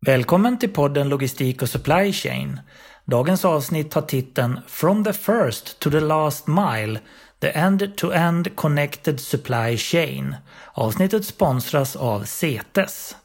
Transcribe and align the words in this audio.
Välkommen 0.00 0.58
till 0.58 0.72
podden 0.72 1.08
Logistik 1.08 1.62
och 1.62 1.68
Supply 1.68 2.12
Chain. 2.12 2.60
Dagens 3.04 3.44
avsnitt 3.44 3.94
har 3.94 4.02
titeln 4.02 4.60
From 4.66 5.04
the 5.04 5.12
first 5.12 5.80
to 5.80 5.90
the 5.90 6.00
last 6.00 6.46
mile 6.46 7.00
The 7.40 7.48
End-to-End 7.48 8.56
Connected 8.56 9.20
Supply 9.20 9.76
Chain. 9.76 10.34
Avsnittet 10.72 11.24
sponsras 11.24 11.96
av 11.96 12.24
CETES. 12.24 13.16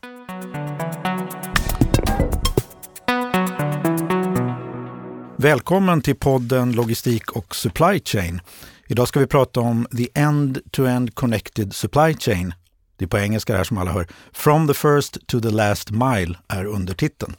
Välkommen 5.37 6.01
till 6.01 6.15
podden 6.15 6.71
Logistik 6.71 7.31
och 7.31 7.55
Supply 7.55 7.99
Chain. 8.05 8.41
Idag 8.87 9.07
ska 9.07 9.19
vi 9.19 9.27
prata 9.27 9.59
om 9.59 9.87
The 9.97 10.19
End-to-End 10.19 11.15
Connected 11.15 11.75
Supply 11.75 12.13
Chain. 12.19 12.53
Det 13.01 13.05
är 13.05 13.07
på 13.07 13.17
engelska 13.17 13.53
det 13.53 13.57
här 13.57 13.63
som 13.63 13.77
alla 13.77 13.91
hör. 13.91 14.07
From 14.31 14.67
the 14.67 14.73
first 14.73 15.27
to 15.27 15.39
the 15.41 15.49
last 15.49 15.91
mile 15.91 16.37
är 16.47 16.65
undertiteln. 16.65 17.35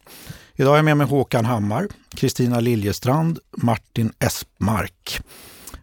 Idag 0.55 0.73
är 0.73 0.77
jag 0.79 0.85
med 0.85 0.97
mig 0.97 1.07
Håkan 1.07 1.45
Hammar, 1.45 1.89
Kristina 2.15 2.61
Liljestrand, 2.61 3.39
Martin 3.57 4.13
Espmark. 4.19 5.21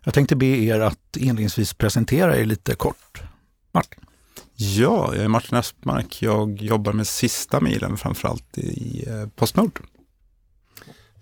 Jag 0.03 0.13
tänkte 0.13 0.35
be 0.35 0.45
er 0.45 0.79
att 0.79 1.17
inledningsvis 1.17 1.73
presentera 1.73 2.37
er 2.37 2.45
lite 2.45 2.75
kort. 2.75 3.21
Martin? 3.73 4.03
Ja, 4.55 5.15
jag 5.15 5.23
är 5.23 5.27
Martin 5.27 5.57
Espmark. 5.57 6.21
Jag 6.21 6.61
jobbar 6.61 6.93
med 6.93 7.07
sista 7.07 7.59
milen 7.59 7.97
framförallt 7.97 8.57
i 8.57 9.05
eh, 9.07 9.27
Postnord. 9.35 9.79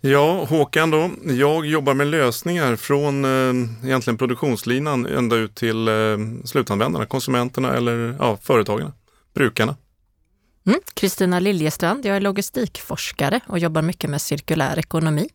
Ja, 0.02 0.46
Håkan 0.50 0.92
då. 0.92 1.10
Jag 1.24 1.66
jobbar 1.66 1.94
med 1.94 2.08
lösningar 2.08 2.76
från 2.76 3.26
eh, 3.26 3.88
egentligen 3.88 4.18
produktionslinan 4.18 5.06
ända 5.06 5.36
ut 5.36 5.56
till 5.56 5.88
eh, 5.88 5.94
slutanvändarna, 6.46 7.06
konsumenterna 7.06 7.74
eller 7.74 8.16
ja, 8.20 8.38
företagarna, 8.42 8.94
brukarna. 9.34 9.76
Mm. 10.68 10.80
Kristina 10.94 11.38
mm. 11.38 11.44
Liljestrand, 11.44 12.06
jag 12.06 12.16
är 12.16 12.22
logistikforskare 12.22 13.40
och 13.48 13.60
jobbar 13.60 13.82
mycket 13.82 14.10
med 14.10 14.22
cirkulär 14.22 14.80
ekonomi. 14.80 15.30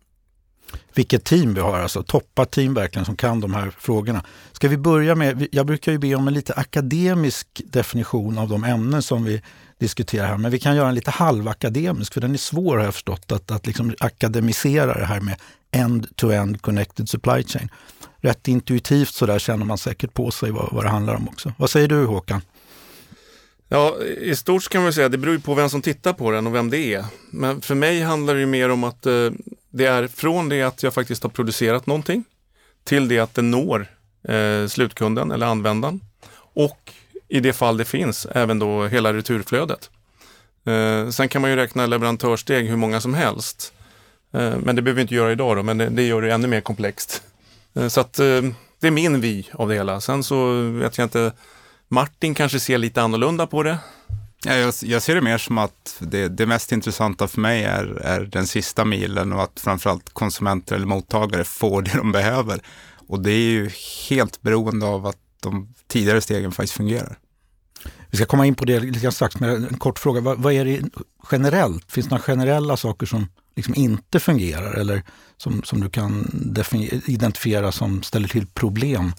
Vilket 0.95 1.25
team 1.25 1.55
vi 1.55 1.61
har, 1.61 1.79
alltså 1.79 2.03
toppat 2.03 2.51
team 2.51 2.75
verkligen 2.75 3.05
som 3.05 3.17
kan 3.17 3.41
de 3.41 3.55
här 3.55 3.73
frågorna. 3.79 4.25
Ska 4.53 4.69
vi 4.69 4.77
börja 4.77 5.15
med, 5.15 5.49
jag 5.53 5.67
brukar 5.67 5.93
ju 5.93 5.99
be 5.99 6.15
om 6.15 6.29
en 6.29 6.35
lite 6.35 6.55
akademisk 6.55 7.47
definition 7.65 8.39
av 8.39 8.49
de 8.49 8.65
ämnen 8.65 9.03
som 9.03 9.25
vi 9.25 9.43
diskuterar 9.79 10.27
här, 10.27 10.37
men 10.37 10.51
vi 10.51 10.59
kan 10.59 10.77
göra 10.77 10.89
en 10.89 10.95
lite 10.95 11.11
halvakademisk, 11.11 12.15
för 12.15 12.21
den 12.21 12.33
är 12.33 12.39
svår 12.39 12.77
har 12.77 12.85
jag 12.85 12.95
förstått, 12.95 13.33
att, 13.33 13.51
att 13.51 13.67
liksom 13.67 13.95
akademisera 14.01 14.99
det 14.99 15.07
här 15.07 15.21
med 15.21 15.37
end-to-end 15.71 16.57
-end 16.57 16.61
connected 16.61 17.09
supply 17.09 17.45
chain. 17.45 17.69
Rätt 18.21 18.49
intuitivt 18.49 19.15
så 19.15 19.27
där 19.27 19.39
känner 19.39 19.65
man 19.65 19.79
säkert 19.79 20.15
på 20.15 20.31
sig 20.31 20.51
vad, 20.51 20.73
vad 20.73 20.85
det 20.85 20.89
handlar 20.89 21.15
om 21.15 21.29
också. 21.29 21.53
Vad 21.59 21.71
säger 21.71 21.89
du 21.89 22.05
Håkan? 22.05 22.41
Ja, 23.69 23.97
i 24.21 24.37
stort 24.37 24.69
kan 24.69 24.83
man 24.83 24.93
säga 24.93 25.09
det 25.09 25.19
beror 25.19 25.39
på 25.39 25.55
vem 25.55 25.69
som 25.69 25.83
tittar 25.83 26.13
på 26.13 26.31
den 26.31 26.47
och 26.47 26.55
vem 26.55 26.71
det 26.71 26.95
är. 26.95 27.05
Men 27.31 27.61
för 27.61 27.75
mig 27.75 28.01
handlar 28.01 28.35
det 28.35 28.47
mer 28.47 28.69
om 28.69 28.85
att 28.85 29.07
eh, 29.07 29.31
det 29.73 29.87
är 29.87 30.07
från 30.07 30.49
det 30.49 30.63
att 30.63 30.83
jag 30.83 30.95
faktiskt 30.95 31.23
har 31.23 31.31
producerat 31.31 31.87
någonting 31.87 32.25
till 32.85 33.09
det 33.09 33.19
att 33.19 33.35
det 33.35 33.43
når 33.43 33.87
eh, 34.29 34.67
slutkunden 34.67 35.31
eller 35.31 35.47
användaren. 35.47 36.01
Och 36.55 36.93
i 37.29 37.41
det 37.41 37.53
fall 37.53 37.77
det 37.77 37.85
finns, 37.85 38.27
även 38.27 38.59
då 38.59 38.87
hela 38.87 39.15
returflödet. 39.15 39.91
Eh, 40.65 41.09
sen 41.09 41.29
kan 41.29 41.43
man 41.43 41.51
ju 41.51 41.57
räkna 41.57 41.87
leverantörssteg 41.87 42.69
hur 42.69 42.77
många 42.77 43.01
som 43.01 43.15
helst. 43.15 43.73
Eh, 44.33 44.57
men 44.59 44.77
det 44.77 44.83
behöver 44.83 44.97
vi 44.97 45.03
inte 45.03 45.15
göra 45.15 45.33
idag 45.33 45.57
då, 45.57 45.63
men 45.63 45.79
det, 45.79 45.89
det 45.89 46.03
gör 46.03 46.23
det 46.23 46.33
ännu 46.33 46.49
mer 46.49 46.61
komplext. 46.61 47.23
Eh, 47.75 47.89
så 47.89 48.01
att 48.01 48.19
eh, 48.19 48.43
det 48.81 48.87
är 48.87 48.91
min 48.91 49.21
vy 49.21 49.45
av 49.53 49.69
det 49.69 49.75
hela. 49.75 50.01
Sen 50.01 50.25
så 50.25 50.53
vet 50.71 50.99
jag 50.99 51.05
inte, 51.05 51.33
Martin 51.89 52.35
kanske 52.35 52.61
ser 52.61 52.79
lite 52.79 53.03
annorlunda 53.03 53.47
på 53.47 53.63
det. 53.63 53.79
Ja, 54.45 54.55
jag, 54.55 54.75
jag, 54.83 55.03
ser 55.03 55.15
det 55.15 55.21
mer 55.21 55.39
som 55.39 55.59
att 55.59 55.97
det, 55.99 56.29
det, 56.29 56.47
mest 56.47 56.73
intressanta 56.73 57.29
för 57.29 57.41
mig 57.41 57.65
är, 57.65 57.85
är 57.85 58.21
den 58.21 58.47
sista 58.47 58.85
milen 58.85 59.33
och 59.33 59.43
att 59.43 59.61
framförallt 59.61 60.15
konsumenter 60.15 60.77
eller 60.77 60.87
mottagare 60.87 61.45
får 61.45 61.83
det 61.83 61.97
de 61.97 62.13
behöver. 62.13 62.63
Och 63.09 63.21
det 63.21 63.31
är 63.31 63.51
ju 63.51 63.71
helt 64.09 64.43
beroende 64.43 64.87
av 64.87 65.07
att 65.07 65.17
de 65.41 65.75
tidigare 65.87 66.21
stegen 66.21 66.53
faktiskt 66.53 66.73
fungerar. 66.73 67.19
Vi 68.11 68.17
ska 68.17 68.27
komma 68.27 68.47
in 68.47 68.55
på 68.55 68.65
det 68.65 68.81
lite 68.81 69.13
strax, 69.13 69.41
men 69.41 69.67
en 69.67 69.79
kort 69.79 69.99
fråga. 69.99 70.21
Vad, 70.21 70.39
vad, 70.39 70.53
är 70.53 70.65
det 70.65 70.83
generellt? 71.33 71.93
Finns 71.93 72.07
det 72.07 72.11
några 72.11 72.23
generella 72.23 72.77
saker 72.77 73.07
som 73.07 73.29
liksom 73.57 73.75
inte 73.75 74.21
fungerar 74.21 74.75
eller 74.75 75.03
som, 75.37 75.63
som 75.63 75.81
du 75.81 75.91
kan 75.91 76.45
identifiera 77.07 77.73
som 77.73 78.03
ställer 78.03 78.29
till 78.29 78.47
problem 78.47 79.13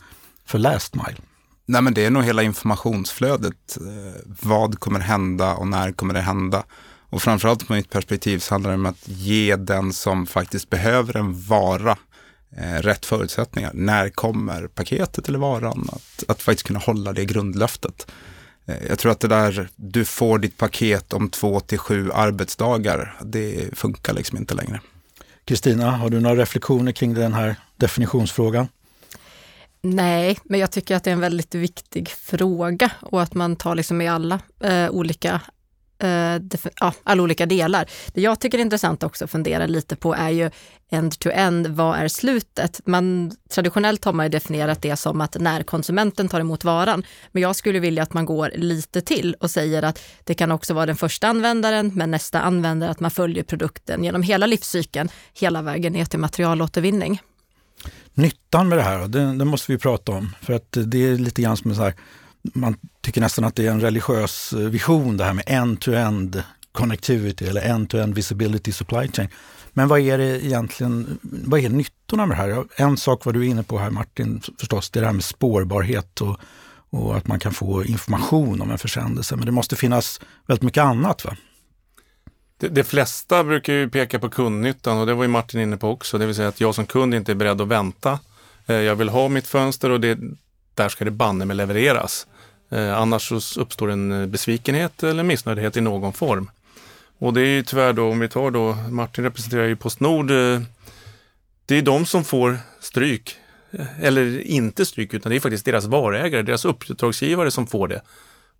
för 0.45 0.59
last 0.59 0.95
mile? 0.95 1.17
Nej, 1.65 1.81
men 1.81 1.93
det 1.93 2.05
är 2.05 2.09
nog 2.09 2.23
hela 2.23 2.43
informationsflödet. 2.43 3.77
Eh, 3.77 4.21
vad 4.25 4.79
kommer 4.79 4.99
hända 4.99 5.53
och 5.53 5.67
när 5.67 5.91
kommer 5.91 6.13
det 6.13 6.21
hända? 6.21 6.63
Och 7.09 7.21
framförallt 7.21 7.63
från 7.63 7.77
mitt 7.77 7.89
perspektiv 7.89 8.39
så 8.39 8.53
handlar 8.53 8.71
det 8.71 8.75
om 8.75 8.85
att 8.85 9.07
ge 9.07 9.55
den 9.55 9.93
som 9.93 10.25
faktiskt 10.25 10.69
behöver 10.69 11.17
en 11.17 11.41
vara 11.41 11.97
eh, 12.57 12.81
rätt 12.81 13.05
förutsättningar. 13.05 13.71
När 13.73 14.09
kommer 14.09 14.67
paketet 14.67 15.27
eller 15.29 15.39
varan? 15.39 15.89
Att, 15.91 16.23
att 16.27 16.41
faktiskt 16.41 16.67
kunna 16.67 16.79
hålla 16.79 17.13
det 17.13 17.25
grundlöftet. 17.25 18.07
Eh, 18.65 18.87
jag 18.89 18.99
tror 18.99 19.11
att 19.11 19.19
det 19.19 19.27
där, 19.27 19.69
du 19.75 20.05
får 20.05 20.39
ditt 20.39 20.57
paket 20.57 21.13
om 21.13 21.29
två 21.29 21.59
till 21.59 21.77
sju 21.79 22.11
arbetsdagar, 22.11 23.15
det 23.23 23.77
funkar 23.77 24.13
liksom 24.13 24.37
inte 24.37 24.53
längre. 24.53 24.81
Kristina, 25.45 25.91
har 25.91 26.09
du 26.09 26.19
några 26.19 26.35
reflektioner 26.35 26.91
kring 26.91 27.13
den 27.13 27.33
här 27.33 27.55
definitionsfrågan? 27.77 28.67
Nej, 29.85 30.39
men 30.43 30.59
jag 30.59 30.71
tycker 30.71 30.95
att 30.95 31.03
det 31.03 31.09
är 31.09 31.13
en 31.13 31.19
väldigt 31.19 31.55
viktig 31.55 32.09
fråga 32.09 32.91
och 33.01 33.21
att 33.21 33.33
man 33.33 33.55
tar 33.55 33.75
liksom 33.75 34.01
i 34.01 34.07
alla 34.07 34.39
eh, 34.59 34.89
olika 34.89 35.41
eh, 35.99 36.41
ja, 36.79 36.93
alla 37.03 37.23
olika 37.23 37.45
delar. 37.45 37.89
Det 38.13 38.21
jag 38.21 38.39
tycker 38.39 38.57
är 38.57 38.61
intressant 38.61 39.03
också 39.03 39.25
att 39.25 39.31
fundera 39.31 39.65
lite 39.65 39.95
på 39.95 40.13
är 40.13 40.29
ju 40.29 40.51
end-to-end, 40.89 41.67
-end, 41.67 41.75
vad 41.75 41.97
är 41.97 42.07
slutet? 42.07 42.81
Man, 42.85 43.31
traditionellt 43.49 44.05
har 44.05 44.13
man 44.13 44.31
definierat 44.31 44.81
det 44.81 44.95
som 44.95 45.21
att 45.21 45.35
när 45.39 45.63
konsumenten 45.63 46.29
tar 46.29 46.39
emot 46.39 46.63
varan, 46.63 47.03
men 47.31 47.43
jag 47.43 47.55
skulle 47.55 47.79
vilja 47.79 48.03
att 48.03 48.13
man 48.13 48.25
går 48.25 48.51
lite 48.55 49.01
till 49.01 49.35
och 49.39 49.51
säger 49.51 49.83
att 49.83 49.99
det 50.23 50.33
kan 50.33 50.51
också 50.51 50.73
vara 50.73 50.85
den 50.85 50.95
första 50.95 51.27
användaren, 51.27 51.91
men 51.95 52.11
nästa 52.11 52.41
användare, 52.41 52.91
att 52.91 52.99
man 52.99 53.11
följer 53.11 53.43
produkten 53.43 54.03
genom 54.03 54.21
hela 54.21 54.45
livscykeln, 54.45 55.09
hela 55.33 55.61
vägen 55.61 55.93
ner 55.93 56.05
till 56.05 56.19
materialåtervinning. 56.19 57.21
Nyttan 58.13 58.69
med 58.69 58.77
det 58.77 58.83
här, 58.83 59.07
det, 59.07 59.35
det 59.37 59.45
måste 59.45 59.71
vi 59.71 59.77
prata 59.77 60.11
om, 60.11 60.35
för 60.41 60.53
att 60.53 60.77
det 60.85 60.97
är 60.97 61.17
lite 61.17 61.41
grann 61.41 61.57
som 61.57 61.71
en 61.71 61.77
så 61.77 61.83
här 61.83 61.93
man 62.53 62.75
tycker 63.01 63.21
nästan 63.21 63.45
att 63.45 63.55
det 63.55 63.67
är 63.67 63.71
en 63.71 63.81
religiös 63.81 64.53
eh, 64.53 64.59
vision 64.59 65.17
det 65.17 65.23
här 65.23 65.33
med 65.33 65.43
end-to-end 65.47 66.43
connectivity 66.71 67.45
eller 67.45 67.61
end-to-end 67.61 68.15
visibility 68.15 68.71
supply 68.71 69.07
chain. 69.07 69.29
Men 69.73 69.87
vad 69.87 69.99
är 69.99 70.17
det 70.17 70.45
egentligen, 70.45 71.19
vad 71.21 71.59
är 71.59 71.69
nyttorna 71.69 72.25
med 72.25 72.37
det 72.37 72.41
här? 72.41 72.65
En 72.75 72.97
sak 72.97 73.25
var 73.25 73.33
du 73.33 73.45
inne 73.45 73.63
på 73.63 73.79
här 73.79 73.89
Martin 73.89 74.41
förstås, 74.59 74.89
det 74.89 74.99
är 74.99 75.01
det 75.01 75.07
här 75.07 75.13
med 75.13 75.23
spårbarhet 75.23 76.21
och, 76.21 76.39
och 76.89 77.17
att 77.17 77.27
man 77.27 77.39
kan 77.39 77.53
få 77.53 77.83
information 77.83 78.61
om 78.61 78.71
en 78.71 78.77
försändelse. 78.77 79.35
Men 79.35 79.45
det 79.45 79.51
måste 79.51 79.75
finnas 79.75 80.21
väldigt 80.47 80.63
mycket 80.63 80.83
annat 80.83 81.25
va? 81.25 81.35
De, 82.57 82.67
de 82.67 82.83
flesta 82.83 83.43
brukar 83.43 83.73
ju 83.73 83.89
peka 83.89 84.19
på 84.19 84.29
kundnyttan 84.29 84.97
och 84.97 85.05
det 85.05 85.13
var 85.13 85.23
ju 85.23 85.29
Martin 85.29 85.59
inne 85.59 85.77
på 85.77 85.89
också. 85.89 86.17
Det 86.17 86.25
vill 86.25 86.35
säga 86.35 86.47
att 86.47 86.61
jag 86.61 86.75
som 86.75 86.85
kund 86.85 87.13
inte 87.13 87.31
är 87.31 87.35
beredd 87.35 87.61
att 87.61 87.67
vänta. 87.67 88.19
Eh, 88.65 88.75
jag 88.75 88.95
vill 88.95 89.09
ha 89.09 89.27
mitt 89.27 89.47
fönster 89.47 89.89
och 89.89 89.99
det, 89.99 90.19
där 90.73 90.89
ska 90.89 91.05
det 91.05 91.11
banne 91.11 91.45
med 91.45 91.55
levereras. 91.55 92.27
Eh, 92.69 92.99
annars 92.99 93.27
så 93.27 93.61
uppstår 93.61 93.91
en 93.91 94.11
eh, 94.11 94.27
besvikenhet 94.27 95.03
eller 95.03 95.23
missnöjdhet 95.23 95.77
i 95.77 95.81
någon 95.81 96.13
form. 96.13 96.49
Och 97.17 97.33
det 97.33 97.41
är 97.41 97.47
ju 97.47 97.63
tyvärr 97.63 97.93
då, 97.93 98.09
om 98.09 98.19
vi 98.19 98.29
tar 98.29 98.51
då, 98.51 98.73
Martin 98.89 99.23
representerar 99.23 99.65
ju 99.65 99.75
Postnord, 99.75 100.27
det 101.65 101.77
är 101.77 101.81
de 101.81 102.05
som 102.05 102.23
får 102.23 102.57
stryk. 102.79 103.37
Eller 104.01 104.41
inte 104.41 104.85
stryk, 104.85 105.13
utan 105.13 105.29
det 105.29 105.35
är 105.35 105.39
faktiskt 105.39 105.65
deras 105.65 105.85
varägare, 105.85 106.41
deras 106.41 106.65
uppdragsgivare 106.65 107.51
som 107.51 107.67
får 107.67 107.87
det. 107.87 108.01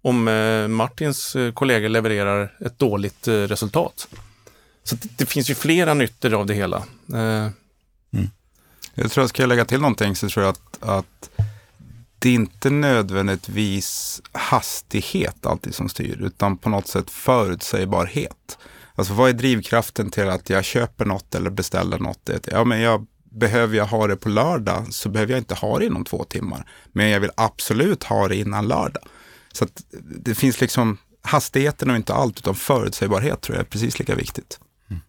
Om 0.06 0.28
eh, 0.28 0.68
Martins 0.68 1.36
eh, 1.36 1.54
kollegor 1.54 1.90
levererar 1.90 2.58
ett 2.60 2.80
dåligt 2.80 3.28
eh, 3.28 3.34
resultat. 3.34 4.08
Så 4.84 4.96
det, 4.96 5.10
det, 5.18 5.26
finns 5.26 5.50
ju 5.50 5.56
flera 5.56 5.94
nyttor 5.94 6.34
av 6.34 6.46
det 6.46 6.54
hela. 6.54 6.84
Mm. 7.14 7.52
Jag 8.96 9.12
tror 9.12 9.24
jag 9.24 9.30
ska 9.30 9.46
lägga 9.46 9.66
till 9.66 9.82
någonting 9.82 10.16
så 10.16 10.30
tror 10.30 10.46
jag 10.46 10.52
att, 10.52 10.84
att 10.84 11.30
det 12.20 12.30
är 12.30 12.34
inte 12.34 12.70
nödvändigtvis 12.70 14.22
hastighet 14.32 15.46
alltid 15.46 15.76
som 15.76 15.90
styr, 15.90 16.22
utan 16.22 16.58
på 16.58 16.70
något 16.70 16.88
sätt 16.88 17.12
förutsägbarhet. 17.12 18.58
Alltså 18.96 19.14
vad 19.14 19.30
är 19.30 19.34
drivkraften 19.34 20.12
till 20.12 20.30
att 20.30 20.50
jag 20.50 20.66
köper 20.66 21.06
något 21.06 21.36
eller 21.36 21.50
beställer 21.50 22.00
något? 22.00 22.30
Ja, 22.52 22.64
men 22.64 22.82
jag 22.82 23.06
behöver 23.24 23.78
jag 23.78 23.86
ha 23.86 24.08
det 24.08 24.16
på 24.16 24.30
lördag 24.30 24.94
så 24.94 25.10
behöver 25.10 25.34
jag 25.34 25.40
inte 25.40 25.56
ha 25.56 25.80
det 25.80 25.86
inom 25.86 26.06
två 26.06 26.24
timmar. 26.24 26.68
Men 26.92 27.10
jag 27.10 27.20
vill 27.20 27.32
absolut 27.36 28.04
ha 28.04 28.28
det 28.28 28.36
innan 28.36 28.68
lördag. 28.68 29.04
Så 29.54 29.64
att 29.64 29.84
det 30.02 30.36
finns 30.36 30.62
liksom 30.62 30.98
hastigheten 31.22 31.90
och 31.90 31.96
inte 31.96 32.14
allt, 32.14 32.38
utan 32.38 32.56
förutsägbarhet 32.56 33.42
tror 33.42 33.58
jag 33.58 33.66
är 33.66 33.70
precis 33.70 34.00
lika 34.00 34.16
viktigt. 34.16 34.60
Mm. 34.90 35.02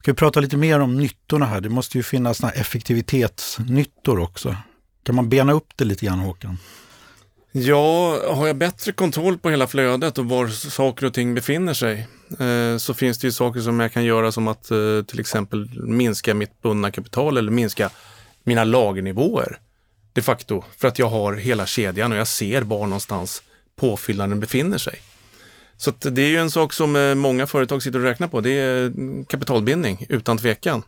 Ska 0.00 0.12
vi 0.12 0.16
prata 0.16 0.40
lite 0.40 0.56
mer 0.56 0.80
om 0.80 0.96
nyttorna 0.96 1.46
här? 1.46 1.60
Det 1.60 1.68
måste 1.68 1.98
ju 1.98 2.02
finnas 2.02 2.44
effektivitetsnyttor 2.44 4.18
också. 4.18 4.56
Kan 5.02 5.14
man 5.14 5.28
bena 5.28 5.52
upp 5.52 5.72
det 5.76 5.84
lite 5.84 6.06
grann 6.06 6.18
Håkan? 6.18 6.58
Ja, 7.54 8.18
har 8.34 8.46
jag 8.46 8.56
bättre 8.56 8.92
kontroll 8.92 9.38
på 9.38 9.50
hela 9.50 9.66
flödet 9.66 10.18
och 10.18 10.26
var 10.26 10.48
saker 10.48 11.06
och 11.06 11.14
ting 11.14 11.34
befinner 11.34 11.74
sig 11.74 12.06
eh, 12.38 12.76
så 12.78 12.94
finns 12.94 13.18
det 13.18 13.26
ju 13.26 13.32
saker 13.32 13.60
som 13.60 13.80
jag 13.80 13.92
kan 13.92 14.04
göra 14.04 14.32
som 14.32 14.48
att 14.48 14.70
eh, 14.70 15.02
till 15.06 15.20
exempel 15.20 15.80
minska 15.82 16.34
mitt 16.34 16.62
bundna 16.62 16.90
kapital 16.90 17.36
eller 17.36 17.50
minska 17.50 17.90
mina 18.44 18.64
lagernivåer 18.64 19.58
de 20.12 20.22
facto 20.22 20.64
för 20.76 20.88
att 20.88 20.98
jag 20.98 21.08
har 21.08 21.32
hela 21.32 21.66
kedjan 21.66 22.12
och 22.12 22.18
jag 22.18 22.28
ser 22.28 22.62
var 22.62 22.86
någonstans 22.86 23.42
påfyllnaden 23.76 24.40
befinner 24.40 24.78
sig. 24.78 25.00
Så 25.76 25.90
det 25.90 26.22
är 26.22 26.28
ju 26.28 26.36
en 26.36 26.50
sak 26.50 26.72
som 26.72 26.96
eh, 26.96 27.14
många 27.14 27.46
företag 27.46 27.82
sitter 27.82 27.98
och 27.98 28.04
räknar 28.04 28.28
på. 28.28 28.40
Det 28.40 28.50
är 28.50 28.86
mm, 28.86 29.24
kapitalbindning 29.24 30.06
utan 30.08 30.38
tvekan. 30.38 30.82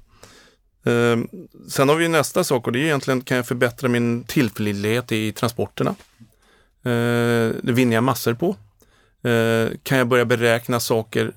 Ehm, 0.85 1.29
sen 1.69 1.89
har 1.89 1.97
vi 1.97 2.09
nästa 2.09 2.45
sak 2.45 2.67
och 2.67 2.73
det 2.73 2.79
är 2.79 2.85
egentligen 2.85 3.21
kan 3.21 3.37
jag 3.37 3.47
förbättra 3.47 3.89
min 3.89 4.25
tillförlitlighet 4.25 5.13
i 5.13 5.33
transporterna. 5.33 5.95
Ehm, 6.85 7.55
det 7.63 7.73
vinner 7.73 7.95
jag 7.95 8.05
massor 8.05 8.35
på. 8.35 8.57
Ehm, 9.23 9.69
kan 9.83 9.99
jag 9.99 10.09
börja 10.09 10.25
beräkna 10.25 10.81
saker, 10.81 11.33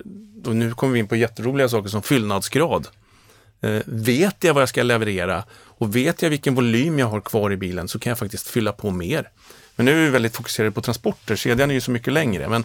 och 0.46 0.56
nu 0.56 0.74
kommer 0.74 0.94
vi 0.94 1.00
in 1.00 1.08
på 1.08 1.16
jätteroliga 1.16 1.70
saker 1.70 1.90
som 1.90 2.02
fyllnadsgrad. 2.02 2.88
Vet 3.86 4.44
jag 4.44 4.54
vad 4.54 4.62
jag 4.62 4.70
ska 4.70 4.84
leverera 4.84 5.44
och 5.78 5.96
vet 5.96 6.22
jag 6.22 6.30
vilken 6.30 6.56
volym 6.56 7.00
jag 7.00 7.08
har 7.08 7.22
kvar 7.22 7.52
i 7.52 7.58
bilen 7.58 7.88
så 7.88 8.00
kan 8.00 8.12
jag 8.12 8.18
faktiskt 8.18 8.48
fylla 8.48 8.72
på 8.72 8.92
mer. 8.92 9.30
Men 9.76 9.86
nu 9.86 9.92
är 9.92 10.06
vi 10.06 10.10
väldigt 10.10 10.36
fokuserade 10.36 10.72
på 10.72 10.82
transporter, 10.82 11.36
kedjan 11.36 11.70
är 11.70 11.74
ju 11.74 11.82
så 11.82 11.92
mycket 11.92 12.14
längre. 12.14 12.50
Men 12.50 12.64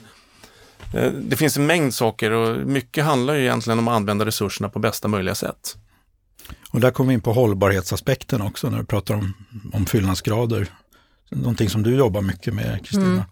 det 1.23 1.37
finns 1.37 1.57
en 1.57 1.67
mängd 1.67 1.95
saker 1.95 2.31
och 2.31 2.67
mycket 2.67 3.05
handlar 3.05 3.35
ju 3.35 3.41
egentligen 3.41 3.79
om 3.79 3.89
att 3.89 3.95
använda 3.95 4.27
resurserna 4.27 4.69
på 4.69 4.79
bästa 4.79 5.09
möjliga 5.09 5.35
sätt. 5.35 5.77
Och 6.71 6.81
där 6.81 6.91
kommer 6.91 7.09
vi 7.09 7.15
in 7.15 7.21
på 7.21 7.33
hållbarhetsaspekten 7.33 8.43
också 8.43 8.71
när 8.71 8.79
du 8.79 8.85
pratar 8.85 9.15
om, 9.15 9.35
om 9.73 9.87
fyllnadsgrader 9.87 10.69
någonting 11.37 11.71
som 11.71 11.83
du 11.83 11.97
jobbar 11.97 12.21
mycket 12.21 12.55
med, 12.55 12.87
Kristina. 12.87 13.07
Mm. 13.07 13.23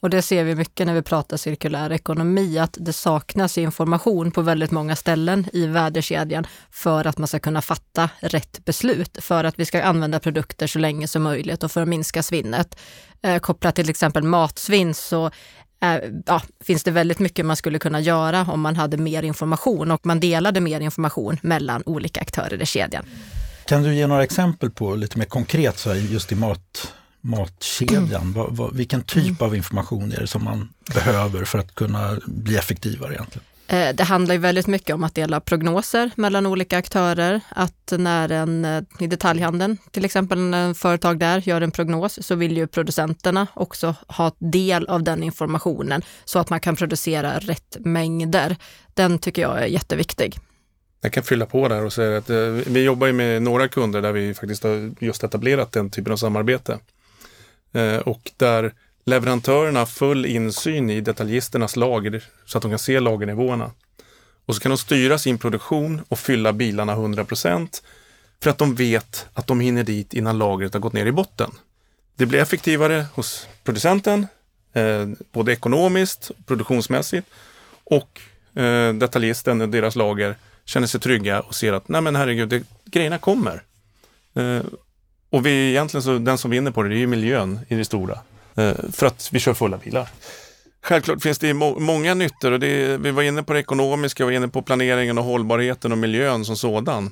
Och 0.00 0.10
det 0.10 0.22
ser 0.22 0.44
vi 0.44 0.54
mycket 0.54 0.86
när 0.86 0.94
vi 0.94 1.02
pratar 1.02 1.36
cirkulär 1.36 1.92
ekonomi, 1.92 2.58
att 2.58 2.76
det 2.80 2.92
saknas 2.92 3.58
information 3.58 4.30
på 4.30 4.42
väldigt 4.42 4.70
många 4.70 4.96
ställen 4.96 5.46
i 5.52 5.66
värdekedjan 5.66 6.46
för 6.70 7.06
att 7.06 7.18
man 7.18 7.28
ska 7.28 7.38
kunna 7.38 7.62
fatta 7.62 8.10
rätt 8.20 8.64
beslut, 8.64 9.18
för 9.20 9.44
att 9.44 9.58
vi 9.58 9.64
ska 9.64 9.82
använda 9.82 10.20
produkter 10.20 10.66
så 10.66 10.78
länge 10.78 11.08
som 11.08 11.22
möjligt 11.22 11.62
och 11.62 11.72
för 11.72 11.82
att 11.82 11.88
minska 11.88 12.22
svinnet. 12.22 12.78
Eh, 13.22 13.38
kopplat 13.38 13.74
till 13.74 13.90
exempel 13.90 14.22
matsvinn 14.22 14.94
så 14.94 15.26
eh, 15.82 15.96
ja, 16.26 16.42
finns 16.64 16.84
det 16.84 16.90
väldigt 16.90 17.18
mycket 17.18 17.46
man 17.46 17.56
skulle 17.56 17.78
kunna 17.78 18.00
göra 18.00 18.46
om 18.52 18.60
man 18.60 18.76
hade 18.76 18.96
mer 18.96 19.22
information 19.22 19.90
och 19.90 20.06
man 20.06 20.20
delade 20.20 20.60
mer 20.60 20.80
information 20.80 21.36
mellan 21.42 21.82
olika 21.86 22.20
aktörer 22.20 22.62
i 22.62 22.66
kedjan. 22.66 23.04
Kan 23.66 23.82
du 23.82 23.94
ge 23.94 24.06
några 24.06 24.22
exempel 24.22 24.70
på 24.70 24.94
lite 24.94 25.18
mer 25.18 25.24
konkret 25.24 25.78
så 25.78 25.90
här, 25.90 25.96
just 25.96 26.32
i 26.32 26.34
mat 26.34 26.94
matkedjan? 27.20 28.32
Vad, 28.32 28.56
vad, 28.56 28.76
vilken 28.76 29.02
typ 29.02 29.42
av 29.42 29.56
information 29.56 30.12
är 30.12 30.20
det 30.20 30.26
som 30.26 30.44
man 30.44 30.68
behöver 30.94 31.44
för 31.44 31.58
att 31.58 31.74
kunna 31.74 32.18
bli 32.26 32.56
effektivare 32.56 33.14
egentligen? 33.14 33.44
Eh, 33.70 33.94
det 33.94 34.04
handlar 34.04 34.34
ju 34.34 34.40
väldigt 34.40 34.66
mycket 34.66 34.94
om 34.94 35.04
att 35.04 35.14
dela 35.14 35.40
prognoser 35.40 36.10
mellan 36.14 36.46
olika 36.46 36.78
aktörer. 36.78 37.40
Att 37.48 37.92
när 37.98 38.32
en 38.32 38.64
eh, 38.64 38.82
i 38.98 39.06
detaljhandeln, 39.06 39.78
till 39.90 40.04
exempel 40.04 40.54
en 40.54 40.74
företag 40.74 41.18
där 41.18 41.48
gör 41.48 41.60
en 41.60 41.70
prognos, 41.70 42.26
så 42.26 42.34
vill 42.34 42.56
ju 42.56 42.66
producenterna 42.66 43.46
också 43.54 43.94
ha 44.06 44.32
del 44.38 44.86
av 44.86 45.02
den 45.02 45.22
informationen 45.22 46.02
så 46.24 46.38
att 46.38 46.50
man 46.50 46.60
kan 46.60 46.76
producera 46.76 47.38
rätt 47.38 47.76
mängder. 47.80 48.56
Den 48.94 49.18
tycker 49.18 49.42
jag 49.42 49.62
är 49.62 49.66
jätteviktig. 49.66 50.38
Jag 51.00 51.12
kan 51.12 51.22
fylla 51.22 51.46
på 51.46 51.68
där 51.68 51.84
och 51.84 51.92
säga 51.92 52.18
att 52.18 52.30
eh, 52.30 52.36
vi 52.66 52.84
jobbar 52.84 53.12
med 53.12 53.42
några 53.42 53.68
kunder 53.68 54.02
där 54.02 54.12
vi 54.12 54.34
faktiskt 54.34 54.64
har 54.64 54.94
just 55.00 55.24
etablerat 55.24 55.72
den 55.72 55.90
typen 55.90 56.12
av 56.12 56.16
samarbete. 56.16 56.78
Eh, 57.72 57.96
och 57.96 58.30
där 58.36 58.72
leverantörerna 59.04 59.78
har 59.78 59.86
full 59.86 60.26
insyn 60.26 60.90
i 60.90 61.00
detaljisternas 61.00 61.76
lager 61.76 62.24
så 62.46 62.58
att 62.58 62.62
de 62.62 62.70
kan 62.70 62.78
se 62.78 63.00
lagernivåerna. 63.00 63.70
Och 64.46 64.54
så 64.54 64.60
kan 64.60 64.70
de 64.70 64.78
styra 64.78 65.18
sin 65.18 65.38
produktion 65.38 66.02
och 66.08 66.18
fylla 66.18 66.52
bilarna 66.52 66.94
100% 66.94 67.82
för 68.42 68.50
att 68.50 68.58
de 68.58 68.74
vet 68.74 69.26
att 69.34 69.46
de 69.46 69.60
hinner 69.60 69.84
dit 69.84 70.14
innan 70.14 70.38
lagret 70.38 70.72
har 70.72 70.80
gått 70.80 70.92
ner 70.92 71.06
i 71.06 71.12
botten. 71.12 71.50
Det 72.16 72.26
blir 72.26 72.40
effektivare 72.40 73.06
hos 73.14 73.48
producenten, 73.64 74.26
eh, 74.72 75.08
både 75.32 75.52
ekonomiskt, 75.52 76.30
produktionsmässigt 76.46 77.28
och 77.84 78.20
eh, 78.60 78.94
detaljisten 78.94 79.60
och 79.60 79.68
deras 79.68 79.96
lager 79.96 80.36
känner 80.64 80.86
sig 80.86 81.00
trygga 81.00 81.40
och 81.40 81.54
ser 81.54 81.72
att 81.72 81.88
nej 81.88 82.00
men 82.00 82.16
herregud, 82.16 82.48
det, 82.48 82.62
grejerna 82.84 83.18
kommer. 83.18 83.62
Eh, 84.34 84.60
och 85.30 85.46
vi 85.46 85.70
egentligen 85.70 86.02
så, 86.02 86.18
den 86.18 86.38
som 86.38 86.50
vinner 86.50 86.70
på 86.70 86.82
det, 86.82 86.88
det 86.88 86.94
är 86.94 86.98
ju 86.98 87.06
miljön 87.06 87.60
i 87.68 87.74
det 87.74 87.84
stora. 87.84 88.18
Eh, 88.54 88.74
för 88.92 89.06
att 89.06 89.28
vi 89.32 89.40
kör 89.40 89.54
fulla 89.54 89.76
bilar. 89.76 90.08
Självklart 90.82 91.22
finns 91.22 91.38
det 91.38 91.54
må 91.54 91.78
många 91.78 92.14
nyttor 92.14 92.52
och 92.52 92.60
det, 92.60 92.96
vi 92.96 93.10
var 93.10 93.22
inne 93.22 93.42
på 93.42 93.52
det 93.52 93.58
ekonomiska, 93.60 94.24
vi 94.24 94.30
var 94.30 94.36
inne 94.36 94.48
på 94.48 94.62
planeringen 94.62 95.18
och 95.18 95.24
hållbarheten 95.24 95.92
och 95.92 95.98
miljön 95.98 96.44
som 96.44 96.56
sådan. 96.56 97.06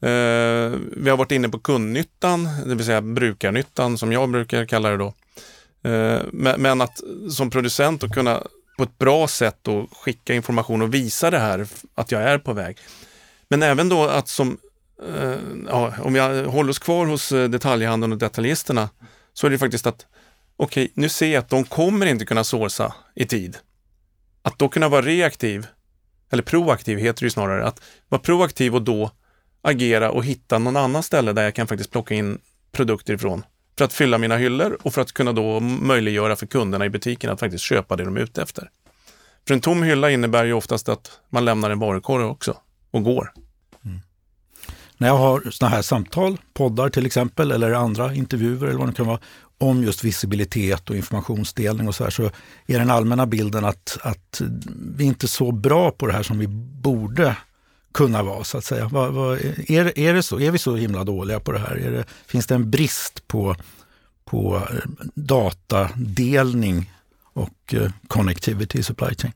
Eh, 0.00 0.72
vi 0.96 1.10
har 1.10 1.16
varit 1.16 1.32
inne 1.32 1.48
på 1.48 1.58
kundnyttan, 1.58 2.48
det 2.66 2.74
vill 2.74 2.86
säga 2.86 3.00
brukarnyttan 3.00 3.98
som 3.98 4.12
jag 4.12 4.28
brukar 4.28 4.64
kalla 4.64 4.90
det 4.90 4.96
då. 4.96 5.14
Eh, 5.90 6.20
men, 6.32 6.62
men, 6.62 6.80
att 6.80 7.00
som 7.30 7.50
producent 7.50 8.04
att 8.04 8.14
kunna 8.14 8.42
på 8.76 8.82
ett 8.82 8.98
bra 8.98 9.28
sätt 9.28 9.58
då 9.62 9.88
skicka 9.92 10.34
information 10.34 10.82
och 10.82 10.94
visa 10.94 11.30
det 11.30 11.38
här, 11.38 11.66
att 11.94 12.12
jag 12.12 12.22
är 12.22 12.38
på 12.38 12.52
väg. 12.52 12.76
Men 13.48 13.62
även 13.62 13.88
då 13.88 14.04
att 14.04 14.28
som 14.28 14.58
Eh, 15.02 15.38
ja, 15.68 15.94
om 16.02 16.12
vi 16.12 16.20
håller 16.44 16.70
oss 16.70 16.78
kvar 16.78 17.06
hos 17.06 17.32
eh, 17.32 17.48
detaljhandeln 17.48 18.12
och 18.12 18.18
detaljisterna 18.18 18.88
så 19.32 19.46
är 19.46 19.50
det 19.50 19.58
faktiskt 19.58 19.86
att 19.86 20.06
okej, 20.56 20.84
okay, 20.84 20.92
nu 20.94 21.08
ser 21.08 21.32
jag 21.32 21.40
att 21.40 21.48
de 21.48 21.64
kommer 21.64 22.06
inte 22.06 22.24
kunna 22.24 22.44
sourca 22.44 22.94
i 23.14 23.24
tid. 23.24 23.58
Att 24.42 24.58
då 24.58 24.68
kunna 24.68 24.88
vara 24.88 25.02
reaktiv, 25.02 25.66
eller 26.30 26.42
proaktiv 26.42 26.98
heter 26.98 27.20
det 27.20 27.26
ju 27.26 27.30
snarare, 27.30 27.66
att 27.66 27.82
vara 28.08 28.20
proaktiv 28.20 28.74
och 28.74 28.82
då 28.82 29.10
agera 29.62 30.10
och 30.10 30.24
hitta 30.24 30.58
någon 30.58 30.76
annan 30.76 31.02
ställe 31.02 31.32
där 31.32 31.42
jag 31.42 31.54
kan 31.54 31.66
faktiskt 31.66 31.90
plocka 31.90 32.14
in 32.14 32.38
produkter 32.72 33.14
ifrån 33.14 33.44
för 33.78 33.84
att 33.84 33.92
fylla 33.92 34.18
mina 34.18 34.36
hyllor 34.36 34.78
och 34.82 34.94
för 34.94 35.00
att 35.00 35.12
kunna 35.12 35.32
då 35.32 35.60
möjliggöra 35.60 36.36
för 36.36 36.46
kunderna 36.46 36.86
i 36.86 36.90
butiken 36.90 37.30
att 37.30 37.40
faktiskt 37.40 37.64
köpa 37.64 37.96
det 37.96 38.04
de 38.04 38.16
är 38.16 38.20
ute 38.20 38.42
efter. 38.42 38.70
För 39.46 39.54
en 39.54 39.60
tom 39.60 39.82
hylla 39.82 40.10
innebär 40.10 40.44
ju 40.44 40.52
oftast 40.52 40.88
att 40.88 41.20
man 41.28 41.44
lämnar 41.44 41.70
en 41.70 41.78
varukorg 41.78 42.24
också 42.24 42.56
och 42.90 43.02
går 43.02 43.32
när 44.98 45.08
jag 45.08 45.16
har 45.16 45.50
sådana 45.50 45.74
här 45.74 45.82
samtal, 45.82 46.36
poddar 46.54 46.88
till 46.88 47.06
exempel, 47.06 47.52
eller 47.52 47.72
andra 47.72 48.14
intervjuer 48.14 48.66
eller 48.66 48.78
vad 48.78 48.88
det 48.88 48.94
kan 48.94 49.06
vara, 49.06 49.20
om 49.58 49.82
just 49.82 50.04
visibilitet 50.04 50.90
och 50.90 50.96
informationsdelning 50.96 51.88
och 51.88 51.94
så 51.94 52.04
här, 52.04 52.10
så 52.10 52.30
är 52.66 52.78
den 52.78 52.90
allmänna 52.90 53.26
bilden 53.26 53.64
att, 53.64 53.98
att 54.02 54.42
vi 54.96 55.04
inte 55.04 55.26
är 55.26 55.28
så 55.28 55.52
bra 55.52 55.90
på 55.90 56.06
det 56.06 56.12
här 56.12 56.22
som 56.22 56.38
vi 56.38 56.46
borde 56.48 57.36
kunna 57.94 58.22
vara, 58.22 58.44
så 58.44 58.58
att 58.58 58.64
säga. 58.64 58.88
Vad, 58.88 59.12
vad, 59.12 59.38
är, 59.68 59.98
är 59.98 60.14
det 60.14 60.22
så? 60.22 60.40
Är 60.40 60.50
vi 60.50 60.58
så 60.58 60.76
himla 60.76 61.04
dåliga 61.04 61.40
på 61.40 61.52
det 61.52 61.58
här? 61.58 61.76
Det, 61.76 62.04
finns 62.26 62.46
det 62.46 62.54
en 62.54 62.70
brist 62.70 63.28
på, 63.28 63.56
på 64.24 64.56
eh, 64.56 64.90
datadelning 65.14 66.92
och 67.32 67.74
eh, 67.74 67.90
connectivity 68.08 68.78
i 68.78 68.82
supply 68.82 69.14
chain? 69.14 69.32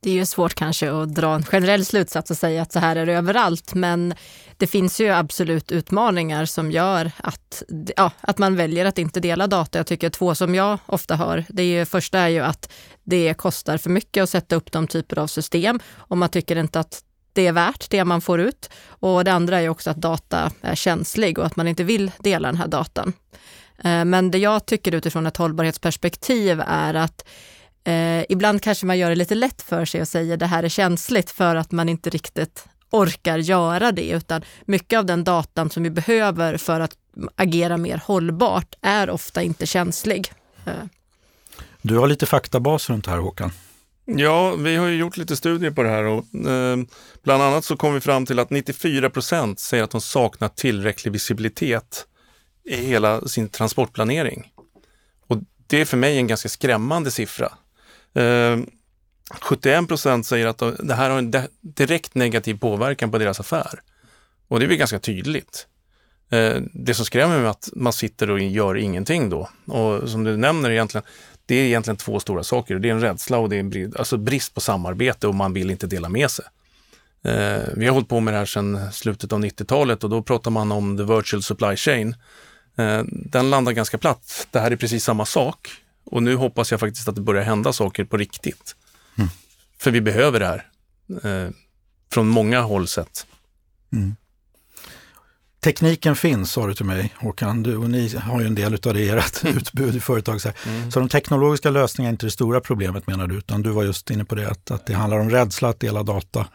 Det 0.00 0.10
är 0.10 0.14
ju 0.14 0.26
svårt 0.26 0.54
kanske 0.54 0.92
att 0.92 1.14
dra 1.14 1.34
en 1.34 1.44
generell 1.44 1.84
slutsats 1.84 2.30
och 2.30 2.36
säga 2.36 2.62
att 2.62 2.72
så 2.72 2.78
här 2.78 2.96
är 2.96 3.06
det 3.06 3.12
överallt, 3.12 3.74
men 3.74 4.14
det 4.56 4.66
finns 4.66 5.00
ju 5.00 5.10
absolut 5.10 5.72
utmaningar 5.72 6.44
som 6.44 6.70
gör 6.70 7.10
att, 7.16 7.62
ja, 7.96 8.10
att 8.20 8.38
man 8.38 8.56
väljer 8.56 8.84
att 8.84 8.98
inte 8.98 9.20
dela 9.20 9.46
data. 9.46 9.78
Jag 9.78 9.86
tycker 9.86 10.10
två 10.10 10.34
som 10.34 10.54
jag 10.54 10.78
ofta 10.86 11.16
hör, 11.16 11.44
det 11.48 11.62
är 11.62 11.78
ju, 11.78 11.84
första 11.84 12.18
är 12.18 12.28
ju 12.28 12.40
att 12.40 12.72
det 13.04 13.34
kostar 13.34 13.76
för 13.76 13.90
mycket 13.90 14.22
att 14.22 14.30
sätta 14.30 14.56
upp 14.56 14.72
de 14.72 14.86
typer 14.86 15.18
av 15.18 15.26
system 15.26 15.80
och 15.94 16.18
man 16.18 16.28
tycker 16.28 16.56
inte 16.56 16.80
att 16.80 17.02
det 17.36 17.46
är 17.46 17.52
värt 17.52 17.90
det 17.90 18.04
man 18.04 18.20
får 18.20 18.40
ut. 18.40 18.70
Och 18.88 19.24
det 19.24 19.32
andra 19.32 19.60
är 19.60 19.68
också 19.68 19.90
att 19.90 19.96
data 19.96 20.52
är 20.60 20.74
känslig 20.74 21.38
och 21.38 21.46
att 21.46 21.56
man 21.56 21.68
inte 21.68 21.84
vill 21.84 22.10
dela 22.18 22.48
den 22.48 22.56
här 22.56 22.68
datan. 22.68 23.12
Eh, 23.78 24.04
men 24.04 24.30
det 24.30 24.38
jag 24.38 24.66
tycker 24.66 24.94
utifrån 24.94 25.26
ett 25.26 25.36
hållbarhetsperspektiv 25.36 26.62
är 26.66 26.94
att 26.94 27.24
Eh, 27.86 28.24
ibland 28.28 28.62
kanske 28.62 28.86
man 28.86 28.98
gör 28.98 29.08
det 29.08 29.16
lite 29.16 29.34
lätt 29.34 29.62
för 29.62 29.84
sig 29.84 30.00
och 30.00 30.08
säger 30.08 30.36
det 30.36 30.46
här 30.46 30.62
är 30.62 30.68
känsligt 30.68 31.30
för 31.30 31.56
att 31.56 31.72
man 31.72 31.88
inte 31.88 32.10
riktigt 32.10 32.64
orkar 32.90 33.38
göra 33.38 33.92
det, 33.92 34.10
utan 34.10 34.42
mycket 34.64 34.98
av 34.98 35.06
den 35.06 35.24
datan 35.24 35.70
som 35.70 35.82
vi 35.82 35.90
behöver 35.90 36.56
för 36.56 36.80
att 36.80 36.96
agera 37.36 37.76
mer 37.76 38.02
hållbart 38.04 38.74
är 38.82 39.10
ofta 39.10 39.42
inte 39.42 39.66
känslig. 39.66 40.32
Eh. 40.64 40.72
Du 41.82 41.98
har 41.98 42.06
lite 42.06 42.26
faktabas 42.26 42.90
runt 42.90 43.04
det 43.04 43.10
här 43.10 43.18
Håkan. 43.18 43.52
Ja, 44.04 44.54
vi 44.54 44.76
har 44.76 44.86
ju 44.86 44.96
gjort 44.96 45.16
lite 45.16 45.36
studier 45.36 45.70
på 45.70 45.82
det 45.82 45.88
här 45.88 46.04
och 46.04 46.24
eh, 46.50 46.76
bland 47.22 47.42
annat 47.42 47.64
så 47.64 47.76
kom 47.76 47.94
vi 47.94 48.00
fram 48.00 48.26
till 48.26 48.38
att 48.38 48.50
94 48.50 49.10
procent 49.10 49.60
säger 49.60 49.84
att 49.84 49.90
de 49.90 50.00
saknar 50.00 50.48
tillräcklig 50.48 51.12
visibilitet 51.12 52.06
i 52.64 52.76
hela 52.76 53.28
sin 53.28 53.48
transportplanering. 53.48 54.52
Och 55.26 55.38
det 55.66 55.80
är 55.80 55.84
för 55.84 55.96
mig 55.96 56.18
en 56.18 56.26
ganska 56.26 56.48
skrämmande 56.48 57.10
siffra. 57.10 57.52
Ehm, 58.16 58.66
71 59.40 59.88
procent 59.88 60.26
säger 60.26 60.46
att 60.46 60.62
det 60.78 60.94
här 60.94 61.10
har 61.10 61.18
en 61.18 61.34
direkt 61.60 62.14
negativ 62.14 62.58
påverkan 62.58 63.10
på 63.10 63.18
deras 63.18 63.40
affär. 63.40 63.80
Och 64.48 64.58
det 64.58 64.66
är 64.66 64.68
väl 64.68 64.76
ganska 64.76 64.98
tydligt. 64.98 65.66
Eh, 66.30 66.56
det 66.72 66.94
som 66.94 67.04
skrämmer 67.04 67.36
mig 67.36 67.44
är 67.44 67.50
att 67.50 67.68
man 67.72 67.92
sitter 67.92 68.30
och 68.30 68.40
gör 68.40 68.76
ingenting 68.76 69.30
då. 69.30 69.48
Och 69.66 70.08
som 70.10 70.24
du 70.24 70.36
nämner 70.36 70.70
egentligen, 70.70 71.06
det 71.46 71.54
är 71.54 71.64
egentligen 71.64 71.96
två 71.96 72.20
stora 72.20 72.44
saker. 72.44 72.78
Det 72.78 72.88
är 72.88 72.92
en 72.92 73.00
rädsla 73.00 73.38
och 73.38 73.48
det 73.48 73.56
är 73.56 73.60
en 73.60 73.70
brist, 73.70 73.96
alltså 73.96 74.16
brist 74.16 74.54
på 74.54 74.60
samarbete 74.60 75.28
och 75.28 75.34
man 75.34 75.52
vill 75.52 75.70
inte 75.70 75.86
dela 75.86 76.08
med 76.08 76.30
sig. 76.30 76.44
Eh, 77.24 77.62
vi 77.76 77.86
har 77.86 77.92
hållit 77.92 78.08
på 78.08 78.20
med 78.20 78.34
det 78.34 78.38
här 78.38 78.46
sedan 78.46 78.92
slutet 78.92 79.32
av 79.32 79.40
90-talet 79.40 80.04
och 80.04 80.10
då 80.10 80.22
pratar 80.22 80.50
man 80.50 80.72
om 80.72 80.96
the 80.96 81.02
virtual 81.02 81.42
supply 81.42 81.76
chain. 81.76 82.16
Eh, 82.76 83.02
den 83.06 83.50
landar 83.50 83.72
ganska 83.72 83.98
platt. 83.98 84.46
Det 84.50 84.60
här 84.60 84.70
är 84.70 84.76
precis 84.76 85.04
samma 85.04 85.24
sak 85.24 85.70
och 86.06 86.22
nu 86.22 86.34
hoppas 86.34 86.70
jag 86.70 86.80
faktiskt 86.80 87.08
att 87.08 87.14
det 87.14 87.20
börjar 87.20 87.42
hända 87.42 87.72
saker 87.72 88.04
på 88.04 88.16
riktigt. 88.16 88.76
Mm. 89.18 89.30
För 89.78 89.90
vi 89.90 90.00
behöver 90.00 90.40
det 90.40 90.46
här 90.46 90.66
eh, 91.22 91.50
från 92.12 92.28
många 92.28 92.60
håll 92.60 92.88
sett. 92.88 93.26
Mm. 93.92 94.16
Tekniken 95.60 96.16
finns, 96.16 96.52
sa 96.52 96.66
du 96.66 96.74
till 96.74 96.84
mig 96.84 97.14
Håkan, 97.16 97.62
du 97.62 97.76
och 97.76 97.90
ni 97.90 98.16
har 98.16 98.40
ju 98.40 98.46
en 98.46 98.54
del 98.54 98.74
av 98.74 98.94
det 98.94 99.00
i 99.00 99.08
ert 99.08 99.44
utbud 99.44 99.96
i 99.96 100.00
företag. 100.00 100.40
Så, 100.40 100.52
mm. 100.66 100.90
så 100.90 101.00
de 101.00 101.08
teknologiska 101.08 101.70
lösningarna 101.70 102.10
är 102.10 102.12
inte 102.12 102.26
det 102.26 102.30
stora 102.30 102.60
problemet 102.60 103.06
menar 103.06 103.26
du, 103.26 103.38
utan 103.38 103.62
du 103.62 103.70
var 103.70 103.84
just 103.84 104.10
inne 104.10 104.24
på 104.24 104.34
det 104.34 104.50
att, 104.50 104.70
att 104.70 104.86
det 104.86 104.92
handlar 104.92 105.18
om 105.18 105.30
rädsla 105.30 105.68
att 105.68 105.80
dela 105.80 106.02
data 106.02 106.46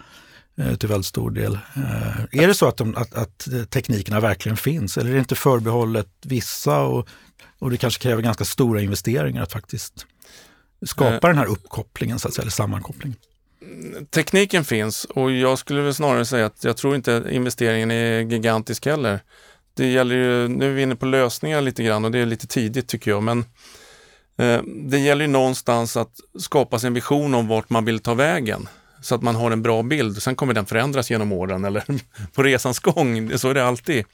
eh, 0.58 0.76
till 0.76 0.90
väldigt 0.90 1.06
stor 1.06 1.32
del. 1.32 1.54
Eh, 1.54 2.42
är 2.44 2.48
det 2.48 2.54
så 2.54 2.68
att, 2.68 2.78
de, 2.78 2.98
att, 2.98 3.14
att, 3.14 3.48
teknikerna 3.70 4.20
verkligen 4.20 4.58
finns 4.58 4.98
eller 4.98 5.10
är 5.10 5.14
det 5.14 5.20
inte 5.20 5.36
förbehållet 5.36 6.08
vissa 6.26 6.80
och, 6.80 7.08
och 7.62 7.72
det 7.72 7.78
kanske 7.78 8.04
kräver 8.04 8.22
ganska 8.22 8.46
stora 8.46 8.82
investeringar 8.82 9.44
att 9.44 9.52
faktiskt 9.52 10.06
skapa 10.86 11.28
eh. 11.28 11.34
den 11.34 11.38
här 11.38 11.46
uppkopplingen, 11.46 12.20
så 12.20 12.28
att 12.28 12.34
säga, 12.34 12.42
eller 12.42 12.52
sammankopplingen? 12.52 13.18
tekniken 14.10 14.66
finns 14.66 15.06
och 15.06 15.32
jag 15.32 15.60
skulle 15.60 15.82
väl 15.82 15.94
snarare 15.94 16.26
säga 16.26 16.46
att 16.46 16.64
jag 16.64 16.78
tror 16.78 16.96
inte 16.96 17.24
investeringen 17.32 17.92
är 17.92 18.20
gigantisk 18.20 18.86
heller. 18.86 19.20
Det 19.74 19.88
gäller 19.88 20.16
ju, 20.16 20.48
nu 20.48 20.70
är 20.70 20.74
vi 20.74 20.82
inne 20.82 20.96
på 20.96 21.06
lösningar 21.06 21.62
lite 21.62 21.84
grann 21.84 22.06
och 22.06 22.12
det 22.12 22.20
är 22.20 22.26
lite 22.26 22.48
tidigt 22.48 22.88
tycker 22.88 23.12
jag, 23.12 23.24
men 23.24 23.46
eh, 24.38 24.62
det 24.66 25.00
gäller 25.00 25.26
ju 25.26 25.32
någonstans 25.32 25.98
att 25.98 26.20
skapa 26.40 26.80
sig 26.80 26.88
en 26.88 26.94
vision 26.94 27.34
om 27.34 27.48
vart 27.48 27.70
man 27.70 27.86
vill 27.86 28.00
ta 28.00 28.14
vägen 28.14 28.70
så 29.02 29.16
att 29.16 29.22
man 29.22 29.36
har 29.36 29.52
en 29.52 29.62
bra 29.62 29.84
bild. 29.84 30.24
Sen 30.24 30.36
kommer 30.36 30.54
den 30.54 30.66
förändras 30.66 31.12
genom 31.12 31.32
åren 31.32 31.66
eller 31.66 31.84
på 32.34 32.44
resans 32.44 32.80
gång, 32.80 33.38
så 33.38 33.50
är 33.50 33.54
det 33.54 33.66
alltid. 33.66 34.06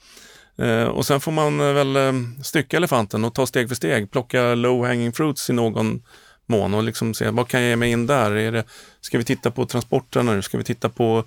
Eh, 0.58 0.84
och 0.84 1.06
sen 1.06 1.20
får 1.20 1.32
man 1.32 1.60
eh, 1.60 1.72
väl 1.72 1.96
eh, 1.96 2.12
stycka 2.42 2.76
elefanten 2.76 3.24
och 3.24 3.34
ta 3.34 3.46
steg 3.46 3.68
för 3.68 3.74
steg, 3.74 4.10
plocka 4.10 4.54
low 4.54 4.86
hanging 4.86 5.12
fruits 5.12 5.50
i 5.50 5.52
någon 5.52 6.02
mån 6.46 6.74
och 6.74 6.82
liksom 6.82 7.14
se 7.14 7.30
vad 7.30 7.48
kan 7.48 7.60
jag 7.60 7.68
ge 7.68 7.76
mig 7.76 7.90
in 7.90 8.06
där? 8.06 8.30
Är 8.30 8.52
det, 8.52 8.64
ska 9.00 9.18
vi 9.18 9.24
titta 9.24 9.50
på 9.50 9.66
transporterna 9.66 10.32
nu? 10.32 10.42
Ska 10.42 10.58
vi 10.58 10.64
titta 10.64 10.88
på 10.88 11.24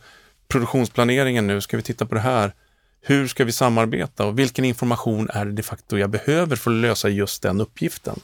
produktionsplaneringen 0.47 1.47
nu? 1.47 1.61
Ska 1.61 1.77
vi 1.77 1.83
titta 1.83 2.05
på 2.05 2.15
det 2.15 2.21
här? 2.21 2.53
Hur 3.01 3.27
ska 3.27 3.45
vi 3.45 3.51
samarbeta 3.51 4.25
och 4.25 4.39
vilken 4.39 4.65
information 4.65 5.29
är 5.33 5.45
det 5.45 5.51
de 5.51 5.63
facto 5.63 5.97
jag 5.97 6.09
behöver 6.09 6.55
för 6.55 6.71
att 6.71 6.77
lösa 6.77 7.09
just 7.09 7.43
den 7.43 7.61
uppgiften? 7.61 8.19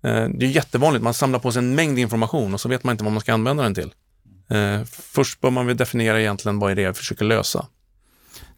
Det 0.00 0.46
är 0.46 0.50
jättevanligt, 0.50 1.04
man 1.04 1.14
samlar 1.14 1.38
på 1.38 1.52
sig 1.52 1.60
en 1.60 1.74
mängd 1.74 1.98
information 1.98 2.54
och 2.54 2.60
så 2.60 2.68
vet 2.68 2.84
man 2.84 2.92
inte 2.92 3.04
vad 3.04 3.12
man 3.12 3.20
ska 3.20 3.34
använda 3.34 3.62
den 3.62 3.74
till. 3.74 3.92
Först 4.86 5.40
bör 5.40 5.50
man 5.50 5.66
väl 5.66 5.76
definiera 5.76 6.20
egentligen 6.20 6.58
vad 6.58 6.70
är 6.70 6.74
det 6.74 6.82
jag 6.82 6.96
försöker 6.96 7.24
lösa. 7.24 7.66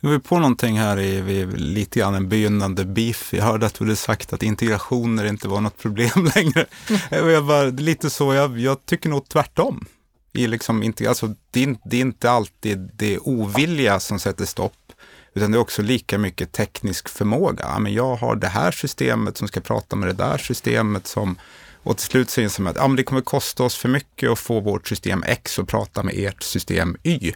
Nu 0.00 0.08
är 0.08 0.12
vi 0.12 0.20
på 0.20 0.38
någonting 0.38 0.78
här 0.78 1.00
i, 1.00 1.46
lite 1.46 1.98
grann 1.98 2.14
en 2.14 2.28
begynnande 2.28 2.84
beef. 2.84 3.32
Jag 3.32 3.44
hörde 3.44 3.66
att 3.66 3.74
du 3.74 3.84
hade 3.84 3.96
sagt 3.96 4.32
att 4.32 4.42
integrationer 4.42 5.24
inte 5.24 5.48
var 5.48 5.60
något 5.60 5.78
problem 5.78 6.30
längre. 6.34 6.66
Eh, 7.10 7.18
jag 7.18 7.46
bara, 7.46 7.64
lite 7.64 8.10
så, 8.10 8.34
jag, 8.34 8.58
jag 8.58 8.86
tycker 8.86 9.08
nog 9.08 9.28
tvärtom. 9.28 9.86
I 10.32 10.46
liksom 10.46 10.82
inte, 10.82 11.08
alltså, 11.08 11.34
det, 11.50 11.62
är, 11.62 11.76
det 11.84 11.96
är 11.96 12.00
inte 12.00 12.30
alltid 12.30 12.90
det 12.94 13.18
ovilja 13.18 14.00
som 14.00 14.18
sätter 14.18 14.44
stopp, 14.44 14.92
utan 15.34 15.50
det 15.50 15.58
är 15.58 15.60
också 15.60 15.82
lika 15.82 16.18
mycket 16.18 16.52
teknisk 16.52 17.08
förmåga. 17.08 17.78
men 17.78 17.92
jag 17.92 18.16
har 18.16 18.36
det 18.36 18.48
här 18.48 18.70
systemet 18.70 19.36
som 19.36 19.48
ska 19.48 19.60
prata 19.60 19.96
med 19.96 20.08
det 20.08 20.12
där 20.12 20.38
systemet 20.38 21.06
som 21.06 21.36
och 21.82 21.96
till 21.96 22.06
slut 22.06 22.30
så 22.30 22.40
inser 22.40 22.62
man 22.62 22.70
att 22.70 22.76
ja, 22.76 22.88
men 22.88 22.96
det 22.96 23.02
kommer 23.02 23.20
kosta 23.20 23.64
oss 23.64 23.76
för 23.76 23.88
mycket 23.88 24.30
att 24.30 24.38
få 24.38 24.60
vårt 24.60 24.88
system 24.88 25.22
X 25.26 25.58
att 25.58 25.68
prata 25.68 26.02
med 26.02 26.14
ert 26.16 26.42
system 26.42 26.96
Y. 27.02 27.32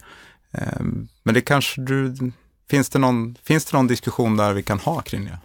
Ehm, 0.55 1.09
men 1.23 1.35
det 1.35 1.41
kanske 1.41 1.81
du 1.81 2.15
Finns 2.71 2.89
det, 2.89 2.99
någon, 2.99 3.37
finns 3.43 3.65
det 3.65 3.77
någon 3.77 3.87
diskussion 3.87 4.37
där 4.37 4.53
vi 4.53 4.63
kan 4.63 4.79
ha 4.79 5.01
kring 5.03 5.25
det? 5.25 5.39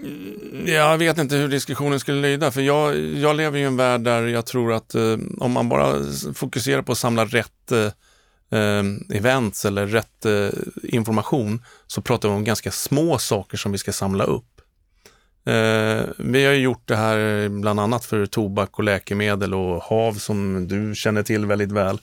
Mm, 0.00 0.66
jag 0.66 0.98
vet 0.98 1.18
inte 1.18 1.36
hur 1.36 1.48
diskussionen 1.48 2.00
skulle 2.00 2.20
lyda, 2.20 2.50
för 2.50 2.60
jag, 2.60 2.98
jag 2.98 3.36
lever 3.36 3.58
i 3.58 3.62
en 3.62 3.76
värld 3.76 4.00
där 4.00 4.22
jag 4.26 4.46
tror 4.46 4.72
att 4.72 4.94
eh, 4.94 5.16
om 5.38 5.52
man 5.52 5.68
bara 5.68 5.94
fokuserar 6.34 6.82
på 6.82 6.92
att 6.92 6.98
samla 6.98 7.24
rätt 7.24 7.72
eh, 7.72 7.90
ehm, 8.58 9.04
events 9.10 9.64
eller 9.64 9.86
rätt 9.86 10.24
eh, 10.24 10.48
information 10.82 11.64
så 11.86 12.02
pratar 12.02 12.28
vi 12.28 12.34
om 12.34 12.44
ganska 12.44 12.70
små 12.70 13.18
saker 13.18 13.56
som 13.56 13.72
vi 13.72 13.78
ska 13.78 13.92
samla 13.92 14.24
upp. 14.24 14.60
Eh, 15.46 16.02
vi 16.18 16.44
har 16.44 16.52
gjort 16.52 16.88
det 16.88 16.96
här 16.96 17.44
eh, 17.44 17.48
bland 17.48 17.80
annat 17.80 18.04
för 18.04 18.26
tobak 18.26 18.78
och 18.78 18.84
läkemedel 18.84 19.54
och 19.54 19.82
hav 19.82 20.14
som 20.14 20.68
du 20.68 20.94
känner 20.94 21.22
till 21.22 21.46
väldigt 21.46 21.72
väl. 21.72 21.98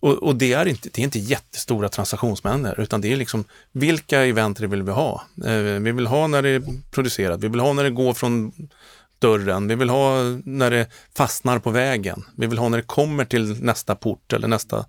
Och, 0.00 0.14
och, 0.14 0.36
det, 0.36 0.52
är 0.52 0.66
inte, 0.66 0.88
det 0.92 1.02
är 1.02 1.04
inte 1.04 1.18
jättestora 1.18 1.88
transaktionsmängder, 1.88 2.80
utan 2.80 3.00
det 3.00 3.12
är 3.12 3.16
liksom 3.16 3.44
vilka 3.72 4.24
event 4.24 4.60
vill 4.60 4.82
vi 4.82 4.92
ha? 4.92 5.22
Eh, 5.44 5.52
vi 5.60 5.92
vill 5.92 6.06
ha 6.06 6.26
när 6.26 6.42
det 6.42 6.48
är 6.48 6.62
producerat, 6.90 7.40
vi 7.40 7.48
vill 7.48 7.60
ha 7.60 7.72
när 7.72 7.84
det 7.84 7.90
går 7.90 8.14
från 8.14 8.52
dörren, 9.18 9.68
vi 9.68 9.74
vill 9.74 9.90
ha 9.90 10.22
när 10.44 10.70
det 10.70 10.86
fastnar 11.16 11.58
på 11.58 11.70
vägen, 11.70 12.24
vi 12.36 12.46
vill 12.46 12.58
ha 12.58 12.68
när 12.68 12.78
det 12.78 12.84
kommer 12.84 13.24
till 13.24 13.64
nästa 13.64 13.94
port 13.94 14.32
eller 14.32 14.48
nästa... 14.48 14.86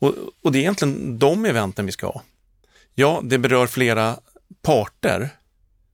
Och, 0.00 0.14
och 0.42 0.52
det 0.52 0.58
är 0.58 0.60
egentligen 0.60 1.18
de 1.18 1.44
eventen 1.44 1.86
vi 1.86 1.92
ska 1.92 2.06
ha. 2.06 2.22
Ja, 2.94 3.20
det 3.24 3.38
berör 3.38 3.66
flera 3.66 4.16
parter 4.62 5.30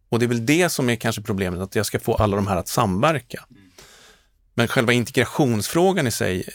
och 0.09 0.19
det 0.19 0.27
är 0.27 0.29
väl 0.29 0.47
det 0.47 0.69
som 0.69 0.91
är 0.91 0.97
kanske 0.97 1.23
problemet, 1.23 1.61
att 1.61 1.77
jag 1.77 1.87
ska 1.87 2.01
få 2.01 2.15
alla 2.15 2.37
de 2.37 2.47
här 2.47 2.57
att 2.57 2.69
samverka. 2.69 3.45
Men 4.55 4.69
själva 4.69 4.93
integrationsfrågan 4.93 6.07
i 6.07 6.11
sig, 6.11 6.49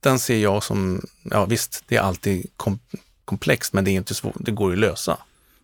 den 0.00 0.18
ser 0.18 0.38
jag 0.38 0.62
som, 0.62 1.06
ja 1.22 1.44
visst, 1.44 1.84
det 1.86 1.96
är 1.96 2.00
alltid 2.00 2.46
kom, 2.56 2.78
komplext, 3.24 3.72
men 3.72 3.84
det 3.84 3.90
är 3.90 3.92
inte 3.92 4.14
svår, 4.14 4.32
det 4.36 4.50
går 4.50 4.70
ju 4.70 4.76
att 4.76 4.80
lösa. 4.80 5.18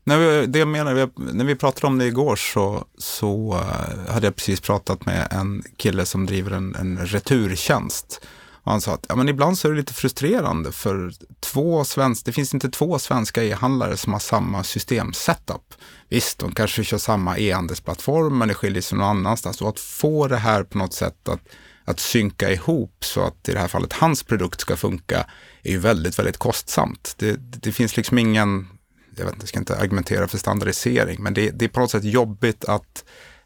Nej, 0.04 0.46
det 0.46 0.58
jag 0.58 0.68
menar, 0.68 1.10
när 1.34 1.44
vi 1.44 1.54
pratade 1.54 1.86
om 1.86 1.98
det 1.98 2.04
igår 2.04 2.36
så, 2.36 2.84
så 2.98 3.54
eh, 3.54 4.12
hade 4.12 4.26
jag 4.26 4.36
precis 4.36 4.60
pratat 4.60 5.06
med 5.06 5.28
en 5.30 5.62
kille 5.76 6.06
som 6.06 6.26
driver 6.26 6.50
en, 6.50 6.74
en 6.74 6.98
returtjänst. 7.06 8.26
Och 8.66 8.72
han 8.72 8.80
sa 8.80 8.94
att 8.94 9.06
ja, 9.08 9.16
men 9.16 9.28
ibland 9.28 9.58
så 9.58 9.68
är 9.68 9.72
det 9.72 9.78
lite 9.78 9.94
frustrerande 9.94 10.72
för 10.72 11.12
två 11.40 11.84
svensk, 11.84 12.24
det 12.24 12.32
finns 12.32 12.54
inte 12.54 12.68
två 12.68 12.98
svenska 12.98 13.44
e-handlare 13.44 13.96
som 13.96 14.12
har 14.12 14.20
samma 14.20 14.64
systemsetup. 14.64 15.74
Visst, 16.08 16.38
de 16.38 16.52
kanske 16.52 16.84
kör 16.84 16.98
samma 16.98 17.38
e-handelsplattform, 17.38 18.38
men 18.38 18.48
det 18.48 18.54
skiljer 18.54 18.82
sig 18.82 18.98
någon 18.98 19.08
annanstans. 19.08 19.62
Och 19.62 19.68
att 19.68 19.80
få 19.80 20.28
det 20.28 20.36
här 20.36 20.62
på 20.62 20.78
något 20.78 20.92
sätt 20.92 21.28
att, 21.28 21.40
att 21.84 22.00
synka 22.00 22.52
ihop 22.52 23.04
så 23.04 23.20
att 23.20 23.48
i 23.48 23.52
det 23.52 23.58
här 23.58 23.68
fallet 23.68 23.92
hans 23.92 24.22
produkt 24.22 24.60
ska 24.60 24.76
funka 24.76 25.26
är 25.62 25.70
ju 25.70 25.78
väldigt, 25.78 26.18
väldigt 26.18 26.38
kostsamt. 26.38 27.14
Det, 27.18 27.36
det 27.38 27.72
finns 27.72 27.96
liksom 27.96 28.18
ingen, 28.18 28.68
jag, 29.16 29.24
vet 29.24 29.34
jag 29.38 29.48
ska 29.48 29.58
inte 29.58 29.76
argumentera 29.76 30.28
för 30.28 30.38
standardisering, 30.38 31.22
men 31.22 31.34
det, 31.34 31.50
det 31.50 31.64
är 31.64 31.68
på 31.68 31.80
något 31.80 31.90
sätt 31.90 32.04
jobbigt 32.04 32.64
att, 32.64 33.04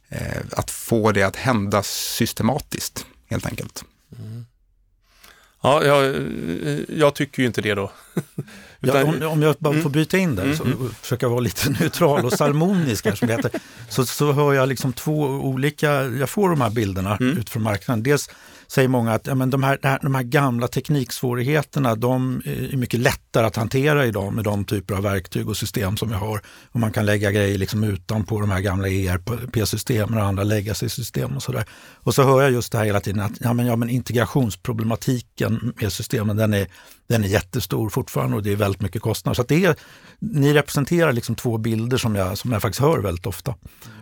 eh, 0.09 0.43
att 0.53 0.71
få 0.71 1.13
det 1.13 1.23
att 1.23 1.37
hända 1.37 1.83
systematiskt, 1.83 3.07
helt 3.31 3.47
enkelt. 3.47 3.85
Ja, 5.63 5.85
jag, 5.85 6.15
jag, 6.89 7.15
tycker 7.15 7.43
ju 7.43 7.47
inte 7.47 7.61
det 7.61 7.75
då. 7.75 7.93
Ja, 8.83 9.05
om, 9.05 9.23
om, 9.23 9.43
jag 9.43 9.57
bara 9.59 9.73
får 9.73 9.81
mm. 9.81 9.93
bryta 9.93 10.19
in 10.19 10.37
där, 10.37 10.45
mm. 10.45 10.57
så 10.57 10.65
mm. 10.65 10.91
försöka 11.01 11.29
vara 11.29 11.41
lite 11.41 11.71
neutral 11.81 12.25
och 12.25 12.33
salmonisk 12.33 13.05
här, 13.05 13.15
som 13.15 13.29
det 13.29 13.35
heter, 13.37 13.51
så, 13.89 14.07
så 14.07 14.33
hör 14.33 14.53
jag 14.53 14.69
liksom 14.69 14.93
två 14.93 15.21
olika, 15.23 16.03
jag 16.03 16.31
får 16.31 16.49
de 16.49 16.61
här 16.61 16.71
bilderna 16.71 17.17
mm. 17.17 17.39
utifrån 17.39 17.63
marknaden. 17.63 18.03
Dels 18.03 18.31
säger 18.71 18.89
många 18.89 19.13
att 19.13 19.27
ja, 19.27 19.35
men 19.35 19.51
de, 19.51 19.63
här, 19.63 19.99
de 20.03 20.15
här 20.15 20.23
gamla 20.23 20.69
tekniksvårigheterna 20.69 21.95
de 21.95 22.43
är 22.45 22.77
mycket 22.77 23.01
lättare 23.01 23.47
att 23.47 23.57
hantera 23.57 24.07
idag 24.07 24.33
med 24.33 24.45
de 24.45 24.65
typer 24.65 24.95
av 24.95 25.03
verktyg 25.03 25.49
och 25.49 25.57
system 25.57 25.97
som 25.97 26.09
vi 26.09 26.15
har. 26.15 26.41
Och 26.73 26.81
man 26.81 26.93
kan 26.93 27.07
lägga 27.07 27.31
grejer 27.31 27.59
liksom 27.59 27.85
utanpå 27.85 28.41
de 28.41 28.51
här 28.51 28.61
gamla 28.61 28.89
ERP-systemen 28.89 30.19
och 30.19 30.25
andra 30.25 30.43
legacy-system 30.43 31.37
och 31.37 31.43
sådär. 31.43 31.65
Och 31.95 32.15
så 32.15 32.23
hör 32.23 32.43
jag 32.43 32.51
just 32.51 32.73
det 32.73 32.79
här 32.79 32.85
hela 32.85 33.01
tiden 33.01 33.21
att 33.21 33.41
ja, 33.41 33.53
men, 33.53 33.67
ja, 33.67 33.77
men 33.77 33.91
integrationsproblematiken 33.91 35.73
med 35.81 35.93
systemen 35.93 36.37
den 36.37 36.55
är, 36.55 36.67
den 37.11 37.25
är 37.25 37.29
jättestor 37.29 37.89
fortfarande 37.89 38.37
och 38.37 38.43
det 38.43 38.53
är 38.53 38.57
väldigt 38.57 38.81
mycket 38.81 39.03
kostnader. 39.03 39.35
Så 39.35 39.43
det 39.43 39.65
är, 39.65 39.77
ni 40.19 40.53
representerar 40.53 41.13
liksom 41.13 41.35
två 41.35 41.59
bilder 41.59 41.97
som 41.97 42.15
jag, 42.15 42.39
som 42.39 42.53
jag 42.53 42.63
faktiskt 42.63 42.81
hör 42.81 42.99
väldigt 42.99 43.27
ofta. 43.27 43.55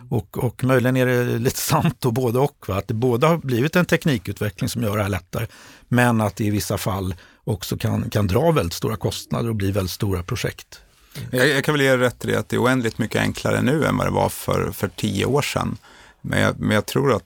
Och, 0.09 0.37
och 0.37 0.63
möjligen 0.63 0.97
är 0.97 1.05
det 1.05 1.23
lite 1.23 1.59
sant 1.59 1.95
då 1.99 2.11
både 2.11 2.39
och, 2.39 2.65
va? 2.67 2.77
att 2.77 2.87
det 2.87 2.93
både 2.93 3.27
har 3.27 3.37
blivit 3.37 3.75
en 3.75 3.85
teknikutveckling 3.85 4.69
som 4.69 4.83
gör 4.83 4.97
det 4.97 5.03
här 5.03 5.09
lättare, 5.09 5.47
men 5.87 6.21
att 6.21 6.35
det 6.35 6.43
i 6.43 6.49
vissa 6.49 6.77
fall 6.77 7.15
också 7.43 7.77
kan, 7.77 8.09
kan 8.09 8.27
dra 8.27 8.51
väldigt 8.51 8.73
stora 8.73 8.95
kostnader 8.95 9.49
och 9.49 9.55
bli 9.55 9.71
väldigt 9.71 9.91
stora 9.91 10.23
projekt. 10.23 10.81
Jag, 11.31 11.47
jag 11.47 11.63
kan 11.63 11.73
väl 11.73 11.81
ge 11.81 11.97
rätt 11.97 12.25
i 12.25 12.27
det 12.27 12.39
att 12.39 12.49
det 12.49 12.55
är 12.55 12.63
oändligt 12.63 12.97
mycket 12.97 13.21
enklare 13.21 13.61
nu 13.61 13.85
än 13.85 13.97
vad 13.97 14.07
det 14.07 14.11
var 14.11 14.29
för, 14.29 14.71
för 14.71 14.87
tio 14.87 15.25
år 15.25 15.41
sedan. 15.41 15.77
Men 16.21 16.41
jag, 16.41 16.59
men 16.59 16.71
jag 16.71 16.85
tror 16.85 17.13
att 17.13 17.25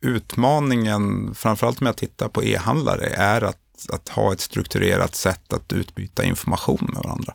utmaningen, 0.00 1.34
framförallt 1.34 1.80
om 1.80 1.86
jag 1.86 1.96
tittar 1.96 2.28
på 2.28 2.44
e-handlare, 2.44 3.06
är 3.06 3.42
att, 3.42 3.58
att 3.88 4.08
ha 4.08 4.32
ett 4.32 4.40
strukturerat 4.40 5.14
sätt 5.14 5.52
att 5.52 5.72
utbyta 5.72 6.24
information 6.24 6.90
med 6.92 7.02
varandra. 7.02 7.34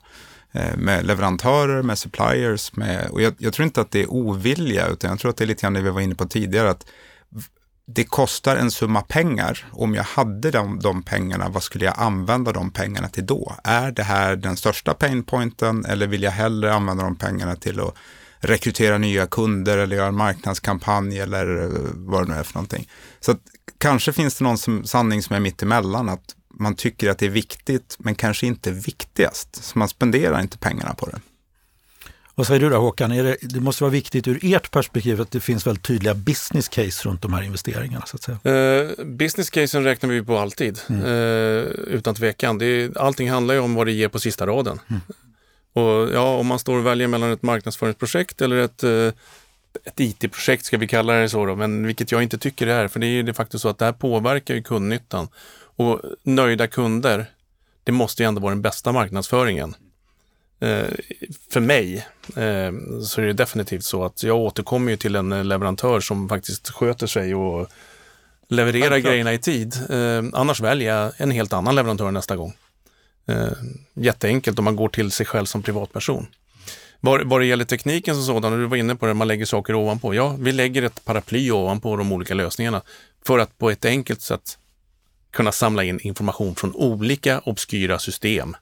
eh, 0.51 0.77
med 0.77 1.05
leverantörer, 1.05 1.81
med 1.81 1.97
suppliers. 1.97 2.75
Med, 2.75 3.09
och 3.09 3.21
jag, 3.21 3.33
jag, 3.37 3.53
tror 3.53 3.65
inte 3.65 3.81
att 3.81 3.91
det 3.91 4.01
är 4.01 4.11
ovilja, 4.11 4.87
utan 4.87 5.09
jag 5.09 5.19
tror 5.19 5.29
att 5.29 5.37
det 5.37 5.43
är 5.43 5.47
lite 5.47 5.61
grann 5.61 5.73
det 5.73 5.81
vi 5.81 5.89
var 5.89 6.01
inne 6.01 6.15
på 6.15 6.25
tidigare. 6.25 6.69
att 6.69 6.85
det 7.91 8.03
kostar 8.03 8.55
en 8.55 8.71
summa 8.71 9.01
pengar. 9.01 9.65
Om 9.71 9.95
jag 9.95 10.03
hade 10.03 10.51
de, 10.51 10.79
de 10.79 11.03
pengarna, 11.03 11.49
vad 11.49 11.63
skulle 11.63 11.85
jag 11.85 11.93
använda 11.97 12.51
de 12.51 12.71
pengarna 12.71 13.09
till 13.09 13.25
då? 13.25 13.55
Är 13.63 13.91
det 13.91 14.03
här 14.03 14.35
den 14.35 14.57
största 14.57 14.93
painpointen 14.93 15.85
eller 15.85 16.07
vill 16.07 16.23
jag 16.23 16.31
hellre 16.31 16.73
använda 16.73 17.03
de 17.03 17.15
pengarna 17.15 17.55
till 17.55 17.79
att 17.79 17.93
rekrytera 18.39 18.97
nya 18.97 19.27
kunder 19.27 19.77
eller 19.77 19.95
göra 19.95 20.07
en 20.07 20.15
marknadskampanj 20.15 21.19
eller 21.19 21.63
eh, 21.63 21.69
vad 21.93 22.27
det 22.27 22.33
nu 22.33 22.39
är 22.39 22.43
för 22.43 22.53
någonting. 22.53 22.89
Så 23.19 23.31
att, 23.31 23.39
kanske 23.79 24.13
finns 24.13 24.35
det 24.35 24.43
någon 24.43 24.57
som, 24.57 24.85
sanning 24.85 25.23
som 25.23 25.35
är 25.35 25.39
mitt 25.39 25.63
emellan, 25.63 26.09
att 26.09 26.35
man 26.53 26.75
tycker 26.75 27.09
att 27.09 27.17
det 27.17 27.25
är 27.25 27.29
viktigt 27.29 27.95
men 27.99 28.15
kanske 28.15 28.47
inte 28.47 28.71
viktigast. 28.71 29.63
Så 29.63 29.79
man 29.79 29.89
spenderar 29.89 30.41
inte 30.41 30.57
pengarna 30.57 30.93
på 30.93 31.05
det. 31.05 31.19
Vad 32.39 32.47
säger 32.47 32.59
du 32.59 32.69
då 32.69 32.77
Håkan? 32.77 33.11
Är 33.11 33.23
det, 33.23 33.37
det, 33.41 33.59
måste 33.59 33.83
vara 33.83 33.91
viktigt 33.91 34.27
ur 34.27 34.39
ert 34.41 34.71
perspektiv 34.71 35.21
att 35.21 35.31
det 35.31 35.39
finns 35.39 35.67
väldigt 35.67 35.83
tydliga 35.83 36.13
business 36.13 36.69
case 36.69 37.09
runt 37.09 37.21
de 37.21 37.33
här 37.33 37.43
investeringarna. 37.43 38.05
Så 38.05 38.15
att 38.15 38.23
säga. 38.23 38.83
Uh, 38.83 39.05
business 39.05 39.49
casen 39.49 39.83
räknar 39.83 40.09
vi 40.09 40.23
på 40.23 40.37
alltid, 40.37 40.79
mm. 40.89 41.03
uh, 41.03 41.63
utan 41.87 42.15
tvekan. 42.15 42.57
Det, 42.57 42.97
allting 42.97 43.31
handlar 43.31 43.53
ju 43.53 43.59
om 43.59 43.75
vad 43.75 43.87
det 43.87 43.91
ger 43.91 44.07
på 44.07 44.19
sista 44.19 44.47
raden. 44.47 44.79
Mm. 44.87 45.01
Och 45.73 46.13
ja, 46.13 46.35
om 46.35 46.47
man 46.47 46.59
står 46.59 46.77
och 46.77 46.85
väljer 46.85 47.07
mellan 47.07 47.31
ett 47.31 47.43
marknadsföringsprojekt 47.43 48.41
eller 48.41 48.55
ett, 48.57 48.83
uh, 48.83 49.11
ett 49.83 49.99
IT-projekt, 49.99 50.65
ska 50.65 50.77
vi 50.77 50.87
kalla 50.87 51.13
det 51.13 51.29
så 51.29 51.45
då, 51.45 51.55
men 51.55 51.87
vilket 51.87 52.11
jag 52.11 52.23
inte 52.23 52.37
tycker 52.37 52.65
det 52.65 52.73
är, 52.73 52.87
för 52.87 52.99
det 52.99 53.07
är 53.07 53.23
de 53.23 53.33
facto 53.33 53.59
så 53.59 53.69
att 53.69 53.77
det 53.77 53.85
här 53.85 53.91
påverkar 53.91 54.55
ju 54.55 54.63
kundnyttan. 54.63 55.27
Och 55.75 56.01
nöjda 56.23 56.67
kunder, 56.67 57.25
det 57.83 57.91
måste 57.91 58.23
ju 58.23 58.27
ändå 58.27 58.41
vara 58.41 58.53
den 58.53 58.61
bästa 58.61 58.91
marknadsföringen. 58.91 59.75
Eh, 60.59 60.87
för 61.49 61.59
mig 61.59 62.07
eh, 62.27 63.01
så 63.03 63.21
är 63.21 63.25
det 63.25 63.33
definitivt 63.33 63.83
så 63.83 64.03
att 64.03 64.23
jag 64.23 64.37
återkommer 64.37 64.91
ju 64.91 64.97
till 64.97 65.15
en 65.15 65.47
leverantör 65.47 65.99
som 65.99 66.29
faktiskt 66.29 66.69
sköter 66.69 67.07
sig 67.07 67.35
och 67.35 67.69
levererar 68.47 68.97
ja, 68.97 69.09
grejerna 69.09 69.33
i 69.33 69.39
tid. 69.39 69.75
Eh, 69.89 70.23
annars 70.33 70.61
väljer 70.61 70.95
jag 70.95 71.11
en 71.17 71.31
helt 71.31 71.53
annan 71.53 71.75
leverantör 71.75 72.11
nästa 72.11 72.35
gång. 72.35 72.53
Jätteenkelt 73.93 74.59
om 74.59 74.65
man 74.65 74.75
går 74.75 74.89
till 74.89 75.11
sig 75.11 75.25
själv 75.25 75.45
som 75.45 75.63
privatperson. 75.63 76.27
Vad, 76.99 77.27
vad 77.27 77.41
det 77.41 77.45
gäller 77.45 77.65
tekniken 77.65 78.15
som 78.15 78.23
sådan, 78.23 78.53
och 78.53 78.59
du 78.59 78.65
var 78.65 78.77
inne 78.77 78.95
på 78.95 79.05
det, 79.05 79.13
man 79.13 79.27
lägger 79.27 79.45
saker 79.45 79.75
ovanpå. 79.75 80.13
Ja, 80.13 80.35
vi 80.39 80.51
lägger 80.51 80.83
ett 80.83 81.05
paraply 81.05 81.51
ovanpå 81.51 81.95
de 81.95 82.11
olika 82.11 82.33
lösningarna 82.33 82.81
för 83.25 83.39
att 83.39 83.57
på 83.57 83.69
ett 83.69 83.85
enkelt 83.85 84.21
sätt 84.21 84.57
kunna 85.31 85.51
samla 85.51 85.83
in 85.83 85.99
information 85.99 86.55
från 86.55 86.75
olika 86.75 87.39
obskyra 87.39 87.99
system 87.99 88.55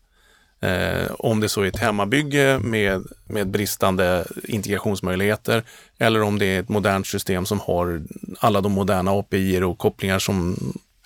Eh, 0.60 1.12
om 1.20 1.40
det 1.40 1.50
så 1.50 1.62
är 1.62 1.68
ett 1.68 1.78
hemmabygge 1.78 2.60
med, 2.60 3.08
med 3.26 3.48
bristande 3.48 4.26
integrationsmöjligheter 4.44 5.64
eller 5.98 6.22
om 6.22 6.40
det 6.40 6.46
är 6.46 6.60
ett 6.60 6.70
modernt 6.70 7.08
system 7.08 7.46
som 7.46 7.60
har 7.60 8.02
alla 8.40 8.62
de 8.62 8.72
moderna 8.72 9.12
API 9.12 9.62
och 9.62 9.78
kopplingar 9.78 10.20
som 10.20 10.58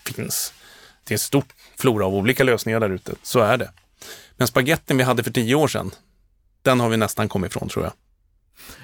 finns. 0.06 0.54
Det 1.04 1.12
är 1.12 1.16
en 1.16 1.20
stor 1.20 1.44
flora 1.78 2.06
av 2.06 2.16
olika 2.16 2.44
lösningar 2.44 2.80
där 2.80 2.90
ute, 2.90 3.14
så 3.24 3.40
är 3.40 3.58
det. 3.58 3.72
Men 4.38 4.48
spagettin 4.48 4.98
vi 4.98 5.04
hade 5.04 5.24
för 5.24 5.32
tio 5.32 5.56
år 5.56 5.68
sedan, 5.68 5.92
den 6.62 6.80
har 6.80 6.90
vi 6.90 6.98
nästan 6.98 7.30
kommit 7.30 7.52
ifrån 7.52 7.70
tror 7.70 7.86
jag. 7.86 7.94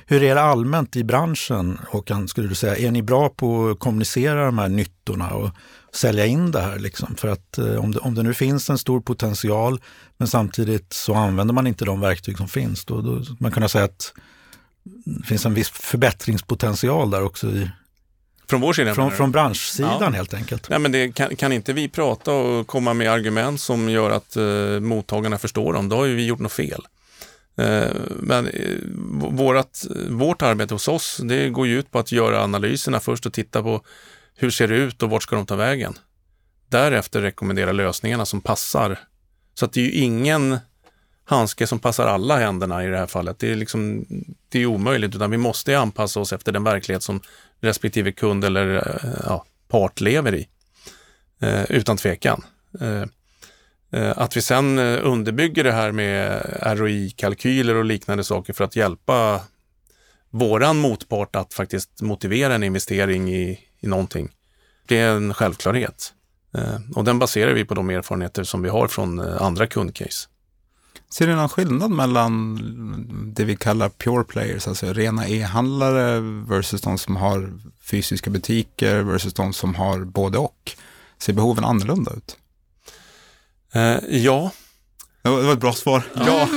Hur 0.05 0.24
är 0.24 0.36
det 0.36 0.41
allmänt 0.41 0.96
i 0.96 1.03
branschen, 1.03 1.79
Håkan, 1.88 2.27
skulle 2.27 2.48
du 2.48 2.55
säga? 2.55 2.77
Är 2.77 2.91
ni 2.91 3.01
bra 3.01 3.29
på 3.29 3.69
att 3.69 3.79
kommunicera 3.79 4.46
de 4.46 4.57
här 4.57 4.69
nyttorna 4.69 5.34
och 5.34 5.50
sälja 5.93 6.25
in 6.25 6.51
det 6.51 6.62
här? 6.62 6.79
Liksom? 6.79 7.15
För 7.15 7.27
att 7.27 7.57
eh, 7.57 7.75
om, 7.75 7.91
det, 7.91 8.00
om 8.00 8.15
det 8.15 8.24
nu 8.24 8.34
finns 8.34 8.69
en 8.69 8.77
stor 8.77 9.01
potential, 9.01 9.81
men 10.17 10.27
samtidigt 10.27 10.93
så 10.93 11.13
använder 11.13 11.53
man 11.53 11.67
inte 11.67 11.86
de 11.86 12.00
verktyg 12.00 12.38
som 12.38 12.48
finns, 12.48 12.86
då, 12.86 13.01
då 13.01 13.22
man 13.39 13.51
kunna 13.51 13.69
säga 13.69 13.86
att 13.86 14.13
det 15.05 15.27
finns 15.27 15.46
en 15.46 15.53
viss 15.53 15.69
förbättringspotential 15.69 17.12
där 17.12 17.24
också 17.24 17.48
i, 17.48 17.69
från 18.50 18.62
vår 18.62 18.74
sida? 18.74 18.96
Från, 18.96 19.12
från 19.12 19.31
branschsidan 19.31 19.98
ja. 20.00 20.10
helt 20.10 20.34
enkelt. 20.34 20.69
Nej, 20.69 20.79
men 20.79 20.91
det, 20.91 21.15
kan, 21.15 21.36
kan, 21.36 21.51
inte 21.51 21.74
vi 21.74 21.89
prata 21.89 22.31
och 22.31 22.67
komma 22.67 22.93
med 22.93 23.12
argument 23.12 23.62
som 23.62 23.89
gör 23.89 24.12
att 24.12 24.36
eh, 24.36 24.79
mottagarna 24.79 25.38
förstår 25.38 25.74
dem, 25.74 25.89
då 25.89 25.96
har 25.96 26.05
ju 26.05 26.15
vi 26.15 26.25
gjort 26.25 26.39
något 26.39 26.51
fel. 26.51 26.88
Eh, 27.57 27.91
men 28.09 28.48
eh, 28.48 28.77
vårat, 29.31 29.85
vårt 30.09 30.41
arbete 30.41 30.74
hos 30.74 30.87
oss, 30.87 31.17
det 31.24 31.50
går 31.50 31.67
ju 31.67 31.79
ut 31.79 31.91
på 31.91 32.00
att 32.00 32.11
göra 32.11 32.43
analyserna 32.43 33.00
först 33.00 33.25
och 33.25 33.33
titta 33.33 33.63
på 33.63 33.81
hur 34.35 34.50
ser 34.50 34.67
det 34.67 34.75
ut 34.75 35.03
och 35.03 35.09
vart 35.09 35.24
ska 35.24 35.35
de 35.35 35.46
ta 35.46 35.55
vägen? 35.55 35.98
Därefter 36.70 37.22
rekommendera 37.22 37.72
lösningarna 37.72 38.25
som 38.25 38.41
passar. 38.41 39.00
Så 39.53 39.65
att 39.65 39.74
det 39.74 39.79
är 39.79 39.85
ju 39.85 39.91
ingen 39.91 40.57
handske 41.25 41.67
som 41.67 41.79
passar 41.79 42.07
alla 42.07 42.37
händerna 42.37 42.83
i 42.83 42.87
det 42.87 42.98
här 42.98 43.07
fallet. 43.07 43.39
Det 43.39 43.51
är, 43.51 43.55
liksom, 43.55 44.05
det 44.50 44.59
är 44.59 44.65
omöjligt, 44.65 45.15
utan 45.15 45.31
vi 45.31 45.37
måste 45.37 45.79
anpassa 45.79 46.20
oss 46.20 46.33
efter 46.33 46.51
den 46.51 46.63
verklighet 46.63 47.03
som 47.03 47.22
respektive 47.61 48.11
kund 48.11 48.46
eller 48.46 48.75
eh, 48.75 49.11
ja, 49.25 49.46
part 49.67 50.01
lever 50.01 50.35
i. 50.35 50.48
Eh, 51.39 51.63
utan 51.72 51.98
tvekan. 51.98 52.43
Eh, 52.81 53.03
Eh, 53.91 54.13
att 54.15 54.37
vi 54.37 54.41
sen 54.41 54.79
eh, 54.79 55.00
underbygger 55.03 55.63
det 55.63 55.71
här 55.71 55.91
med 55.91 56.43
ROI-kalkyler 56.61 57.75
och 57.75 57.85
liknande 57.85 58.23
saker 58.23 58.53
för 58.53 58.63
att 58.63 58.75
hjälpa 58.75 59.41
våran 60.29 60.77
motpart 60.77 61.35
att 61.35 61.53
faktiskt 61.53 62.01
motivera 62.01 62.55
en 62.55 62.63
investering 62.63 63.29
i, 63.33 63.59
i 63.79 63.87
någonting. 63.87 64.29
Det 64.87 64.97
är 64.97 65.15
en 65.15 65.33
självklarhet. 65.33 66.13
Eh, 66.53 66.75
och 66.95 67.03
den 67.03 67.19
baserar 67.19 67.53
vi 67.53 67.65
på 67.65 67.73
de 67.73 67.89
erfarenheter 67.89 68.43
som 68.43 68.61
vi 68.61 68.69
har 68.69 68.87
från 68.87 69.19
andra 69.19 69.67
kundcase. 69.67 70.29
Ser 71.09 71.27
du 71.27 71.35
någon 71.35 71.50
skillnad 71.50 71.91
mellan 71.91 73.33
det 73.35 73.43
vi 73.43 73.55
kallar 73.55 73.89
pure 73.89 74.23
players, 74.23 74.67
alltså 74.67 74.93
rena 74.93 75.27
e-handlare 75.27 76.19
versus 76.47 76.81
de 76.81 76.97
som 76.97 77.15
har 77.15 77.59
fysiska 77.81 78.29
butiker 78.29 79.01
versus 79.01 79.33
de 79.33 79.53
som 79.53 79.75
har 79.75 80.00
både 80.00 80.37
och? 80.37 80.71
Ser 81.17 81.33
behoven 81.33 81.63
annorlunda 81.63 82.11
ut? 82.11 82.37
Eh, 83.77 84.00
ja. 84.09 84.51
Det 85.22 85.29
var 85.29 85.53
ett 85.53 85.59
bra 85.59 85.74
svar. 85.74 86.03
Ja, 86.13 86.48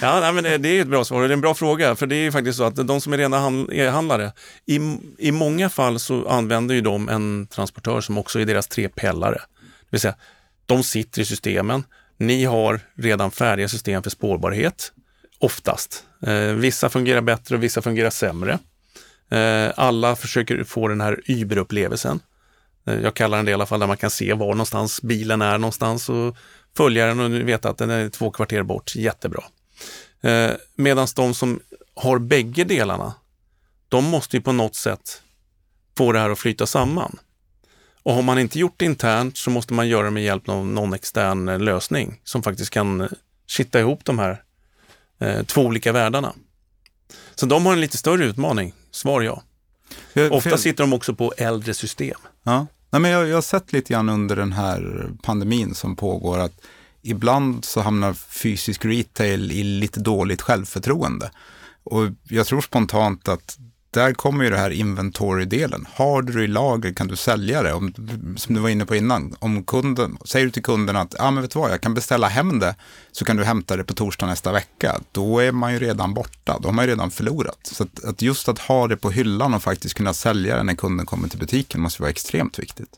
ja. 0.00 0.24
ja 0.26 0.32
men 0.32 0.44
det, 0.62 0.68
är 0.68 0.80
ett 0.80 0.88
bra 0.88 1.04
svar 1.04 1.22
och 1.22 1.28
det 1.28 1.32
är 1.32 1.36
en 1.36 1.40
bra 1.40 1.54
fråga. 1.54 1.96
För 1.96 2.06
det 2.06 2.16
är 2.16 2.30
faktiskt 2.30 2.58
så 2.58 2.64
att 2.64 2.86
de 2.86 3.00
som 3.00 3.12
är 3.12 3.18
rena 3.18 3.66
e-handlare, 3.72 4.32
i, 4.66 4.80
i 5.18 5.32
många 5.32 5.70
fall 5.70 5.98
så 5.98 6.28
använder 6.28 6.74
ju 6.74 6.80
de 6.80 7.08
en 7.08 7.46
transportör 7.46 8.00
som 8.00 8.18
också 8.18 8.40
är 8.40 8.44
deras 8.44 8.66
tre 8.66 8.88
pelare. 8.88 9.40
Det 9.80 9.88
vill 9.90 10.00
säga, 10.00 10.14
de 10.66 10.82
sitter 10.82 11.22
i 11.22 11.24
systemen. 11.24 11.84
Ni 12.18 12.44
har 12.44 12.80
redan 12.96 13.30
färdiga 13.30 13.68
system 13.68 14.02
för 14.02 14.10
spårbarhet, 14.10 14.92
oftast. 15.38 16.04
Eh, 16.26 16.34
vissa 16.34 16.88
fungerar 16.88 17.20
bättre 17.20 17.54
och 17.54 17.62
vissa 17.62 17.82
fungerar 17.82 18.10
sämre. 18.10 18.58
Eh, 19.30 19.72
alla 19.76 20.16
försöker 20.16 20.64
få 20.64 20.88
den 20.88 21.00
här 21.00 21.20
Uber-upplevelsen. 21.26 22.20
Eh, 22.86 23.00
jag 23.00 23.14
kallar 23.14 23.36
den 23.38 23.44
det 23.44 23.50
i 23.50 23.54
alla 23.54 23.66
fall, 23.66 23.80
där 23.80 23.86
man 23.86 23.96
kan 23.96 24.10
se 24.10 24.32
var 24.34 24.46
någonstans 24.46 25.02
bilen 25.02 25.42
är 25.42 25.58
någonstans 25.58 26.08
och 26.08 26.36
följa 26.76 27.06
den 27.06 27.20
och 27.20 27.48
veta 27.48 27.70
att 27.70 27.78
den 27.78 27.90
är 27.90 28.08
två 28.08 28.30
kvarter 28.30 28.62
bort. 28.62 28.96
Jättebra. 28.96 29.44
Eh, 30.22 30.50
Medan 30.76 31.08
de 31.16 31.34
som 31.34 31.60
har 31.94 32.18
bägge 32.18 32.64
delarna, 32.64 33.14
de 33.88 34.04
måste 34.04 34.36
ju 34.36 34.42
på 34.42 34.52
något 34.52 34.76
sätt 34.76 35.22
få 35.96 36.12
det 36.12 36.18
här 36.18 36.30
att 36.30 36.38
flyta 36.38 36.66
samman. 36.66 37.18
Och 38.02 38.14
har 38.14 38.22
man 38.22 38.38
inte 38.38 38.58
gjort 38.58 38.74
det 38.76 38.84
internt 38.84 39.36
så 39.36 39.50
måste 39.50 39.74
man 39.74 39.88
göra 39.88 40.04
det 40.04 40.10
med 40.10 40.24
hjälp 40.24 40.48
av 40.48 40.66
någon 40.66 40.94
extern 40.94 41.48
eh, 41.48 41.58
lösning 41.58 42.20
som 42.24 42.42
faktiskt 42.42 42.70
kan 42.70 43.08
kitta 43.46 43.80
ihop 43.80 44.04
de 44.04 44.18
här 44.18 44.42
eh, 45.18 45.42
två 45.42 45.62
olika 45.62 45.92
världarna. 45.92 46.34
Så 47.34 47.46
de 47.46 47.66
har 47.66 47.72
en 47.72 47.80
lite 47.80 47.96
större 47.98 48.24
utmaning, 48.24 48.74
svar 48.90 49.22
ja. 49.22 49.42
Ofta 50.30 50.58
sitter 50.58 50.84
de 50.84 50.92
också 50.92 51.14
på 51.14 51.32
äldre 51.36 51.74
system. 51.74 52.20
Ja. 52.44 52.66
Nej, 52.90 53.00
men 53.00 53.10
jag, 53.10 53.28
jag 53.28 53.34
har 53.34 53.42
sett 53.42 53.72
lite 53.72 53.92
grann 53.92 54.08
under 54.08 54.36
den 54.36 54.52
här 54.52 55.10
pandemin 55.22 55.74
som 55.74 55.96
pågår 55.96 56.38
att 56.38 56.60
ibland 57.02 57.64
så 57.64 57.80
hamnar 57.80 58.12
fysisk 58.12 58.84
retail 58.84 59.52
i 59.52 59.62
lite 59.62 60.00
dåligt 60.00 60.42
självförtroende. 60.42 61.30
Och 61.84 62.02
jag 62.22 62.46
tror 62.46 62.60
spontant 62.60 63.28
att 63.28 63.58
där 63.94 64.12
kommer 64.12 64.44
ju 64.44 64.50
det 64.50 64.56
här 64.56 64.70
inventory-delen. 64.70 65.86
Har 65.94 66.22
du 66.22 66.32
det 66.32 66.44
i 66.44 66.46
lager 66.46 66.92
kan 66.92 67.08
du 67.08 67.16
sälja 67.16 67.62
det. 67.62 67.72
Om, 67.72 67.94
som 68.36 68.54
du 68.54 68.60
var 68.60 68.68
inne 68.68 68.86
på 68.86 68.96
innan, 68.96 69.36
om 69.38 69.64
kunden, 69.64 70.18
säger 70.24 70.46
du 70.46 70.52
till 70.52 70.62
kunden 70.62 70.96
att 70.96 71.20
ah, 71.20 71.30
men 71.30 71.42
vet 71.42 71.50
du 71.50 71.58
vad, 71.58 71.70
jag 71.70 71.80
kan 71.80 71.94
beställa 71.94 72.28
hem 72.28 72.58
det 72.58 72.74
så 73.12 73.24
kan 73.24 73.36
du 73.36 73.44
hämta 73.44 73.76
det 73.76 73.84
på 73.84 73.94
torsdag 73.94 74.26
nästa 74.26 74.52
vecka. 74.52 75.00
Då 75.12 75.38
är 75.38 75.52
man 75.52 75.72
ju 75.72 75.78
redan 75.78 76.14
borta, 76.14 76.58
då 76.60 76.68
har 76.68 76.72
man 76.72 76.84
ju 76.84 76.90
redan 76.90 77.10
förlorat. 77.10 77.58
Så 77.62 77.82
att, 77.82 78.04
att 78.04 78.22
just 78.22 78.48
att 78.48 78.58
ha 78.58 78.88
det 78.88 78.96
på 78.96 79.10
hyllan 79.10 79.54
och 79.54 79.62
faktiskt 79.62 79.94
kunna 79.94 80.14
sälja 80.14 80.56
det 80.56 80.62
när 80.62 80.74
kunden 80.74 81.06
kommer 81.06 81.28
till 81.28 81.38
butiken 81.38 81.80
måste 81.80 82.02
vara 82.02 82.10
extremt 82.10 82.58
viktigt. 82.58 82.90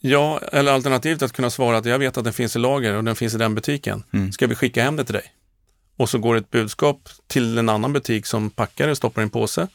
Ja, 0.00 0.40
eller 0.52 0.72
alternativt 0.72 1.22
att 1.22 1.32
kunna 1.32 1.50
svara 1.50 1.76
att 1.76 1.84
jag 1.84 1.98
vet 1.98 2.16
att 2.16 2.24
den 2.24 2.32
finns 2.32 2.56
i 2.56 2.58
lager 2.58 2.94
och 2.94 3.04
den 3.04 3.16
finns 3.16 3.34
i 3.34 3.38
den 3.38 3.54
butiken. 3.54 4.02
Mm. 4.12 4.32
Ska 4.32 4.46
vi 4.46 4.54
skicka 4.54 4.82
hem 4.82 4.96
det 4.96 5.04
till 5.04 5.14
dig? 5.14 5.32
Och 5.96 6.08
så 6.08 6.18
går 6.18 6.36
ett 6.36 6.50
budskap 6.50 7.08
till 7.26 7.58
en 7.58 7.68
annan 7.68 7.92
butik 7.92 8.26
som 8.26 8.50
packar 8.50 8.88
det, 8.88 8.96
stoppar 8.96 9.22
i 9.22 9.24
en 9.24 9.30
påse 9.30 9.68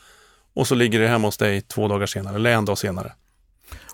och 0.53 0.67
så 0.67 0.75
ligger 0.75 0.99
det 0.99 1.07
hemma 1.07 1.27
hos 1.27 1.37
dig 1.37 1.61
två 1.61 1.87
dagar 1.87 2.05
senare 2.05 2.35
eller 2.35 2.51
en 2.51 2.65
dag 2.65 2.77
senare. 2.77 3.13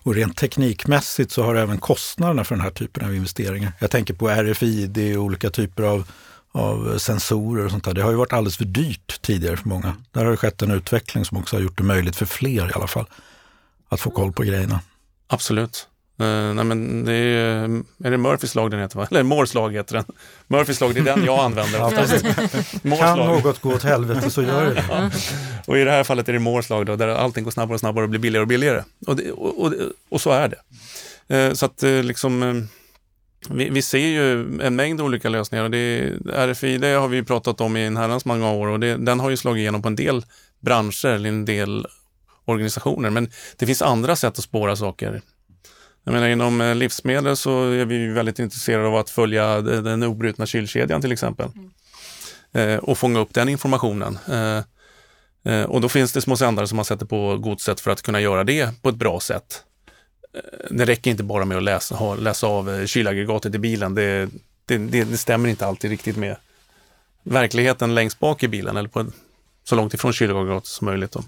Och 0.05 0.15
rent 0.15 0.37
teknikmässigt 0.37 1.31
så 1.31 1.43
har 1.43 1.55
även 1.55 1.77
kostnaderna 1.77 2.43
för 2.43 2.55
den 2.55 2.63
här 2.63 2.71
typen 2.71 3.05
av 3.05 3.15
investeringar. 3.15 3.71
Jag 3.79 3.91
tänker 3.91 4.13
på 4.13 4.29
RFID 4.29 5.17
och 5.17 5.23
olika 5.23 5.49
typer 5.49 5.83
av, 5.83 6.11
av 6.51 6.97
sensorer 6.97 7.65
och 7.65 7.71
sånt 7.71 7.83
där. 7.83 7.93
Det 7.93 8.01
har 8.01 8.11
ju 8.11 8.17
varit 8.17 8.33
alldeles 8.33 8.57
för 8.57 8.65
dyrt 8.65 9.21
tidigare 9.21 9.57
för 9.57 9.69
många. 9.69 9.95
Där 10.11 10.23
har 10.23 10.31
det 10.31 10.37
skett 10.37 10.61
en 10.61 10.71
utveckling 10.71 11.25
som 11.25 11.37
också 11.37 11.55
har 11.55 11.61
gjort 11.61 11.77
det 11.77 11.83
möjligt 11.83 12.15
för 12.15 12.25
fler 12.25 12.69
i 12.69 12.73
alla 12.73 12.87
fall 12.87 13.05
att 13.89 13.99
få 13.99 14.09
koll 14.09 14.33
på 14.33 14.43
grejerna. 14.43 14.79
Absolut. 15.27 15.87
Uh, 16.21 16.53
nej 16.53 16.65
men 16.65 17.05
det 17.05 17.13
är, 17.13 17.63
är 18.03 18.11
det 18.11 18.17
Murphys 18.17 18.55
lag 18.55 18.71
den 18.71 18.79
heter 18.79 18.97
va? 18.97 19.07
Eller 19.11 19.23
Moores 19.23 19.53
lag 19.53 19.73
heter 19.73 19.95
den. 19.95 20.05
Murphys 20.47 20.81
lag, 20.81 20.93
det 20.93 20.99
är 20.99 21.03
den 21.03 21.25
jag 21.25 21.39
använder. 21.39 21.79
ja, 21.79 21.91
kan 22.97 23.17
lag. 23.17 23.27
något 23.27 23.61
gå 23.61 23.73
åt 23.73 23.83
helvete 23.83 24.29
så 24.31 24.41
gör 24.41 24.65
det. 24.65 24.85
Ja. 24.89 25.11
Och 25.67 25.77
i 25.77 25.83
det 25.83 25.91
här 25.91 26.03
fallet 26.03 26.29
är 26.29 26.33
det 26.33 26.39
Moores 26.39 26.69
lag 26.69 26.85
då, 26.85 26.95
där 26.95 27.07
allting 27.07 27.43
går 27.43 27.51
snabbare 27.51 27.73
och 27.73 27.79
snabbare 27.79 28.03
och 28.03 28.09
blir 28.09 28.19
billigare 28.19 28.41
och 28.41 28.47
billigare. 28.47 28.83
Och, 29.07 29.15
det, 29.15 29.31
och, 29.31 29.65
och, 29.65 29.73
och, 30.09 30.21
så 30.21 30.31
är 30.31 30.47
det. 30.47 31.47
Uh, 31.47 31.53
så 31.53 31.65
att 31.65 31.83
uh, 31.83 32.03
liksom 32.03 32.67
vi, 33.49 33.69
vi, 33.69 33.81
ser 33.81 34.07
ju 34.07 34.41
en 34.61 34.75
mängd 34.75 35.01
olika 35.01 35.29
lösningar 35.29 35.63
och 35.63 35.71
det, 35.71 36.13
RFI 36.33 36.77
det 36.77 36.87
har 36.87 37.07
vi 37.07 37.23
pratat 37.23 37.61
om 37.61 37.77
i 37.77 37.85
en 37.85 37.97
herrans 37.97 38.25
många 38.25 38.51
år 38.51 38.67
och 38.67 38.79
det, 38.79 38.97
den 38.97 39.19
har 39.19 39.29
ju 39.29 39.37
slagit 39.37 39.61
igenom 39.61 39.81
på 39.81 39.87
en 39.87 39.95
del 39.95 40.25
branscher 40.59 41.07
eller 41.07 41.29
en 41.29 41.45
del 41.45 41.87
organisationer. 42.45 43.09
Men 43.09 43.31
det 43.57 43.65
finns 43.65 43.81
andra 43.81 44.15
sätt 44.15 44.37
att 44.37 44.43
spåra 44.43 44.75
saker. 44.75 45.21
Jag 46.05 46.13
menar, 46.13 46.27
inom 46.27 46.61
eh, 46.61 46.75
livsmedel 46.75 47.37
så 47.37 47.71
är 47.71 47.85
vi 47.85 48.07
väldigt 48.07 48.39
intresserade 48.39 48.87
av 48.87 48.95
att 48.95 49.09
följa 49.09 49.61
den 49.61 50.03
obrutna 50.03 50.45
kylkedjan 50.45 51.01
till 51.01 51.11
exempel. 51.11 51.49
Mm. 51.55 51.71
Eh, 52.55 52.77
och 52.77 52.97
fånga 52.97 53.19
upp 53.19 53.33
den 53.33 53.49
informationen. 53.49 54.17
Eh, 54.27 54.61
eh, 55.53 55.63
och 55.63 55.81
då 55.81 55.89
finns 55.89 56.13
det 56.13 56.21
små 56.21 56.37
sändare 56.37 56.67
som 56.67 56.75
man 56.75 56.85
sätter 56.85 57.05
på 57.05 57.37
godset 57.37 57.79
för 57.79 57.91
att 57.91 58.01
kunna 58.01 58.19
göra 58.21 58.43
det 58.43 58.81
på 58.81 58.89
ett 58.89 58.95
bra 58.95 59.19
sätt. 59.19 59.63
Eh, 60.33 60.41
det 60.69 60.85
räcker 60.85 61.11
inte 61.11 61.23
bara 61.23 61.45
med 61.45 61.57
att 61.57 61.63
läsa, 61.63 62.15
läsa 62.15 62.47
av 62.47 62.69
eh, 62.69 62.85
kylaggregatet 62.85 63.55
i 63.55 63.59
bilen. 63.59 63.95
Det, 63.95 64.29
det, 64.65 64.77
det, 64.77 65.03
det, 65.03 65.17
stämmer 65.17 65.49
inte 65.49 65.65
alltid 65.65 65.91
riktigt 65.91 66.17
med 66.17 66.35
verkligheten 67.23 67.95
längst 67.95 68.19
bak 68.19 68.43
i 68.43 68.47
bilen 68.47 68.77
eller 68.77 68.89
på, 68.89 69.05
så 69.63 69.75
långt 69.75 69.93
ifrån 69.93 70.13
kylaggregatet 70.13 70.69
som 70.69 70.85
möjligt. 70.85 71.11
Då. 71.11 71.23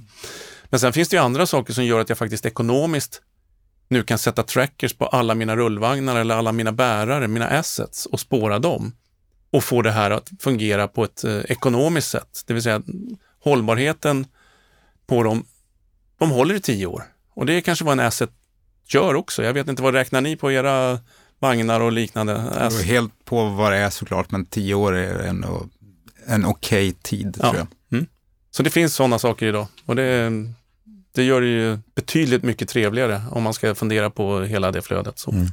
Men 0.70 0.80
sen 0.80 0.94
finns 0.94 1.10
det 1.10 1.16
ju 1.16 1.22
andra 1.22 1.46
saker 1.46 1.74
som 1.74 1.86
gör 1.86 2.00
att 2.00 2.10
jag 2.10 2.18
faktiskt 2.18 2.46
ekonomiskt 2.46 3.22
nu 3.88 4.04
kan 4.04 4.18
sätta 4.18 4.44
trackers 4.44 4.94
på 4.94 5.06
alla 5.06 5.36
mina 5.36 5.56
rullvagnar 5.56 6.16
eller 6.16 6.36
alla 6.36 6.52
mina 6.52 6.72
bärare, 6.72 7.28
mina 7.28 7.48
assets 7.48 8.06
och 8.06 8.20
spåra 8.20 8.60
dem 8.60 8.92
och 9.52 9.64
få 9.64 9.82
det 9.82 9.92
här 9.92 10.12
att 10.12 10.30
fungera 10.40 10.88
på 10.88 11.04
ett 11.04 11.24
eh, 11.24 11.38
ekonomiskt 11.38 12.10
sätt. 12.10 12.44
Det 12.46 12.54
vill 12.54 12.64
säga 12.64 12.82
hållbarheten 13.40 14.28
på 15.08 15.24
dem, 15.24 15.46
de 16.20 16.32
håller 16.32 16.56
i 16.56 16.60
tio 16.60 16.86
år. 16.86 17.04
Och 17.34 17.46
det 17.46 17.54
är 17.54 17.62
kanske 17.62 17.86
vad 17.86 17.92
en 17.92 18.06
asset 18.06 18.30
gör 18.88 19.16
också. 19.16 19.44
Jag 19.44 19.54
vet 19.54 19.68
inte, 19.68 19.84
vad 19.84 19.94
räknar 19.94 20.22
ni 20.22 20.36
på 20.36 20.52
era 20.52 21.00
vagnar 21.40 21.80
och 21.80 21.92
liknande? 21.92 22.34
Det 22.34 22.70
beror 22.70 22.84
helt 22.84 23.26
på 23.26 23.46
vad 23.46 23.72
det 23.72 23.78
är 23.78 23.90
såklart, 23.90 24.32
men 24.32 24.46
tio 24.46 24.74
år 24.74 24.96
är 24.96 25.20
en, 25.20 25.46
en 26.26 26.46
okej 26.46 26.90
okay 26.90 27.00
tid 27.02 27.38
ja. 27.40 27.50
tror 27.50 27.56
jag. 27.56 27.68
Mm. 27.92 28.08
Så 28.52 28.64
det 28.64 28.70
finns 28.70 28.96
sådana 28.96 29.20
saker 29.20 29.46
idag 29.46 29.68
och 29.86 29.96
det, 29.96 30.32
det 31.18 31.24
gör 31.24 31.42
det 31.42 31.48
ju 31.48 31.80
betydligt 31.96 32.44
mycket 32.44 32.70
trevligare 32.70 33.22
om 33.32 33.44
man 33.44 33.54
ska 33.54 33.76
fundera 33.76 34.10
på 34.10 34.42
hela 34.42 34.72
det 34.72 34.82
flödet. 34.82 35.20
Så. 35.20 35.32
Mm. 35.32 35.48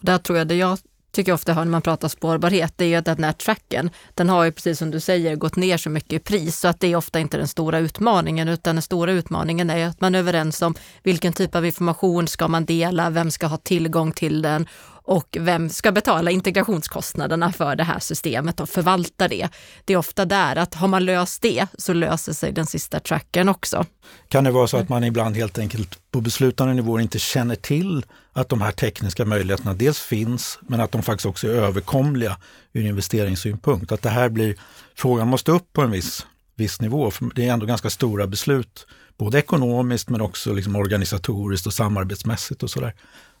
Där 0.00 0.18
tror 0.18 0.38
jag 0.38 0.48
det 0.48 0.54
jag 0.54 0.78
tycker 1.12 1.32
ofta 1.32 1.54
när 1.54 1.64
man 1.64 1.82
pratar 1.82 2.08
spårbarhet, 2.08 2.72
det 2.76 2.84
är 2.84 2.88
ju 2.88 2.94
att 2.94 3.04
den 3.04 3.24
här 3.24 3.32
tracken, 3.32 3.90
den 4.14 4.28
har 4.28 4.44
ju 4.44 4.52
precis 4.52 4.78
som 4.78 4.90
du 4.90 5.00
säger 5.00 5.36
gått 5.36 5.56
ner 5.56 5.76
så 5.76 5.90
mycket 5.90 6.12
i 6.12 6.18
pris 6.18 6.58
så 6.58 6.68
att 6.68 6.80
det 6.80 6.86
är 6.86 6.96
ofta 6.96 7.20
inte 7.20 7.36
den 7.36 7.48
stora 7.48 7.78
utmaningen 7.78 8.48
utan 8.48 8.74
den 8.74 8.82
stora 8.82 9.12
utmaningen 9.12 9.70
är 9.70 9.86
att 9.86 10.00
man 10.00 10.14
är 10.14 10.18
överens 10.18 10.62
om 10.62 10.74
vilken 11.02 11.32
typ 11.32 11.54
av 11.54 11.66
information 11.66 12.28
ska 12.28 12.48
man 12.48 12.64
dela, 12.64 13.10
vem 13.10 13.30
ska 13.30 13.46
ha 13.46 13.56
tillgång 13.56 14.12
till 14.12 14.42
den 14.42 14.66
och 15.02 15.36
vem 15.40 15.70
ska 15.70 15.92
betala 15.92 16.30
integrationskostnaderna 16.30 17.52
för 17.52 17.76
det 17.76 17.84
här 17.84 17.98
systemet 17.98 18.60
och 18.60 18.68
förvalta 18.68 19.28
det. 19.28 19.48
Det 19.84 19.92
är 19.92 19.96
ofta 19.96 20.24
där 20.24 20.56
att 20.56 20.74
har 20.74 20.88
man 20.88 21.04
löst 21.04 21.42
det 21.42 21.66
så 21.78 21.92
löser 21.92 22.32
sig 22.32 22.52
den 22.52 22.66
sista 22.66 23.00
trackern 23.00 23.48
också. 23.48 23.86
Kan 24.28 24.44
det 24.44 24.50
vara 24.50 24.66
så 24.66 24.76
att 24.76 24.88
man 24.88 25.04
ibland 25.04 25.36
helt 25.36 25.58
enkelt 25.58 25.98
på 26.10 26.20
beslutande 26.20 26.74
nivåer 26.74 27.00
inte 27.00 27.18
känner 27.18 27.54
till 27.54 28.06
att 28.32 28.48
de 28.48 28.60
här 28.60 28.72
tekniska 28.72 29.24
möjligheterna 29.24 29.74
dels 29.74 29.98
finns 29.98 30.58
men 30.62 30.80
att 30.80 30.92
de 30.92 31.02
faktiskt 31.02 31.26
också 31.26 31.46
är 31.46 31.52
överkomliga 31.52 32.36
ur 32.72 32.86
investeringssynpunkt? 32.86 33.92
Att 33.92 34.02
det 34.02 34.10
här 34.10 34.28
blir, 34.28 34.56
frågan 34.94 35.28
måste 35.28 35.52
upp 35.52 35.72
på 35.72 35.82
en 35.82 35.90
viss, 35.90 36.26
viss 36.56 36.80
nivå, 36.80 37.10
för 37.10 37.30
det 37.34 37.48
är 37.48 37.52
ändå 37.52 37.66
ganska 37.66 37.90
stora 37.90 38.26
beslut 38.26 38.86
både 39.16 39.38
ekonomiskt 39.38 40.10
men 40.10 40.20
också 40.20 40.52
liksom 40.52 40.76
organisatoriskt 40.76 41.66
och 41.66 41.72
samarbetsmässigt 41.72 42.62
och 42.62 42.70
sådär. 42.70 42.94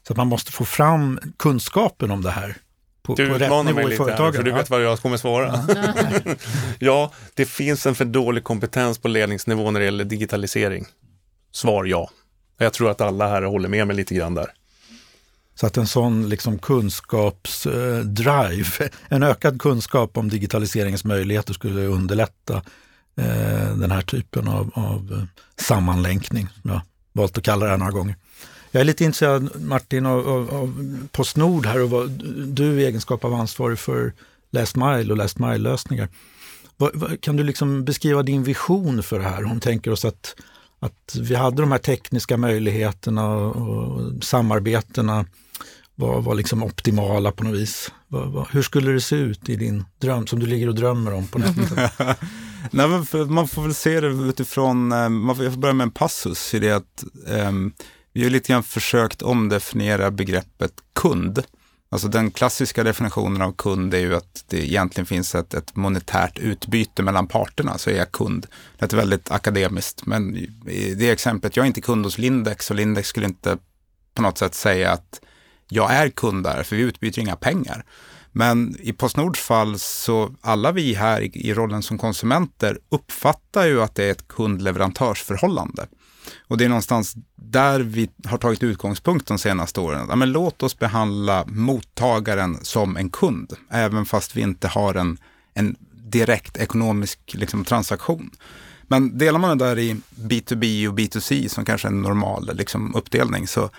Så 0.06 0.12
att 0.12 0.16
man 0.16 0.26
måste 0.26 0.52
få 0.52 0.64
fram 0.64 1.20
kunskapen 1.36 2.10
om 2.10 2.22
det 2.22 2.30
här. 2.30 2.56
På, 3.02 3.14
du 3.14 3.28
på 3.28 3.36
utmanar 3.36 3.72
mig 3.72 3.88
lite 3.88 4.04
här, 4.04 4.32
för 4.32 4.42
du 4.42 4.52
vet 4.52 4.70
vad 4.70 4.82
jag 4.82 4.98
kommer 4.98 5.16
svara. 5.16 5.58
ja, 6.78 7.12
det 7.34 7.46
finns 7.46 7.86
en 7.86 7.94
för 7.94 8.04
dålig 8.04 8.44
kompetens 8.44 8.98
på 8.98 9.08
ledningsnivå 9.08 9.70
när 9.70 9.80
det 9.80 9.86
gäller 9.86 10.04
digitalisering. 10.04 10.86
Svar 11.52 11.84
ja. 11.84 12.10
Jag 12.58 12.72
tror 12.72 12.90
att 12.90 13.00
alla 13.00 13.28
här 13.28 13.42
håller 13.42 13.68
med 13.68 13.86
mig 13.86 13.96
lite 13.96 14.14
grann 14.14 14.34
där. 14.34 14.52
Så 15.54 15.66
att 15.66 15.76
en 15.76 15.86
sån 15.86 16.28
liksom 16.28 16.58
kunskapsdrive, 16.58 18.90
en 19.08 19.22
ökad 19.22 19.60
kunskap 19.60 20.16
om 20.16 20.28
digitaliseringens 20.28 21.04
möjligheter 21.04 21.54
skulle 21.54 21.86
underlätta 21.86 22.56
eh, 23.16 23.76
den 23.76 23.90
här 23.90 24.02
typen 24.02 24.48
av, 24.48 24.70
av 24.74 25.12
eh, 25.12 25.24
sammanlänkning, 25.64 26.48
som 26.62 26.70
jag 26.70 26.80
valt 27.12 27.38
att 27.38 27.44
kalla 27.44 27.64
det 27.64 27.70
här 27.70 27.78
några 27.78 27.92
gånger. 27.92 28.16
Jag 28.74 28.80
är 28.80 28.84
lite 28.84 29.04
intresserad 29.04 29.60
Martin 29.60 30.06
av, 30.06 30.28
av, 30.28 30.50
av 30.54 30.98
Postnord 31.12 31.66
här 31.66 31.82
och 31.82 31.90
vad, 31.90 32.10
du 32.46 32.80
i 32.80 32.84
egenskap 32.86 33.24
av 33.24 33.34
ansvarig 33.34 33.78
för 33.78 34.12
Last 34.50 34.76
Mile 34.76 35.10
och 35.12 35.16
Last 35.16 35.38
Mile-lösningar. 35.38 36.08
Kan 37.20 37.36
du 37.36 37.44
liksom 37.44 37.84
beskriva 37.84 38.22
din 38.22 38.42
vision 38.42 39.02
för 39.02 39.18
det 39.18 39.24
här? 39.24 39.42
Hon 39.42 39.60
tänker 39.60 39.90
oss 39.90 40.04
att, 40.04 40.36
att 40.80 41.16
vi 41.20 41.34
hade 41.34 41.62
de 41.62 41.72
här 41.72 41.78
tekniska 41.78 42.36
möjligheterna 42.36 43.28
och, 43.28 43.56
och 43.56 44.24
samarbetena 44.24 45.26
var, 45.94 46.20
var 46.20 46.34
liksom 46.34 46.62
optimala 46.62 47.32
på 47.32 47.44
något 47.44 47.58
vis. 47.58 47.92
Var, 48.08 48.26
var, 48.26 48.48
hur 48.52 48.62
skulle 48.62 48.92
det 48.92 49.00
se 49.00 49.16
ut 49.16 49.48
i 49.48 49.56
din 49.56 49.84
dröm, 49.98 50.26
som 50.26 50.38
du 50.38 50.46
ligger 50.46 50.68
och 50.68 50.74
drömmer 50.74 51.14
om 51.14 51.26
på 51.26 51.38
nätet? 51.38 51.92
Nej, 52.70 52.88
man 53.28 53.48
får 53.48 53.62
väl 53.62 53.74
se 53.74 54.00
det 54.00 54.06
utifrån, 54.06 54.92
eh, 54.92 55.08
man 55.08 55.36
får, 55.36 55.44
jag 55.44 55.54
får 55.54 55.60
börja 55.60 55.74
med 55.74 55.84
en 55.84 55.90
passus 55.90 56.54
i 56.54 56.58
det 56.58 56.70
att 56.70 57.04
um, 57.26 57.72
vi 58.12 58.22
har 58.22 58.30
lite 58.30 58.52
grann 58.52 58.62
försökt 58.62 59.22
omdefiniera 59.22 60.10
begreppet 60.10 60.72
kund. 60.92 61.42
Alltså 61.90 62.08
den 62.08 62.30
klassiska 62.30 62.84
definitionen 62.84 63.42
av 63.42 63.52
kund 63.52 63.94
är 63.94 63.98
ju 63.98 64.14
att 64.14 64.44
det 64.48 64.66
egentligen 64.66 65.06
finns 65.06 65.34
ett, 65.34 65.54
ett 65.54 65.76
monetärt 65.76 66.38
utbyte 66.38 67.02
mellan 67.02 67.26
parterna, 67.26 67.78
så 67.78 67.90
är 67.90 67.94
jag 67.94 68.12
kund. 68.12 68.46
Det 68.78 68.92
är 68.92 68.96
väldigt 68.96 69.30
akademiskt, 69.30 70.06
men 70.06 70.36
i 70.66 70.94
det 70.94 71.10
exemplet, 71.10 71.56
jag 71.56 71.64
är 71.64 71.66
inte 71.66 71.80
kund 71.80 72.04
hos 72.04 72.18
Lindex 72.18 72.70
och 72.70 72.76
Lindex 72.76 73.08
skulle 73.08 73.26
inte 73.26 73.58
på 74.14 74.22
något 74.22 74.38
sätt 74.38 74.54
säga 74.54 74.92
att 74.92 75.20
jag 75.68 75.92
är 75.92 76.08
kund 76.08 76.44
där, 76.44 76.62
för 76.62 76.76
vi 76.76 76.82
utbyter 76.82 77.22
inga 77.22 77.36
pengar. 77.36 77.84
Men 78.32 78.76
i 78.80 78.92
Postnords 78.92 79.40
fall 79.40 79.78
så 79.78 80.34
alla 80.40 80.72
vi 80.72 80.94
här 80.94 81.36
i, 81.36 81.54
rollen 81.54 81.82
som 81.82 81.98
konsumenter 81.98 82.78
uppfattar 82.88 83.66
ju 83.66 83.82
att 83.82 83.94
det 83.94 84.04
är 84.04 84.10
ett 84.10 84.28
kundleverantörsförhållande. 84.28 85.82
Mm. 85.82 86.01
Och 86.48 86.58
det 86.58 86.64
är 86.64 86.68
någonstans 86.68 87.14
där 87.36 87.80
vi 87.80 88.10
har 88.24 88.38
tagit 88.38 88.62
utgångspunkt 88.62 89.26
de 89.26 89.38
senaste 89.38 89.80
åren. 89.80 90.06
Ja, 90.08 90.16
men 90.16 90.32
låt 90.32 90.62
oss 90.62 90.78
behandla 90.78 91.44
mottagaren 91.46 92.58
som 92.62 92.96
en 92.96 93.10
kund, 93.10 93.52
även 93.70 94.04
fast 94.04 94.36
vi 94.36 94.40
inte 94.40 94.68
har 94.68 94.94
en, 94.94 95.18
en 95.54 95.76
direkt 95.92 96.56
ekonomisk 96.56 97.18
liksom, 97.34 97.64
transaktion. 97.64 98.30
Men 98.82 99.18
delar 99.18 99.38
man 99.38 99.58
det 99.58 99.64
där 99.64 99.78
i 99.78 99.96
B2B 100.14 100.88
och 100.88 100.98
B2C 100.98 101.48
som 101.48 101.64
kanske 101.64 101.88
är 101.88 101.92
en 101.92 102.02
normal 102.02 102.50
liksom, 102.54 102.94
uppdelning, 102.94 103.46
så 103.46 103.70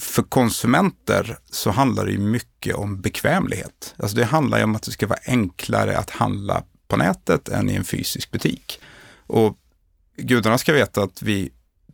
för 0.00 0.22
konsumenter 0.22 1.38
så 1.50 1.70
handlar 1.70 2.06
det 2.06 2.18
mycket 2.18 2.74
om 2.74 3.00
bekvämlighet. 3.00 3.94
Alltså 3.96 4.16
det 4.16 4.24
handlar 4.24 4.58
ju 4.58 4.64
om 4.64 4.76
att 4.76 4.82
det 4.82 4.90
ska 4.90 5.06
vara 5.06 5.18
enklare 5.26 5.98
att 5.98 6.10
handla 6.10 6.62
på 6.88 6.96
nätet 6.96 7.48
än 7.48 7.70
i 7.70 7.74
en 7.74 7.84
fysisk 7.84 8.30
butik. 8.30 8.80
Och 9.26 9.56
gudarna 10.16 10.58
ska 10.58 10.72
veta 10.72 11.02
att 11.02 11.22
vi 11.22 11.50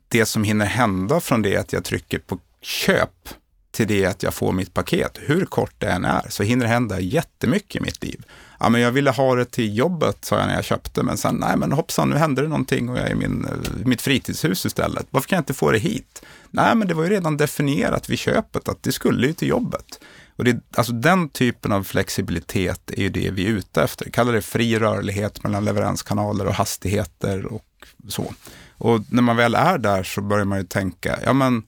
det 0.09 0.27
som 0.27 0.45
hinner 0.45 0.67
hända 0.67 1.21
från 1.21 1.43
det 1.43 1.57
att 1.57 1.73
jag 1.73 1.85
trycker 1.85 2.19
på 2.19 2.38
köp 2.61 3.29
till 3.75 3.87
det 3.87 4.05
att 4.05 4.23
jag 4.23 4.35
får 4.35 4.53
mitt 4.53 4.75
paket, 4.75 5.19
hur 5.21 5.45
kort 5.45 5.75
det 5.79 5.87
än 5.87 6.05
är, 6.05 6.27
så 6.29 6.43
hinner 6.43 6.67
det 6.67 6.73
hända 6.73 7.01
jättemycket 7.01 7.77
i 7.77 7.85
mitt 7.85 8.03
liv. 8.03 8.25
Ja, 8.61 8.69
men 8.69 8.81
jag 8.81 8.93
ville 8.93 9.11
ha 9.11 9.35
det 9.35 9.45
till 9.45 9.79
jobbet, 9.79 10.25
sa 10.25 10.38
jag 10.38 10.47
när 10.47 10.55
jag 10.55 10.64
köpte, 10.64 11.03
men 11.03 11.17
sen, 11.17 11.35
nej 11.35 11.57
men 11.57 11.73
hoppsan, 11.73 12.11
nu 12.11 12.17
händer 12.17 12.43
det 12.43 12.49
någonting 12.49 12.88
och 12.88 12.99
jag 12.99 13.07
är 13.07 13.11
i 13.11 13.14
min, 13.14 13.45
eh, 13.45 13.87
mitt 13.87 14.03
fritidshus 14.03 14.67
istället. 14.67 15.07
Varför 15.11 15.29
kan 15.29 15.37
jag 15.37 15.40
inte 15.40 15.55
få 15.55 15.71
det 15.71 15.79
hit? 15.79 16.23
Nej, 16.51 16.75
men 16.75 16.88
det 16.88 16.95
var 16.95 17.05
ju 17.05 17.11
redan 17.11 17.37
definierat 17.37 18.09
vid 18.09 18.19
köpet 18.19 18.69
att 18.69 18.83
det 18.83 18.93
skulle 18.93 19.27
ju 19.27 19.33
till 19.33 19.49
jobbet. 19.49 20.01
Och 20.37 20.44
det, 20.44 20.61
alltså 20.77 20.92
den 20.92 21.29
typen 21.29 21.73
av 21.73 21.85
flexibilitet 21.85 22.90
är 22.90 23.03
ju 23.03 23.09
det 23.09 23.31
vi 23.31 23.47
är 23.47 23.51
ute 23.51 23.83
efter. 23.83 24.11
Kalla 24.11 24.33
det 24.33 24.42
fri 24.42 24.79
rörlighet 24.79 25.42
mellan 25.42 25.64
leveranskanaler 25.64 26.47
och 26.47 26.55
hastigheter 26.55 27.47
och 27.47 27.64
så. 28.09 28.35
Och 28.79 29.01
när 29.11 29.23
man 29.23 29.37
väl 29.37 29.55
är 29.55 29.79
där 29.79 30.03
så 30.03 30.20
börjar 30.20 30.44
man 30.44 30.59
ju 30.59 30.64
tänka, 30.64 31.18
ja 31.25 31.33
men 31.33 31.62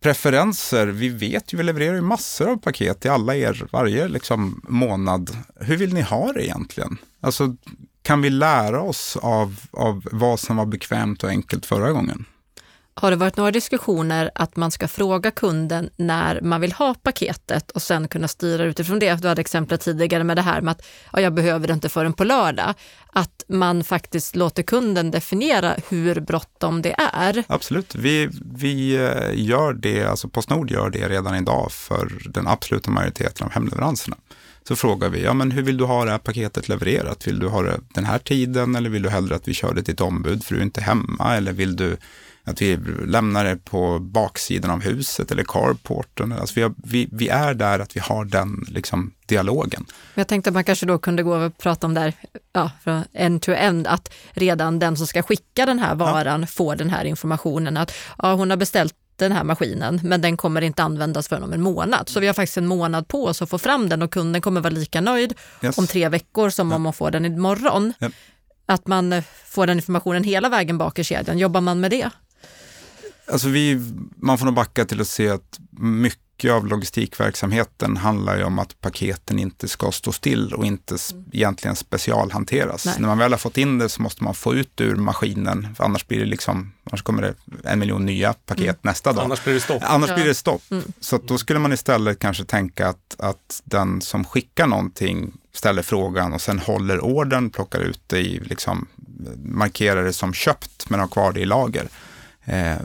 preferenser, 0.00 0.86
vi 0.86 1.08
vet 1.08 1.52
ju, 1.52 1.56
vi 1.56 1.62
levererar 1.64 1.94
ju 1.94 2.00
massor 2.00 2.50
av 2.50 2.56
paket 2.56 3.00
till 3.00 3.10
alla 3.10 3.36
er 3.36 3.66
varje 3.72 4.08
liksom, 4.08 4.60
månad. 4.68 5.36
Hur 5.60 5.76
vill 5.76 5.94
ni 5.94 6.02
ha 6.02 6.32
det 6.32 6.46
egentligen? 6.46 6.96
Alltså, 7.20 7.56
kan 8.02 8.22
vi 8.22 8.30
lära 8.30 8.80
oss 8.80 9.16
av, 9.22 9.60
av 9.70 10.08
vad 10.12 10.40
som 10.40 10.56
var 10.56 10.66
bekvämt 10.66 11.22
och 11.22 11.30
enkelt 11.30 11.66
förra 11.66 11.92
gången? 11.92 12.24
Har 12.96 13.10
det 13.10 13.16
varit 13.16 13.36
några 13.36 13.50
diskussioner 13.50 14.30
att 14.34 14.56
man 14.56 14.70
ska 14.70 14.88
fråga 14.88 15.30
kunden 15.30 15.90
när 15.96 16.40
man 16.40 16.60
vill 16.60 16.72
ha 16.72 16.94
paketet 16.94 17.70
och 17.70 17.82
sen 17.82 18.08
kunna 18.08 18.28
styra 18.28 18.64
utifrån 18.64 18.98
det? 18.98 19.22
Du 19.22 19.28
hade 19.28 19.40
exemplet 19.40 19.80
tidigare 19.80 20.24
med 20.24 20.36
det 20.36 20.42
här 20.42 20.60
med 20.60 20.72
att 20.72 20.86
ja, 21.12 21.20
jag 21.20 21.34
behöver 21.34 21.66
det 21.66 21.72
inte 21.72 21.88
förrän 21.88 22.12
på 22.12 22.24
lördag. 22.24 22.74
Att 23.12 23.44
man 23.48 23.84
faktiskt 23.84 24.36
låter 24.36 24.62
kunden 24.62 25.10
definiera 25.10 25.74
hur 25.88 26.20
bråttom 26.20 26.82
det 26.82 26.94
är. 27.14 27.44
Absolut, 27.46 27.94
vi, 27.94 28.28
vi 28.54 28.94
eh, 28.94 29.44
gör 29.44 29.72
det, 29.72 30.04
alltså 30.04 30.28
Postnord 30.28 30.70
gör 30.70 30.90
det 30.90 31.08
redan 31.08 31.34
idag 31.36 31.72
för 31.72 32.12
den 32.24 32.46
absoluta 32.46 32.90
majoriteten 32.90 33.46
av 33.46 33.52
hemleveranserna. 33.52 34.16
Så 34.68 34.76
frågar 34.76 35.08
vi, 35.08 35.22
ja 35.22 35.34
men 35.34 35.50
hur 35.50 35.62
vill 35.62 35.76
du 35.76 35.84
ha 35.84 36.04
det 36.04 36.10
här 36.10 36.18
paketet 36.18 36.68
levererat? 36.68 37.26
Vill 37.26 37.38
du 37.38 37.48
ha 37.48 37.62
det 37.62 37.80
den 37.94 38.04
här 38.04 38.18
tiden 38.18 38.74
eller 38.74 38.90
vill 38.90 39.02
du 39.02 39.08
hellre 39.08 39.34
att 39.34 39.48
vi 39.48 39.54
kör 39.54 39.74
det 39.74 39.82
till 39.82 39.94
ett 39.94 40.00
ombud 40.00 40.44
för 40.44 40.54
du 40.54 40.60
är 40.60 40.64
inte 40.64 40.80
hemma? 40.80 41.36
Eller 41.36 41.52
vill 41.52 41.76
du 41.76 41.96
att 42.44 42.62
vi 42.62 42.76
lämnar 43.06 43.44
det 43.44 43.56
på 43.56 43.98
baksidan 43.98 44.70
av 44.70 44.82
huset 44.82 45.30
eller 45.30 45.44
carporten. 45.44 46.32
Alltså 46.32 46.54
vi, 46.54 46.62
har, 46.62 46.74
vi, 46.76 47.08
vi 47.12 47.28
är 47.28 47.54
där 47.54 47.78
att 47.78 47.96
vi 47.96 48.00
har 48.00 48.24
den 48.24 48.64
liksom, 48.68 49.12
dialogen. 49.26 49.86
Jag 50.14 50.28
tänkte 50.28 50.50
att 50.50 50.54
man 50.54 50.64
kanske 50.64 50.86
då 50.86 50.98
kunde 50.98 51.22
gå 51.22 51.36
och 51.36 51.58
prata 51.58 51.86
om 51.86 51.94
det 51.94 52.00
här, 52.00 52.12
ja, 52.52 52.70
från 52.84 53.04
end 53.12 53.42
to 53.42 53.52
end, 53.52 53.86
att 53.86 54.12
redan 54.30 54.78
den 54.78 54.96
som 54.96 55.06
ska 55.06 55.22
skicka 55.22 55.66
den 55.66 55.78
här 55.78 55.94
varan 55.94 56.40
ja. 56.40 56.46
får 56.46 56.76
den 56.76 56.90
här 56.90 57.04
informationen 57.04 57.76
att 57.76 57.92
ja, 58.18 58.34
hon 58.34 58.50
har 58.50 58.56
beställt 58.56 58.94
den 59.16 59.32
här 59.32 59.44
maskinen, 59.44 60.00
men 60.04 60.20
den 60.20 60.36
kommer 60.36 60.62
inte 60.62 60.82
användas 60.82 61.28
för 61.28 61.42
om 61.42 61.52
en 61.52 61.62
månad. 61.62 62.08
Så 62.08 62.20
vi 62.20 62.26
har 62.26 62.34
faktiskt 62.34 62.58
en 62.58 62.66
månad 62.66 63.08
på 63.08 63.24
oss 63.24 63.42
att 63.42 63.50
få 63.50 63.58
fram 63.58 63.88
den 63.88 64.02
och 64.02 64.10
kunden 64.10 64.42
kommer 64.42 64.60
vara 64.60 64.70
lika 64.70 65.00
nöjd 65.00 65.34
yes. 65.62 65.78
om 65.78 65.86
tre 65.86 66.08
veckor 66.08 66.50
som 66.50 66.70
ja. 66.70 66.76
om 66.76 66.82
man 66.82 66.92
får 66.92 67.10
den 67.10 67.24
imorgon. 67.24 67.92
Ja. 67.98 68.10
Att 68.66 68.86
man 68.86 69.22
får 69.46 69.66
den 69.66 69.78
informationen 69.78 70.24
hela 70.24 70.48
vägen 70.48 70.78
bak 70.78 70.98
i 70.98 71.04
kedjan. 71.04 71.38
Jobbar 71.38 71.60
man 71.60 71.80
med 71.80 71.90
det? 71.90 72.10
Alltså 73.26 73.48
vi, 73.48 73.92
man 74.16 74.38
får 74.38 74.46
nog 74.46 74.54
backa 74.54 74.84
till 74.84 75.00
att 75.00 75.08
se 75.08 75.28
att 75.28 75.60
mycket 75.70 76.52
av 76.52 76.66
logistikverksamheten 76.66 77.96
handlar 77.96 78.36
ju 78.36 78.44
om 78.44 78.58
att 78.58 78.80
paketen 78.80 79.38
inte 79.38 79.68
ska 79.68 79.92
stå 79.92 80.12
still 80.12 80.54
och 80.54 80.64
inte 80.64 80.96
mm. 81.12 81.24
egentligen 81.32 81.76
specialhanteras. 81.76 82.86
Nej. 82.86 82.94
När 82.98 83.08
man 83.08 83.18
väl 83.18 83.32
har 83.32 83.38
fått 83.38 83.58
in 83.58 83.78
det 83.78 83.88
så 83.88 84.02
måste 84.02 84.24
man 84.24 84.34
få 84.34 84.54
ut 84.54 84.80
ur 84.80 84.96
maskinen, 84.96 85.74
för 85.74 85.84
annars 85.84 86.08
blir 86.08 86.18
det 86.18 86.26
liksom, 86.26 86.72
annars 86.84 87.02
kommer 87.02 87.22
det 87.22 87.34
en 87.64 87.78
miljon 87.78 88.06
nya 88.06 88.32
paket 88.32 88.64
mm. 88.64 88.76
nästa 88.80 89.12
dag. 89.12 89.24
Annars 89.24 89.44
blir 89.44 89.54
det 89.54 89.60
stopp. 89.60 89.82
Annars 89.86 90.10
ja. 90.10 90.14
blir 90.14 90.24
det 90.24 90.34
stopp. 90.34 90.62
Mm. 90.70 90.84
Så 91.00 91.18
då 91.18 91.38
skulle 91.38 91.58
man 91.58 91.72
istället 91.72 92.18
kanske 92.18 92.44
tänka 92.44 92.88
att, 92.88 93.16
att 93.18 93.62
den 93.64 94.00
som 94.00 94.24
skickar 94.24 94.66
någonting 94.66 95.32
ställer 95.52 95.82
frågan 95.82 96.32
och 96.32 96.40
sen 96.40 96.58
håller 96.58 97.00
orden, 97.00 97.50
plockar 97.50 97.80
ut 97.80 98.00
det 98.06 98.18
i, 98.18 98.40
liksom, 98.40 98.86
markerar 99.44 100.04
det 100.04 100.12
som 100.12 100.32
köpt 100.32 100.90
men 100.90 101.00
har 101.00 101.08
kvar 101.08 101.32
det 101.32 101.40
i 101.40 101.44
lager. 101.44 101.88
Eh, 102.44 102.76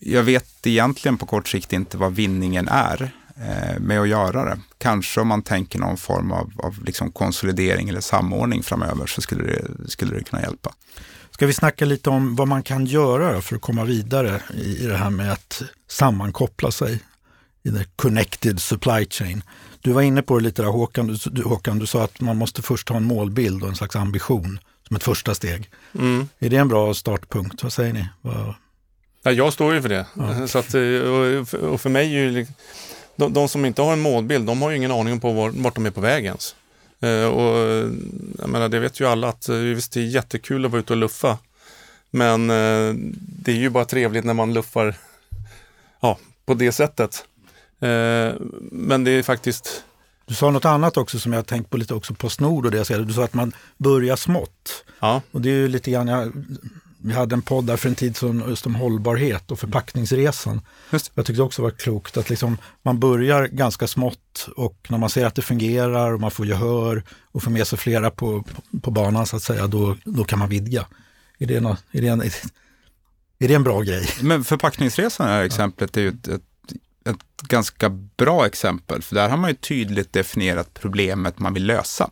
jag 0.00 0.22
vet 0.22 0.66
egentligen 0.66 1.18
på 1.18 1.26
kort 1.26 1.48
sikt 1.48 1.72
inte 1.72 1.96
vad 1.96 2.14
vinningen 2.14 2.68
är 2.68 3.12
eh, 3.36 3.80
med 3.80 4.00
att 4.00 4.08
göra 4.08 4.44
det. 4.44 4.60
Kanske 4.78 5.20
om 5.20 5.28
man 5.28 5.42
tänker 5.42 5.78
någon 5.78 5.96
form 5.96 6.32
av, 6.32 6.52
av 6.56 6.84
liksom 6.84 7.12
konsolidering 7.12 7.88
eller 7.88 8.00
samordning 8.00 8.62
framöver 8.62 9.06
så 9.06 9.20
skulle 9.20 9.44
det, 9.44 9.90
skulle 9.90 10.14
det 10.14 10.24
kunna 10.24 10.42
hjälpa. 10.42 10.74
Ska 11.30 11.46
vi 11.46 11.52
snacka 11.52 11.84
lite 11.84 12.10
om 12.10 12.36
vad 12.36 12.48
man 12.48 12.62
kan 12.62 12.86
göra 12.86 13.42
för 13.42 13.56
att 13.56 13.62
komma 13.62 13.84
vidare 13.84 14.42
i 14.54 14.86
det 14.86 14.96
här 14.96 15.10
med 15.10 15.32
att 15.32 15.62
sammankoppla 15.88 16.70
sig 16.70 17.00
i 17.62 17.70
the 17.70 17.84
connected 17.96 18.60
supply 18.60 19.06
chain. 19.10 19.42
Du 19.80 19.92
var 19.92 20.02
inne 20.02 20.22
på 20.22 20.38
det 20.38 20.44
lite 20.44 20.62
där 20.62 20.68
Håkan, 20.68 21.18
du, 21.24 21.42
Håkan, 21.42 21.78
du 21.78 21.86
sa 21.86 22.04
att 22.04 22.20
man 22.20 22.36
måste 22.36 22.62
först 22.62 22.88
ha 22.88 22.96
en 22.96 23.04
målbild 23.04 23.62
och 23.62 23.68
en 23.68 23.76
slags 23.76 23.96
ambition 23.96 24.58
som 24.86 24.96
ett 24.96 25.02
första 25.02 25.34
steg. 25.34 25.70
Mm. 25.94 26.28
Är 26.38 26.50
det 26.50 26.56
en 26.56 26.68
bra 26.68 26.94
startpunkt? 26.94 27.62
Vad 27.62 27.72
säger 27.72 27.92
ni? 27.92 28.08
Vad, 28.20 28.54
Ja, 29.22 29.32
jag 29.32 29.52
står 29.52 29.74
ju 29.74 29.82
för 29.82 29.88
det. 29.88 30.06
Ja. 30.14 30.46
Så 30.46 30.58
att, 30.58 30.74
eh, 30.74 31.62
och 31.70 31.80
för 31.80 31.88
mig 31.88 32.16
är 32.16 32.28
ju, 32.28 32.46
de, 33.16 33.32
de, 33.32 33.48
som 33.48 33.64
inte 33.64 33.82
har 33.82 33.92
en 33.92 34.00
målbild, 34.00 34.46
de 34.46 34.62
har 34.62 34.70
ju 34.70 34.76
ingen 34.76 34.92
aning 34.92 35.20
på 35.20 35.32
var, 35.32 35.50
vart 35.50 35.74
de 35.74 35.86
är 35.86 35.90
på 35.90 36.00
väg 36.00 36.24
ens. 36.24 36.54
Eh, 37.00 37.24
och 37.24 37.56
jag 38.38 38.48
menar, 38.48 38.68
det 38.68 38.78
vet 38.78 39.00
ju 39.00 39.06
alla 39.06 39.28
att 39.28 39.48
eh, 39.48 39.56
visst, 39.56 39.92
det 39.92 40.00
är 40.00 40.04
jättekul 40.04 40.64
att 40.64 40.70
vara 40.70 40.80
ute 40.80 40.92
och 40.92 40.96
luffa. 40.96 41.38
Men 42.10 42.48
det 43.16 43.52
är 43.52 43.56
ju 43.56 43.70
bara 43.70 43.84
trevligt 43.84 44.24
när 44.24 44.34
man 44.34 44.54
luffar 44.54 44.94
ja, 46.00 46.18
på 46.46 46.54
det 46.54 46.72
sättet. 46.72 47.24
Men 48.70 49.04
det 49.04 49.10
är 49.10 49.22
faktiskt 49.22 49.84
du 50.30 50.34
sa 50.34 50.50
något 50.50 50.64
annat 50.64 50.96
också 50.96 51.18
som 51.18 51.32
jag 51.32 51.46
tänkt 51.46 51.70
på 51.70 51.76
lite 51.76 51.94
också 51.94 52.14
på 52.14 52.28
Snord 52.28 52.64
och 52.64 52.70
det 52.70 52.76
jag 52.76 52.86
säger. 52.86 53.00
Du 53.00 53.12
sa 53.12 53.24
att 53.24 53.34
man 53.34 53.52
börjar 53.76 54.16
smått. 54.16 54.84
Ja. 55.00 55.22
Och 55.30 55.40
det 55.40 55.48
är 55.48 55.54
ju 55.54 55.68
lite 55.68 55.90
grann, 55.90 56.08
jag 56.08 56.32
vi 57.02 57.12
hade 57.12 57.34
en 57.34 57.42
podd 57.42 57.66
där 57.66 57.76
för 57.76 57.88
en 57.88 57.94
tid 57.94 58.16
sedan 58.16 58.44
just 58.48 58.66
om 58.66 58.74
hållbarhet 58.74 59.50
och 59.50 59.58
förpackningsresan. 59.58 60.60
Just. 60.92 61.12
Jag 61.14 61.26
tyckte 61.26 61.42
också 61.42 61.62
det 61.62 61.68
var 61.68 61.78
klokt 61.78 62.16
att 62.16 62.30
liksom, 62.30 62.58
man 62.82 63.00
börjar 63.00 63.46
ganska 63.46 63.86
smått 63.86 64.48
och 64.56 64.86
när 64.88 64.98
man 64.98 65.10
ser 65.10 65.26
att 65.26 65.34
det 65.34 65.42
fungerar 65.42 66.12
och 66.12 66.20
man 66.20 66.30
får 66.30 66.46
gehör 66.46 67.04
och 67.32 67.42
får 67.42 67.50
med 67.50 67.66
sig 67.66 67.78
flera 67.78 68.10
på, 68.10 68.44
på, 68.82 68.90
banan 68.90 69.26
så 69.26 69.36
att 69.36 69.42
säga, 69.42 69.66
då, 69.66 69.96
då 70.04 70.24
kan 70.24 70.38
man 70.38 70.48
vidga. 70.48 70.86
Är 71.38 71.46
det, 71.46 71.60
något, 71.60 71.84
är, 71.92 72.00
det 72.00 72.08
en, 72.08 72.20
är 73.38 73.48
det 73.48 73.54
en 73.54 73.62
bra 73.62 73.80
grej? 73.80 74.08
Men 74.22 74.44
förpackningsresan, 74.44 75.28
här 75.28 75.44
exemplet, 75.44 75.96
är 75.96 76.00
ju 76.00 76.08
ett, 76.08 76.28
ett, 76.28 76.42
ett 77.06 77.42
ganska 77.42 77.88
bra 78.16 78.46
exempel, 78.46 79.02
för 79.02 79.14
där 79.14 79.28
har 79.28 79.36
man 79.36 79.50
ju 79.50 79.56
tydligt 79.56 80.12
definierat 80.12 80.74
problemet 80.74 81.38
man 81.38 81.54
vill 81.54 81.66
lösa 81.66 82.10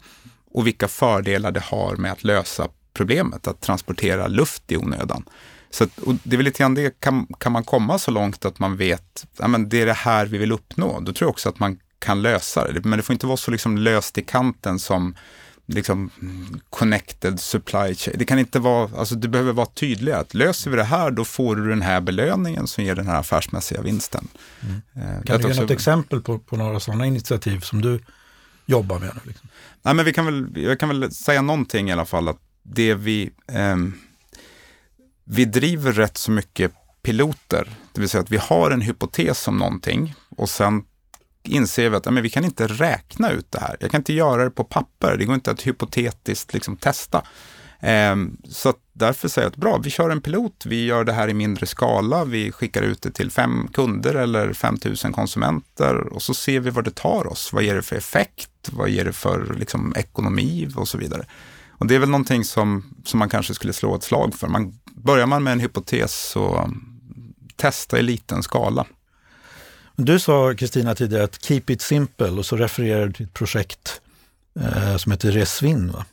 och 0.51 0.67
vilka 0.67 0.89
fördelar 0.89 1.53
det 1.53 1.61
har 1.61 1.97
med 1.97 2.13
att 2.13 2.25
lösa 2.25 2.69
problemet, 2.99 3.47
att 3.47 3.61
transportera 3.61 4.27
luft 4.27 4.73
i 4.73 4.77
onödan. 4.77 5.25
Så 5.71 5.87
och 6.07 6.15
det 6.23 6.35
är 6.35 6.37
väl 6.37 6.45
lite 6.45 6.59
grann 6.59 6.75
det, 6.75 7.01
kan, 7.01 7.27
kan 7.39 7.53
man 7.53 7.65
komma 7.65 7.99
så 7.99 8.11
långt 8.11 8.45
att 8.45 8.59
man 8.59 8.77
vet, 8.77 9.27
ja 9.39 9.49
men 9.49 9.69
det 9.69 9.83
är 9.83 9.87
det 9.87 9.93
här 9.93 10.27
vi 10.27 10.39
vill 10.39 10.53
uppnå, 10.53 11.01
då 11.01 11.13
tror 11.13 11.27
jag 11.27 11.31
också 11.31 11.49
att 11.49 11.59
man 11.59 11.79
kan 11.99 12.23
lösa 12.23 12.73
det. 12.73 12.85
Men 12.85 12.97
det 12.97 13.03
får 13.03 13.13
inte 13.13 13.27
vara 13.27 13.37
så 13.37 13.51
liksom 13.51 13.79
löst 13.79 14.19
i 14.19 14.23
kanten 14.23 14.79
som 14.79 15.15
liksom 15.67 16.11
connected 16.71 17.41
supply 17.41 17.95
chain. 17.95 18.17
Det 18.19 18.25
kan 18.25 18.39
inte 18.39 18.59
vara, 18.59 18.91
alltså 18.99 19.15
det 19.15 19.29
behöver 19.29 19.53
vara 19.53 19.67
tydligare 19.67 20.21
att 20.21 20.35
löser 20.35 20.71
vi 20.71 20.77
det 20.77 20.85
här, 20.85 21.11
då 21.11 21.25
får 21.25 21.57
du 21.57 21.69
den 21.69 21.83
här 21.83 22.01
belöningen 22.01 22.67
som 22.67 22.85
ger 22.85 22.95
den 22.95 23.07
här 23.07 23.21
affärsmässiga 23.21 23.83
vinsten. 23.83 24.29
Mm. 24.61 24.81
Eh, 24.97 25.23
kan 25.25 25.41
du 25.41 25.49
ge 25.49 25.61
något 25.61 25.71
exempel 25.71 26.21
på, 26.21 26.39
på 26.39 26.57
några 26.57 26.81
sådana 26.81 27.07
initiativ 27.07 27.61
som 27.61 27.83
du 27.83 28.01
jobbar 28.67 28.99
med? 28.99 29.21
Liksom? 29.25 29.49
Nej, 29.83 29.95
men 29.95 30.05
vi 30.05 30.13
kan 30.13 30.27
väl, 30.27 30.47
jag 30.55 30.81
kan 30.81 30.89
väl 30.89 31.13
säga 31.13 31.43
någonting 31.43 31.89
i 31.89 31.93
alla 31.93 32.07
fall, 32.07 32.29
att 32.29 32.41
det 32.71 32.95
vi, 32.95 33.31
eh, 33.53 33.77
vi 35.25 35.45
driver 35.45 35.93
rätt 35.93 36.17
så 36.17 36.31
mycket 36.31 36.73
piloter. 37.03 37.69
Det 37.93 38.01
vill 38.01 38.11
säga 38.11 38.23
att 38.23 38.31
vi 38.31 38.37
har 38.37 38.71
en 38.71 38.81
hypotes 38.81 39.49
om 39.49 39.59
någonting 39.59 40.15
och 40.37 40.51
sen 40.51 40.85
inser 41.43 41.91
vi 41.91 41.97
att 41.97 42.05
men 42.05 42.23
vi 42.23 42.31
kan 42.31 42.45
inte 42.45 42.67
räkna 42.67 43.31
ut 43.31 43.47
det 43.51 43.61
här. 43.61 43.77
Jag 43.81 43.91
kan 43.91 44.01
inte 44.01 44.13
göra 44.13 44.45
det 44.45 44.51
på 44.51 44.65
papper. 44.65 45.17
Det 45.17 45.25
går 45.25 45.35
inte 45.35 45.51
att 45.51 45.67
hypotetiskt 45.67 46.55
liksom 46.55 46.77
testa. 46.77 47.23
Eh, 47.81 48.17
så 48.49 48.75
därför 48.93 49.29
säger 49.29 49.47
jag 49.47 49.51
att 49.51 49.57
bra, 49.57 49.79
vi 49.79 49.91
kör 49.91 50.11
en 50.11 50.21
pilot. 50.21 50.67
Vi 50.67 50.85
gör 50.85 51.05
det 51.05 51.13
här 51.13 51.29
i 51.29 51.35
mindre 51.35 51.67
skala. 51.67 52.25
Vi 52.25 52.53
skickar 52.53 52.83
ut 52.83 53.03
det 53.03 53.11
till 53.11 53.31
fem 53.31 53.69
kunder 53.73 54.15
eller 54.15 54.53
5000 54.53 55.13
konsumenter 55.13 55.95
och 55.95 56.23
så 56.23 56.35
ser 56.35 56.61
vi 56.61 56.71
vad 56.71 56.85
det 56.85 56.95
tar 56.95 57.27
oss. 57.27 57.53
Vad 57.53 57.63
ger 57.63 57.75
det 57.75 57.83
för 57.83 57.97
effekt? 57.97 58.69
Vad 58.73 58.89
ger 58.89 59.05
det 59.05 59.13
för 59.13 59.55
liksom, 59.59 59.95
ekonomi 59.97 60.69
och 60.77 60.89
så 60.89 60.99
vidare. 60.99 61.27
Och 61.79 61.87
det 61.87 61.95
är 61.95 61.99
väl 61.99 62.09
någonting 62.09 62.45
som, 62.45 62.95
som 63.05 63.19
man 63.19 63.29
kanske 63.29 63.55
skulle 63.55 63.73
slå 63.73 63.97
ett 63.97 64.03
slag 64.03 64.35
för. 64.35 64.49
Man, 64.49 64.79
börjar 64.95 65.27
man 65.27 65.43
med 65.43 65.53
en 65.53 65.61
hypotes 65.61 66.31
så 66.31 66.71
testa 67.57 67.99
i 67.99 68.03
liten 68.03 68.43
skala. 68.43 68.87
Du 69.97 70.19
sa 70.19 70.55
Kristina 70.55 70.95
tidigare 70.95 71.25
att 71.25 71.45
keep 71.45 71.63
it 71.67 71.83
simple 71.83 72.31
och 72.31 72.47
så 72.47 72.57
refererar 72.57 73.07
du 73.07 73.13
till 73.13 73.27
ett 73.27 73.35
projekt 73.35 74.01
eh, 74.61 74.97
som 74.97 75.13
heter 75.13 75.31
Resvin. 75.31 75.93
Va? 75.93 76.05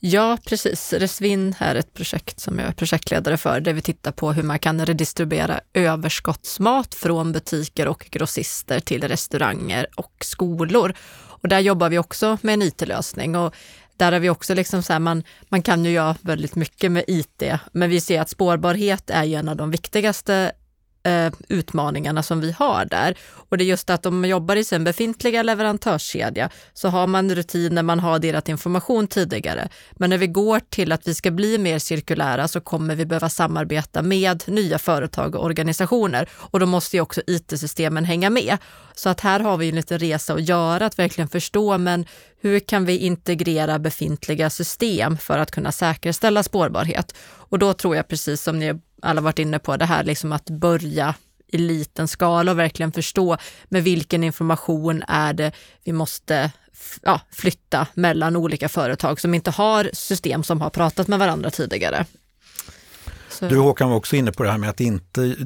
Ja, 0.00 0.38
precis. 0.46 0.92
Resvin 0.92 1.54
är 1.58 1.74
ett 1.74 1.94
projekt 1.94 2.40
som 2.40 2.58
jag 2.58 2.68
är 2.68 2.72
projektledare 2.72 3.36
för, 3.36 3.60
där 3.60 3.72
vi 3.72 3.80
tittar 3.80 4.12
på 4.12 4.32
hur 4.32 4.42
man 4.42 4.58
kan 4.58 4.86
redistribuera 4.86 5.60
överskottsmat 5.74 6.94
från 6.94 7.32
butiker 7.32 7.88
och 7.88 8.06
grossister 8.10 8.80
till 8.80 9.08
restauranger 9.08 9.86
och 9.96 10.14
skolor. 10.20 10.94
Och 11.42 11.48
där 11.48 11.60
jobbar 11.60 11.88
vi 11.88 11.98
också 11.98 12.38
med 12.42 12.54
en 12.54 12.62
IT-lösning. 12.62 13.36
Och 13.36 13.54
där 13.96 14.12
har 14.12 14.20
vi 14.20 14.30
också 14.30 14.54
liksom 14.54 14.82
så 14.82 14.92
här, 14.92 15.00
man, 15.00 15.22
man 15.48 15.62
kan 15.62 15.84
ju 15.84 15.90
göra 15.90 16.16
väldigt 16.20 16.54
mycket 16.54 16.92
med 16.92 17.04
IT, 17.06 17.42
men 17.72 17.90
vi 17.90 18.00
ser 18.00 18.20
att 18.20 18.30
spårbarhet 18.30 19.10
är 19.10 19.24
ju 19.24 19.34
en 19.34 19.48
av 19.48 19.56
de 19.56 19.70
viktigaste 19.70 20.52
eh, 21.06 21.32
utmaningarna 21.48 22.22
som 22.22 22.40
vi 22.40 22.52
har 22.52 22.84
där. 22.84 23.16
Och 23.48 23.58
det 23.58 23.64
är 23.64 23.66
just 23.66 23.90
att 23.90 24.06
om 24.06 24.20
man 24.20 24.30
jobbar 24.30 24.56
i 24.56 24.64
sin 24.64 24.84
befintliga 24.84 25.42
leverantörskedja 25.42 26.50
så 26.74 26.88
har 26.88 27.06
man 27.06 27.34
rutiner, 27.34 27.82
man 27.82 28.00
har 28.00 28.18
delat 28.18 28.48
information 28.48 29.06
tidigare. 29.06 29.68
Men 29.92 30.10
när 30.10 30.18
vi 30.18 30.26
går 30.26 30.60
till 30.60 30.92
att 30.92 31.08
vi 31.08 31.14
ska 31.14 31.30
bli 31.30 31.58
mer 31.58 31.78
cirkulära 31.78 32.48
så 32.48 32.60
kommer 32.60 32.94
vi 32.94 33.06
behöva 33.06 33.28
samarbeta 33.28 34.02
med 34.02 34.42
nya 34.46 34.78
företag 34.78 35.34
och 35.34 35.44
organisationer 35.44 36.28
och 36.34 36.60
då 36.60 36.66
måste 36.66 36.96
ju 36.96 37.00
också 37.00 37.20
IT-systemen 37.26 38.04
hänga 38.04 38.30
med. 38.30 38.56
Så 38.94 39.08
att 39.08 39.20
här 39.20 39.40
har 39.40 39.56
vi 39.56 39.68
en 39.68 39.74
liten 39.74 39.98
resa 39.98 40.34
att 40.34 40.48
göra, 40.48 40.86
att 40.86 40.98
verkligen 40.98 41.28
förstå, 41.28 41.78
men 41.78 42.06
hur 42.40 42.60
kan 42.60 42.84
vi 42.84 42.98
integrera 42.98 43.78
befintliga 43.78 44.50
system 44.50 45.18
för 45.18 45.38
att 45.38 45.50
kunna 45.50 45.72
säkerställa 45.72 46.42
spårbarhet? 46.42 47.14
Och 47.48 47.58
då 47.58 47.72
tror 47.72 47.96
jag, 47.96 48.08
precis 48.08 48.42
som 48.42 48.58
ni 48.58 48.80
alla 49.02 49.20
varit 49.20 49.38
inne 49.38 49.58
på, 49.58 49.76
det 49.76 49.84
här 49.84 50.04
liksom 50.04 50.32
att 50.32 50.50
börja 50.50 51.14
i 51.48 51.58
liten 51.58 52.08
skala 52.08 52.50
och 52.50 52.58
verkligen 52.58 52.92
förstå 52.92 53.36
med 53.68 53.84
vilken 53.84 54.24
information 54.24 55.02
är 55.08 55.32
det 55.32 55.52
vi 55.84 55.92
måste 55.92 56.52
ja, 57.02 57.20
flytta 57.30 57.86
mellan 57.94 58.36
olika 58.36 58.68
företag 58.68 59.20
som 59.20 59.34
inte 59.34 59.50
har 59.50 59.90
system 59.92 60.42
som 60.42 60.60
har 60.60 60.70
pratat 60.70 61.08
med 61.08 61.18
varandra 61.18 61.50
tidigare. 61.50 62.06
Så. 63.28 63.48
Du 63.48 63.58
Håkan 63.58 63.90
var 63.90 63.96
också 63.96 64.16
inne 64.16 64.32
på 64.32 64.42
det 64.42 64.50
här 64.50 64.58
med 64.58 64.70
att 64.70 64.80
inte 64.80 65.36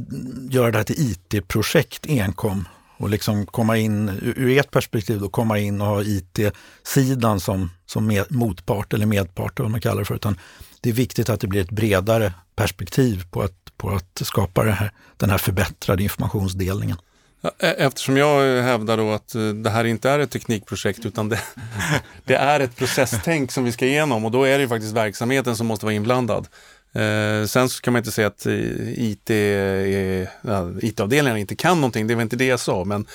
göra 0.50 0.70
det 0.70 0.78
här 0.78 0.84
till 0.84 1.10
IT-projekt 1.10 2.06
enkom 2.06 2.68
och 2.96 3.10
liksom 3.10 3.46
komma 3.46 3.76
in, 3.76 4.08
ur 4.22 4.58
ert 4.58 4.70
perspektiv, 4.70 5.20
då 5.20 5.28
komma 5.28 5.58
in 5.58 5.80
och 5.80 5.86
ha 5.86 6.02
IT-sidan 6.02 7.40
som, 7.40 7.70
som 7.90 8.06
med, 8.06 8.24
motpart 8.28 8.92
eller 8.92 9.06
medpart, 9.06 9.60
vad 9.60 9.70
man 9.70 9.80
kallar 9.80 9.98
det 9.98 10.04
för, 10.04 10.14
utan 10.14 10.38
det 10.80 10.90
är 10.90 10.94
viktigt 10.94 11.28
att 11.28 11.40
det 11.40 11.46
blir 11.46 11.60
ett 11.60 11.70
bredare 11.70 12.32
perspektiv 12.56 13.24
på 13.30 13.42
att, 13.42 13.76
på 13.76 13.90
att 13.90 14.22
skapa 14.24 14.62
här, 14.62 14.92
den 15.16 15.30
här 15.30 15.38
förbättrade 15.38 16.02
informationsdelningen. 16.02 16.96
E, 17.42 17.66
eftersom 17.78 18.16
jag 18.16 18.62
hävdar 18.62 18.96
då 18.96 19.10
att 19.10 19.34
eh, 19.34 19.48
det 19.48 19.70
här 19.70 19.84
inte 19.84 20.10
är 20.10 20.18
ett 20.18 20.30
teknikprojekt 20.30 21.06
utan 21.06 21.28
det, 21.28 21.40
det 22.24 22.34
är 22.34 22.60
ett 22.60 22.76
processtänk 22.76 23.52
som 23.52 23.64
vi 23.64 23.72
ska 23.72 23.86
igenom 23.86 24.24
och 24.24 24.30
då 24.30 24.44
är 24.44 24.58
det 24.58 24.68
faktiskt 24.68 24.92
verksamheten 24.92 25.56
som 25.56 25.66
måste 25.66 25.86
vara 25.86 25.94
inblandad. 25.94 26.46
Eh, 26.92 27.46
sen 27.46 27.68
så 27.68 27.80
kan 27.80 27.92
man 27.92 28.00
inte 28.00 28.12
säga 28.12 28.26
att 28.26 28.46
eh, 28.46 28.54
IT, 29.02 29.30
ja, 29.30 30.68
eh, 30.68 30.68
IT-avdelningarna 30.82 31.38
inte 31.38 31.56
kan 31.56 31.76
någonting, 31.76 32.06
det 32.06 32.14
var 32.14 32.22
inte 32.22 32.36
det 32.36 32.46
jag 32.46 32.60
sa, 32.60 32.84
men 32.84 33.06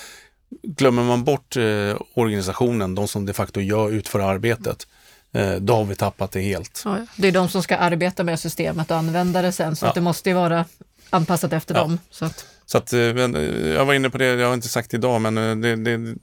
glömmer 0.66 1.02
man 1.02 1.24
bort 1.24 1.56
eh, 1.56 1.96
organisationen, 2.14 2.94
de 2.94 3.08
som 3.08 3.26
de 3.26 3.32
facto 3.32 3.60
gör, 3.60 3.90
utför 3.90 4.20
arbetet, 4.20 4.86
eh, 5.32 5.54
då 5.54 5.74
har 5.74 5.84
vi 5.84 5.94
tappat 5.94 6.32
det 6.32 6.40
helt. 6.40 6.82
Ja, 6.84 7.06
det 7.16 7.28
är 7.28 7.32
de 7.32 7.48
som 7.48 7.62
ska 7.62 7.76
arbeta 7.76 8.24
med 8.24 8.40
systemet 8.40 8.90
och 8.90 8.96
använda 8.96 9.42
det 9.42 9.52
sen, 9.52 9.76
så 9.76 9.86
ja. 9.86 9.92
det 9.94 10.00
måste 10.00 10.30
ju 10.30 10.34
vara 10.34 10.64
anpassat 11.10 11.52
efter 11.52 11.74
ja. 11.74 11.80
dem. 11.80 11.98
Så 12.10 12.24
att... 12.24 12.46
Så 12.66 12.78
att, 12.78 12.92
eh, 12.92 13.00
jag 13.00 13.84
var 13.84 13.94
inne 13.94 14.10
på 14.10 14.18
det, 14.18 14.26
jag 14.26 14.46
har 14.46 14.54
inte 14.54 14.68
sagt 14.68 14.94
idag, 14.94 15.20
men 15.20 15.38
eh, 15.38 15.56
det, 15.56 15.76
det, 15.76 16.14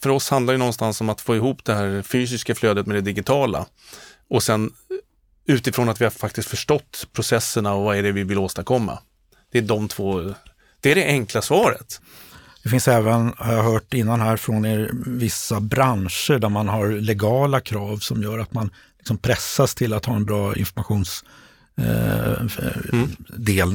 för 0.00 0.10
oss 0.10 0.30
handlar 0.30 0.54
det 0.54 0.58
någonstans 0.58 1.00
om 1.00 1.08
att 1.08 1.20
få 1.20 1.36
ihop 1.36 1.64
det 1.64 1.74
här 1.74 2.02
fysiska 2.02 2.54
flödet 2.54 2.86
med 2.86 2.96
det 2.96 3.00
digitala. 3.00 3.66
Och 4.28 4.42
sen 4.42 4.70
utifrån 5.46 5.88
att 5.88 6.00
vi 6.00 6.04
har 6.04 6.10
faktiskt 6.10 6.48
förstått 6.48 7.08
processerna 7.12 7.74
och 7.74 7.84
vad 7.84 7.96
är 7.96 8.02
det 8.02 8.12
vi 8.12 8.22
vill 8.22 8.38
åstadkomma. 8.38 8.98
Det 9.52 9.58
är 9.58 9.62
de 9.62 9.88
två, 9.88 10.34
det 10.80 10.90
är 10.90 10.94
det 10.94 11.04
enkla 11.04 11.42
svaret. 11.42 12.00
Det 12.64 12.70
finns 12.70 12.88
även, 12.88 13.32
har 13.36 13.52
jag 13.52 13.62
hört 13.62 13.94
innan 13.94 14.20
här, 14.20 14.36
från 14.36 14.66
er 14.66 14.90
vissa 15.06 15.60
branscher 15.60 16.38
där 16.38 16.48
man 16.48 16.68
har 16.68 16.88
legala 16.88 17.60
krav 17.60 17.98
som 17.98 18.22
gör 18.22 18.38
att 18.38 18.52
man 18.52 18.70
liksom 18.98 19.18
pressas 19.18 19.74
till 19.74 19.92
att 19.92 20.04
ha 20.04 20.16
en 20.16 20.24
bra 20.24 20.56
informationsdelning. 20.56 21.28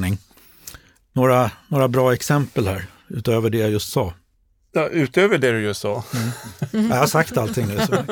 Eh, 0.04 0.08
mm. 0.08 0.18
några, 1.14 1.52
några 1.68 1.88
bra 1.88 2.14
exempel 2.14 2.68
här, 2.68 2.86
utöver 3.08 3.50
det 3.50 3.58
jag 3.58 3.70
just 3.70 3.92
sa. 3.92 4.14
Ja, 4.72 4.88
utöver 4.88 5.38
det 5.38 5.52
du 5.52 5.62
just 5.62 5.82
sa? 5.82 6.04
Mm. 6.74 6.90
Jag 6.90 6.98
har 6.98 7.08
sagt 7.08 7.38
allting 7.38 7.68
nu. 7.68 7.80
Så. 7.86 7.96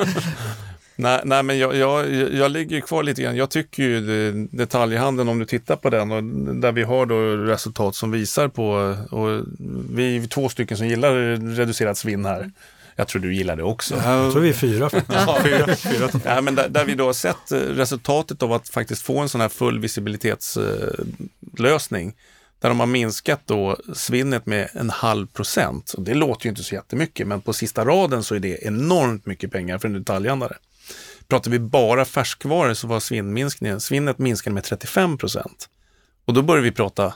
Nej, 1.00 1.20
nej 1.24 1.42
men 1.42 1.58
jag, 1.58 1.76
jag, 1.76 2.12
jag 2.12 2.50
ligger 2.50 2.80
kvar 2.80 3.02
lite 3.02 3.22
grann. 3.22 3.36
Jag 3.36 3.50
tycker 3.50 3.82
ju 3.82 4.32
detaljhandeln, 4.50 5.28
om 5.28 5.38
du 5.38 5.44
tittar 5.44 5.76
på 5.76 5.90
den, 5.90 6.12
och 6.12 6.24
där 6.54 6.72
vi 6.72 6.82
har 6.82 7.06
då 7.06 7.36
resultat 7.36 7.94
som 7.94 8.10
visar 8.10 8.48
på, 8.48 8.96
och 9.10 9.44
vi 9.90 10.16
är 10.16 10.26
två 10.26 10.48
stycken 10.48 10.76
som 10.76 10.88
gillar 10.88 11.14
reducerat 11.56 11.98
svinn 11.98 12.24
här. 12.24 12.50
Jag 12.96 13.08
tror 13.08 13.22
du 13.22 13.34
gillar 13.34 13.56
det 13.56 13.62
också. 13.62 13.94
Jag 13.94 14.32
tror 14.32 14.42
vi 14.42 14.48
är 14.48 14.52
fyra. 14.52 14.90
ja, 15.08 15.40
fyra, 15.44 15.76
fyra. 15.76 16.10
Ja, 16.24 16.40
men 16.40 16.54
där, 16.54 16.68
där, 16.68 16.84
vi 16.84 16.94
då 16.94 17.06
har 17.06 17.12
sett 17.12 17.36
resultatet 17.50 18.42
av 18.42 18.52
att 18.52 18.68
faktiskt 18.68 19.02
få 19.02 19.18
en 19.18 19.28
sån 19.28 19.40
här 19.40 19.48
full 19.48 19.78
visibilitetslösning. 19.78 22.14
Där 22.60 22.68
de 22.68 22.80
har 22.80 22.86
minskat 22.86 23.40
då 23.44 23.76
svinnet 23.94 24.46
med 24.46 24.68
en 24.72 24.90
halv 24.90 25.26
procent. 25.26 25.92
Och 25.92 26.02
det 26.02 26.14
låter 26.14 26.46
ju 26.46 26.50
inte 26.50 26.62
så 26.62 26.74
jättemycket, 26.74 27.26
men 27.26 27.40
på 27.40 27.52
sista 27.52 27.84
raden 27.84 28.22
så 28.22 28.34
är 28.34 28.40
det 28.40 28.66
enormt 28.66 29.26
mycket 29.26 29.52
pengar 29.52 29.78
för 29.78 29.88
en 29.88 29.94
detaljhandlare. 29.94 30.56
Pratar 31.28 31.50
vi 31.50 31.58
bara 31.58 32.04
färskvaror 32.04 32.74
så 32.74 32.86
var 32.86 33.00
svinnminskningen, 33.00 33.80
svinnet 33.80 34.18
minskade 34.18 34.54
med 34.54 34.64
35 34.64 35.18
procent. 35.18 35.68
Och 36.24 36.34
då 36.34 36.42
börjar 36.42 36.62
vi 36.62 36.72
prata 36.72 37.14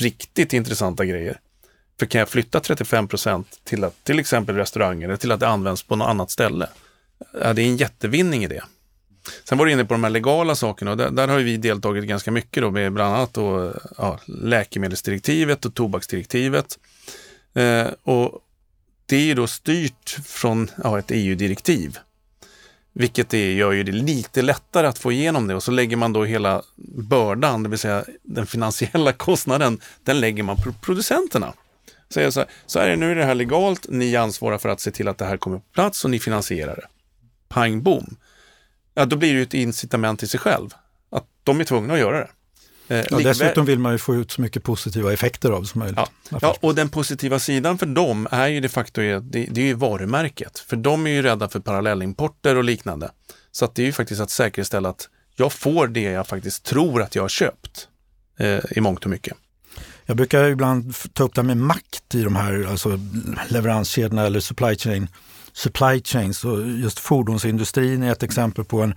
riktigt 0.00 0.52
intressanta 0.52 1.04
grejer. 1.04 1.40
För 1.98 2.06
kan 2.06 2.18
jag 2.18 2.28
flytta 2.28 2.60
35 2.60 3.08
procent 3.08 3.60
till 3.64 3.84
att 3.84 4.04
till 4.04 4.18
exempel 4.18 4.56
restauranger 4.56 5.08
eller 5.08 5.16
till 5.16 5.32
att 5.32 5.40
det 5.40 5.48
används 5.48 5.82
på 5.82 5.96
något 5.96 6.08
annat 6.08 6.30
ställe? 6.30 6.68
Ja, 7.40 7.52
det 7.52 7.62
är 7.62 7.66
en 7.66 7.76
jättevinning 7.76 8.44
i 8.44 8.48
det. 8.48 8.64
Sen 9.44 9.58
var 9.58 9.66
du 9.66 9.72
inne 9.72 9.84
på 9.84 9.94
de 9.94 10.04
här 10.04 10.10
legala 10.10 10.54
sakerna 10.54 10.90
och 10.90 10.96
där, 10.96 11.10
där 11.10 11.28
har 11.28 11.38
vi 11.38 11.56
deltagit 11.56 12.04
ganska 12.04 12.30
mycket 12.30 12.62
då 12.62 12.70
med 12.70 12.92
bland 12.92 13.14
annat 13.14 13.34
då, 13.34 13.74
ja, 13.98 14.20
läkemedelsdirektivet 14.26 15.64
och 15.64 15.74
tobaksdirektivet. 15.74 16.78
Eh, 17.54 17.86
och 18.02 18.40
det 19.06 19.16
är 19.16 19.24
ju 19.24 19.34
då 19.34 19.46
styrt 19.46 20.16
från 20.26 20.70
ja, 20.82 20.98
ett 20.98 21.10
EU-direktiv. 21.10 21.98
Vilket 22.96 23.28
det 23.28 23.52
gör 23.54 23.72
ju 23.72 23.82
det 23.82 23.92
lite 23.92 24.42
lättare 24.42 24.86
att 24.86 24.98
få 24.98 25.12
igenom 25.12 25.46
det 25.46 25.54
och 25.54 25.62
så 25.62 25.70
lägger 25.70 25.96
man 25.96 26.12
då 26.12 26.24
hela 26.24 26.62
bördan, 27.08 27.62
det 27.62 27.68
vill 27.68 27.78
säga 27.78 28.04
den 28.22 28.46
finansiella 28.46 29.12
kostnaden, 29.26 29.80
den 30.04 30.20
lägger 30.20 30.42
man 30.42 30.56
på 30.56 30.72
producenterna. 30.72 31.52
Så, 32.08 32.32
så, 32.32 32.44
så 32.66 32.78
är 32.78 32.88
det, 32.88 32.96
nu 32.96 33.10
är 33.10 33.14
det 33.14 33.24
här 33.24 33.34
legalt, 33.34 33.86
ni 33.88 34.16
ansvarar 34.16 34.58
för 34.58 34.68
att 34.68 34.80
se 34.80 34.90
till 34.90 35.08
att 35.08 35.18
det 35.18 35.24
här 35.24 35.36
kommer 35.36 35.58
på 35.58 35.64
plats 35.72 36.04
och 36.04 36.10
ni 36.10 36.18
finansierar 36.18 36.76
det. 36.76 36.86
Pang 37.48 37.82
bom. 37.82 38.16
Ja, 38.94 39.04
då 39.04 39.16
blir 39.16 39.32
det 39.32 39.36
ju 39.36 39.42
ett 39.42 39.54
incitament 39.54 40.22
i 40.22 40.26
sig 40.26 40.40
själv. 40.40 40.70
Att 41.10 41.26
de 41.44 41.60
är 41.60 41.64
tvungna 41.64 41.94
att 41.94 42.00
göra 42.00 42.18
det. 42.18 42.28
Eh, 42.88 43.04
ja, 43.10 43.18
dessutom 43.18 43.64
vill 43.64 43.78
man 43.78 43.92
ju 43.92 43.98
få 43.98 44.14
ut 44.14 44.30
så 44.30 44.40
mycket 44.40 44.62
positiva 44.62 45.12
effekter 45.12 45.50
av 45.50 45.64
som 45.64 45.78
möjligt. 45.78 45.98
Ja. 46.30 46.38
ja, 46.42 46.56
och 46.60 46.74
den 46.74 46.88
positiva 46.88 47.38
sidan 47.38 47.78
för 47.78 47.86
dem 47.86 48.28
är 48.30 48.48
ju 48.48 48.60
de 48.60 48.68
facto 48.68 49.00
det, 49.00 49.20
det 49.20 49.60
är 49.60 49.66
ju 49.66 49.74
varumärket. 49.74 50.58
För 50.58 50.76
de 50.76 51.06
är 51.06 51.10
ju 51.10 51.22
rädda 51.22 51.48
för 51.48 51.60
parallellimporter 51.60 52.56
och 52.56 52.64
liknande. 52.64 53.10
Så 53.52 53.64
att 53.64 53.74
det 53.74 53.82
är 53.82 53.86
ju 53.86 53.92
faktiskt 53.92 54.20
att 54.20 54.30
säkerställa 54.30 54.88
att 54.88 55.08
jag 55.36 55.52
får 55.52 55.86
det 55.86 56.00
jag 56.00 56.26
faktiskt 56.26 56.64
tror 56.64 57.02
att 57.02 57.14
jag 57.14 57.22
har 57.22 57.28
köpt 57.28 57.88
eh, 58.38 58.58
i 58.70 58.80
mångt 58.80 59.04
och 59.04 59.10
mycket. 59.10 59.36
Jag 60.06 60.16
brukar 60.16 60.44
ibland 60.44 60.94
ta 61.12 61.24
upp 61.24 61.34
det 61.34 61.40
här 61.40 61.46
med 61.46 61.56
makt 61.56 62.14
i 62.14 62.22
de 62.22 62.36
här 62.36 62.66
alltså 62.70 62.98
leveranskedjorna 63.48 64.26
eller 64.26 64.40
supply 64.40 64.76
chain 64.76 65.08
supply 65.54 66.02
chains 66.02 66.44
och 66.44 66.66
just 66.66 66.98
fordonsindustrin 66.98 68.02
är 68.02 68.12
ett 68.12 68.22
exempel 68.22 68.64
på 68.64 68.82
en 68.82 68.94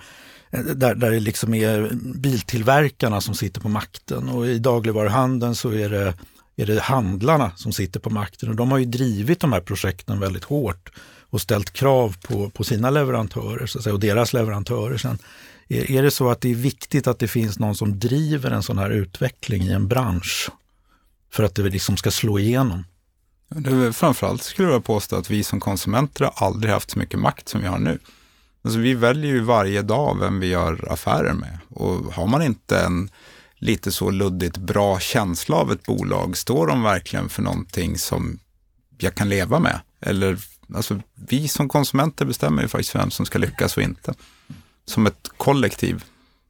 där, 0.51 0.95
där 0.95 1.11
det 1.11 1.19
liksom 1.19 1.53
är 1.53 1.89
biltillverkarna 2.15 3.21
som 3.21 3.35
sitter 3.35 3.61
på 3.61 3.69
makten 3.69 4.29
och 4.29 4.47
i 4.47 4.59
dagligvaruhandeln 4.59 5.55
så 5.55 5.69
är 5.69 5.89
det, 5.89 6.13
är 6.55 6.65
det 6.65 6.81
handlarna 6.81 7.51
som 7.55 7.73
sitter 7.73 7.99
på 7.99 8.09
makten 8.09 8.49
och 8.49 8.55
de 8.55 8.71
har 8.71 8.77
ju 8.77 8.85
drivit 8.85 9.39
de 9.39 9.53
här 9.53 9.61
projekten 9.61 10.19
väldigt 10.19 10.43
hårt 10.43 10.91
och 11.29 11.41
ställt 11.41 11.73
krav 11.73 12.15
på, 12.27 12.49
på 12.49 12.63
sina 12.63 12.89
leverantörer 12.89 13.65
så 13.65 13.77
att 13.77 13.83
säga, 13.83 13.93
och 13.93 13.99
deras 13.99 14.33
leverantörer. 14.33 14.97
Sen, 14.97 15.17
är, 15.67 15.91
är 15.91 16.03
det 16.03 16.11
så 16.11 16.29
att 16.29 16.41
det 16.41 16.51
är 16.51 16.55
viktigt 16.55 17.07
att 17.07 17.19
det 17.19 17.27
finns 17.27 17.59
någon 17.59 17.75
som 17.75 17.99
driver 17.99 18.51
en 18.51 18.63
sån 18.63 18.77
här 18.77 18.89
utveckling 18.89 19.63
i 19.63 19.71
en 19.71 19.87
bransch 19.87 20.49
för 21.31 21.43
att 21.43 21.55
det 21.55 21.63
liksom 21.63 21.97
ska 21.97 22.11
slå 22.11 22.39
igenom? 22.39 22.83
Det, 23.49 23.93
framförallt 23.93 24.43
skulle 24.43 24.71
jag 24.71 24.83
påstå 24.83 25.15
att 25.15 25.29
vi 25.29 25.43
som 25.43 25.59
konsumenter 25.59 26.25
har 26.25 26.47
aldrig 26.47 26.73
haft 26.73 26.91
så 26.91 26.99
mycket 26.99 27.19
makt 27.19 27.49
som 27.49 27.61
vi 27.61 27.67
har 27.67 27.79
nu. 27.79 27.99
Alltså 28.67 28.79
vi 28.79 28.93
väljer 28.93 29.31
ju 29.31 29.39
varje 29.39 29.81
dag 29.81 30.19
vem 30.19 30.39
vi 30.39 30.47
gör 30.47 30.91
affärer 30.91 31.33
med. 31.33 31.57
Och 31.69 32.13
har 32.13 32.27
man 32.27 32.41
inte 32.41 32.79
en 32.79 33.09
lite 33.55 33.91
så 33.91 34.09
luddigt 34.09 34.57
bra 34.57 34.99
känsla 34.99 35.55
av 35.55 35.71
ett 35.71 35.83
bolag, 35.83 36.37
står 36.37 36.67
de 36.67 36.83
verkligen 36.83 37.29
för 37.29 37.41
någonting 37.41 37.97
som 37.97 38.39
jag 38.97 39.15
kan 39.15 39.29
leva 39.29 39.59
med? 39.59 39.79
Eller, 39.99 40.37
alltså 40.75 40.99
vi 41.15 41.47
som 41.47 41.69
konsumenter 41.69 42.25
bestämmer 42.25 42.61
ju 42.61 42.67
faktiskt 42.67 42.95
vem 42.95 43.11
som 43.11 43.25
ska 43.25 43.39
lyckas 43.39 43.77
och 43.77 43.83
inte. 43.83 44.13
Som 44.85 45.07
ett 45.07 45.29
kollektiv. 45.37 46.03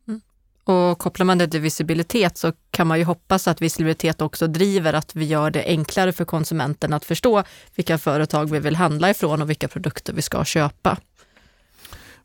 Mm. 0.08 0.22
Och 0.64 1.00
kopplar 1.00 1.26
man 1.26 1.38
det 1.38 1.48
till 1.48 1.62
visibilitet 1.62 2.38
så 2.38 2.54
kan 2.72 2.88
man 2.88 2.98
ju 2.98 3.04
hoppas 3.04 3.48
att 3.48 3.62
visibilitet 3.62 4.22
också 4.22 4.48
driver 4.48 4.94
att 4.94 5.15
vi 5.15 5.26
gör 5.26 5.52
det 5.52 5.63
enklare 5.65 6.13
för 6.13 6.26
konsumenten 6.26 6.94
att 6.94 7.06
förstå 7.06 7.44
vilka 7.76 7.98
företag 7.98 8.52
vi 8.52 8.60
vill 8.60 8.76
handla 8.76 9.10
ifrån 9.10 9.42
och 9.42 9.50
vilka 9.50 9.68
produkter 9.68 10.13
vi 10.13 10.22
ska 10.22 10.46
köpa. 10.46 10.98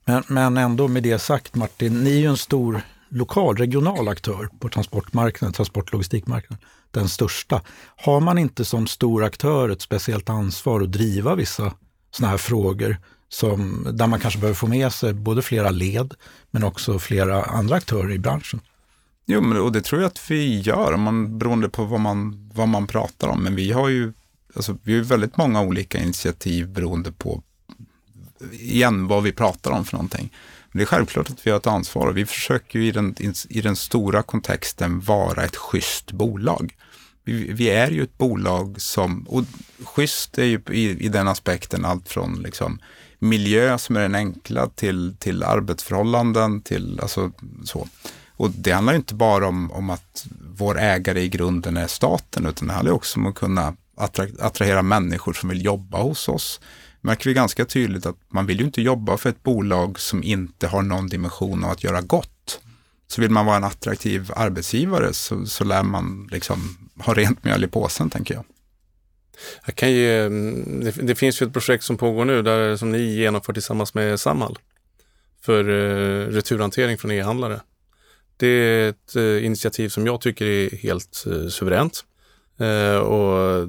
Men, 0.05 0.23
men 0.27 0.57
ändå 0.57 0.89
med 0.89 1.03
det 1.03 1.19
sagt 1.19 1.55
Martin, 1.55 2.05
ni 2.05 2.11
är 2.11 2.19
ju 2.19 2.27
en 2.27 2.37
stor 2.37 2.83
lokal, 3.09 3.57
regional 3.57 4.09
aktör 4.09 4.49
på 4.59 4.69
transportmarknaden, 4.69 5.53
transportlogistikmarknaden, 5.53 6.67
den 6.91 7.09
största. 7.09 7.63
Har 7.97 8.21
man 8.21 8.39
inte 8.39 8.65
som 8.65 8.87
stor 8.87 9.25
aktör 9.25 9.69
ett 9.69 9.83
speciellt 9.83 10.31
ansvar 10.31 10.81
att 10.81 10.93
driva 10.93 11.35
vissa 11.35 11.75
sådana 12.11 12.31
här 12.31 12.39
frågor 12.39 12.97
som, 13.29 13.87
där 13.93 14.07
man 14.07 14.21
kanske 14.21 14.41
behöver 14.41 14.55
få 14.55 14.67
med 14.67 14.93
sig 14.93 15.13
både 15.13 15.43
flera 15.43 15.71
led 15.71 16.15
men 16.51 16.65
också 16.65 16.99
flera 16.99 17.43
andra 17.43 17.77
aktörer 17.77 18.13
i 18.13 18.19
branschen? 18.19 18.61
Jo, 19.27 19.41
men, 19.41 19.61
och 19.61 19.73
det 19.73 19.81
tror 19.81 20.01
jag 20.01 20.09
att 20.09 20.31
vi 20.31 20.61
gör, 20.61 20.97
man, 20.97 21.39
beroende 21.39 21.69
på 21.69 21.85
vad 21.85 22.01
man, 22.01 22.51
vad 22.55 22.69
man 22.69 22.87
pratar 22.87 23.29
om. 23.29 23.43
Men 23.43 23.55
vi 23.55 23.73
har 23.73 23.89
ju 23.89 24.13
alltså, 24.55 24.79
vi 24.83 24.97
har 24.97 25.05
väldigt 25.05 25.37
många 25.37 25.63
olika 25.63 25.99
initiativ 25.99 26.69
beroende 26.69 27.13
på 27.13 27.43
igen 28.53 29.07
vad 29.07 29.23
vi 29.23 29.33
pratar 29.33 29.71
om 29.71 29.85
för 29.85 29.93
någonting. 29.93 30.33
Men 30.73 30.79
det 30.79 30.85
är 30.85 30.87
självklart 30.87 31.31
att 31.31 31.47
vi 31.47 31.51
har 31.51 31.59
ett 31.59 31.67
ansvar 31.67 32.07
och 32.07 32.17
vi 32.17 32.27
försöker 32.27 32.79
ju 32.79 32.87
i 32.87 32.91
den, 32.91 33.15
i 33.49 33.61
den 33.61 33.77
stora 33.77 34.23
kontexten 34.23 35.01
vara 35.01 35.45
ett 35.45 35.57
schysst 35.57 36.13
bolag. 36.13 36.77
Vi, 37.25 37.53
vi, 37.53 37.71
är 37.71 37.91
ju 37.91 38.03
ett 38.03 38.19
bolag 38.19 38.81
som, 38.81 39.23
och 39.23 39.45
schysst 39.85 40.39
är 40.39 40.45
ju 40.45 40.61
i, 40.71 41.05
i 41.05 41.09
den 41.09 41.29
aspekten 41.29 41.85
allt 41.85 42.09
från 42.09 42.43
liksom 42.43 42.79
miljö 43.19 43.79
som 43.79 43.97
är 43.97 44.01
den 44.01 44.15
enkla 44.15 44.69
till, 44.69 45.17
till 45.19 45.43
arbetsförhållanden 45.43 46.61
till 46.63 47.01
alltså 47.03 47.33
så. 47.65 47.89
Och 48.37 48.51
det 48.51 48.73
handlar 48.73 48.95
inte 48.95 49.15
bara 49.15 49.49
om, 49.49 49.73
om 49.73 49.91
att 49.91 50.27
vår 50.57 50.79
ägare 50.79 51.21
i 51.21 51.29
grunden 51.29 51.77
är 51.77 51.87
staten, 51.87 52.47
utan 52.47 52.69
det 52.69 52.75
handlar 52.75 52.93
också 52.93 53.21
om 53.21 53.27
att 53.27 53.35
kunna 53.35 53.77
attrahera 54.39 54.83
människor 54.83 55.33
som 55.33 55.49
vill 55.49 55.65
jobba 55.65 56.03
hos 56.03 56.29
oss. 56.29 56.61
Märker 57.05 57.31
vi 57.31 57.35
ganska 57.35 57.65
tydligt 57.65 58.07
att 58.07 58.17
man 58.29 58.47
vill 58.47 58.59
ju 58.59 58.65
inte 58.65 58.83
jobba 58.83 59.17
för 59.17 59.31
ett 59.31 59.43
bolag 59.43 60.01
som 60.01 60.23
inte 60.23 60.67
har 60.67 60.83
någon 60.83 61.09
dimension 61.09 61.65
av 61.65 61.71
att 61.71 61.85
göra 61.85 62.01
gott. 62.01 62.61
Så 63.07 63.21
vill 63.21 63.31
man 63.31 63.47
vara 63.47 63.57
en 63.57 63.65
attraktiv 63.65 64.31
arbetsgivare 64.37 65.13
så, 65.13 65.47
så 65.47 65.65
lär 65.65 65.83
man 65.83 66.29
liksom 66.31 66.77
ha 66.99 67.15
rent 67.15 67.45
mjöl 67.45 67.65
i 67.65 67.69
påsen, 67.69 68.11
tänker 68.11 68.35
jag. 68.35 68.45
Jag 69.67 69.75
kan 69.75 69.93
ju, 69.93 70.27
mm, 70.27 70.81
det, 70.81 70.91
det, 70.91 71.15
finns 71.15 71.43
ju 71.43 71.47
ett 71.47 71.53
projekt 71.53 71.85
som 71.85 71.97
pågår 71.97 72.25
nu 72.25 72.43
där, 72.43 72.77
som 72.77 72.93
ni 72.93 72.99
genomför 72.99 73.53
tillsammans 73.53 73.95
med 73.95 74.21
Samhall 74.21 74.59
för 75.41 75.69
eh, 75.69 76.27
returhantering 76.27 76.99
från 76.99 77.11
e-handlare. 77.11 77.61
Det 78.37 78.47
är 78.47 78.89
ett 78.89 79.17
eh, 79.17 79.47
initiativ 79.47 79.89
som 79.89 80.07
jag 80.07 80.21
tycker 80.21 80.47
är 80.47 80.77
helt 80.77 81.25
eh, 81.27 81.49
suveränt. 81.49 82.05
Eh, 82.63 82.97
och 82.97 83.69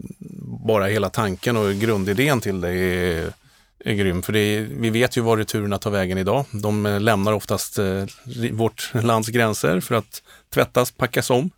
bara 0.68 0.86
hela 0.86 1.10
tanken 1.10 1.58
och 1.58 1.74
grundidén 1.74 2.42
till 2.42 2.62
det 2.62 2.74
är, 2.74 3.34
är 3.80 3.94
grym. 3.94 4.22
För 4.22 4.36
är, 4.36 4.62
vi 4.62 4.90
vet 4.90 5.18
ju 5.18 5.22
var 5.22 5.38
returerna 5.38 5.78
tar 5.78 5.92
vägen 5.92 6.18
idag. 6.18 6.46
De 6.52 6.86
eh, 6.86 7.02
lämnar 7.02 7.34
oftast 7.34 7.80
eh, 7.80 8.06
vårt 8.52 8.92
lands 8.94 9.30
gränser 9.30 9.80
för 9.80 9.96
att 9.96 10.22
tvättas, 10.54 10.92
packas 10.92 11.30
om. 11.30 11.50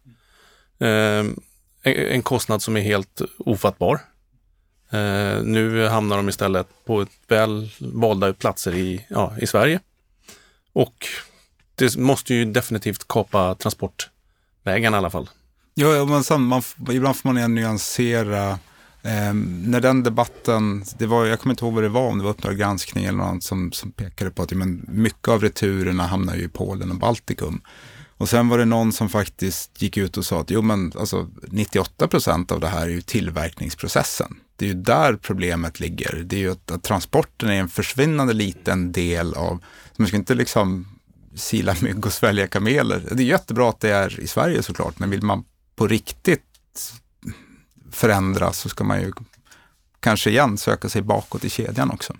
Ehm, 0.79 1.39
en 1.83 2.21
kostnad 2.21 2.61
som 2.61 2.77
är 2.77 2.81
helt 2.81 3.21
ofattbar. 3.37 3.99
Eh, 4.89 5.43
nu 5.43 5.87
hamnar 5.87 6.17
de 6.17 6.29
istället 6.29 6.67
på 6.85 7.05
väl 7.27 7.69
valda 7.79 8.33
platser 8.33 8.75
i, 8.75 9.05
ja, 9.09 9.33
i 9.41 9.47
Sverige. 9.47 9.79
Och 10.73 11.07
det 11.75 11.97
måste 11.97 12.33
ju 12.33 12.45
definitivt 12.45 13.07
kapa 13.07 13.55
transportvägen 13.55 14.93
i 14.93 14.97
alla 14.97 15.09
fall. 15.09 15.29
Ja, 15.77 16.05
men 16.05 16.23
sen, 16.23 16.41
man, 16.41 16.61
ibland 16.91 17.15
får 17.15 17.29
man 17.29 17.37
igen 17.37 17.55
nyansera. 17.55 18.49
Eh, 19.01 19.33
när 19.33 19.81
den 19.81 20.03
debatten, 20.03 20.83
det 20.97 21.05
var, 21.05 21.25
jag 21.25 21.39
kommer 21.39 21.53
inte 21.53 21.65
ihåg 21.65 21.73
vad 21.73 21.83
det 21.83 21.89
var, 21.89 22.07
om 22.07 22.17
det 22.17 22.23
var 22.23 22.31
Uppdrag 22.31 22.57
granskning 22.57 23.05
eller 23.05 23.17
något 23.17 23.43
som, 23.43 23.71
som 23.71 23.91
pekade 23.91 24.31
på 24.31 24.43
att 24.43 24.51
men, 24.51 24.85
mycket 24.87 25.27
av 25.27 25.41
returerna 25.41 26.07
hamnar 26.07 26.35
ju 26.35 26.43
i 26.43 26.47
Polen 26.47 26.91
och 26.91 26.97
Baltikum. 26.97 27.61
Och 28.17 28.29
sen 28.29 28.47
var 28.47 28.57
det 28.57 28.65
någon 28.65 28.91
som 28.93 29.09
faktiskt 29.09 29.81
gick 29.81 29.97
ut 29.97 30.17
och 30.17 30.25
sa 30.25 30.41
att 30.41 30.51
jo, 30.51 30.61
men, 30.61 30.93
alltså, 30.99 31.29
98 31.47 32.07
procent 32.07 32.51
av 32.51 32.59
det 32.59 32.67
här 32.67 32.81
är 32.81 32.89
ju 32.89 33.01
tillverkningsprocessen. 33.01 34.35
Det 34.55 34.65
är 34.65 34.69
ju 34.69 34.81
där 34.81 35.15
problemet 35.15 35.79
ligger. 35.79 36.23
Det 36.25 36.35
är 36.35 36.39
ju 36.39 36.51
att, 36.51 36.71
att 36.71 36.83
transporten 36.83 37.49
är 37.49 37.59
en 37.59 37.69
försvinnande 37.69 38.33
liten 38.33 38.91
del 38.91 39.33
av, 39.33 39.63
man 39.95 40.07
ska 40.07 40.17
inte 40.17 40.35
liksom 40.35 40.87
sila 41.35 41.75
mygg 41.81 42.05
och 42.05 42.13
svälja 42.13 42.47
kameler. 42.47 43.03
Det 43.11 43.23
är 43.23 43.27
jättebra 43.27 43.69
att 43.69 43.79
det 43.79 43.89
är 43.89 44.19
i 44.19 44.27
Sverige 44.27 44.63
såklart, 44.63 44.99
men 44.99 45.09
vill 45.09 45.21
man 45.21 45.43
på 45.75 45.87
riktigt 45.87 46.41
förändras 47.91 48.59
så 48.59 48.69
ska 48.69 48.83
man 48.83 49.01
ju 49.01 49.11
kanske 49.99 50.29
igen 50.29 50.57
söka 50.57 50.89
sig 50.89 51.01
bakåt 51.01 51.43
i 51.43 51.49
kedjan 51.49 51.91
också. 51.91 52.13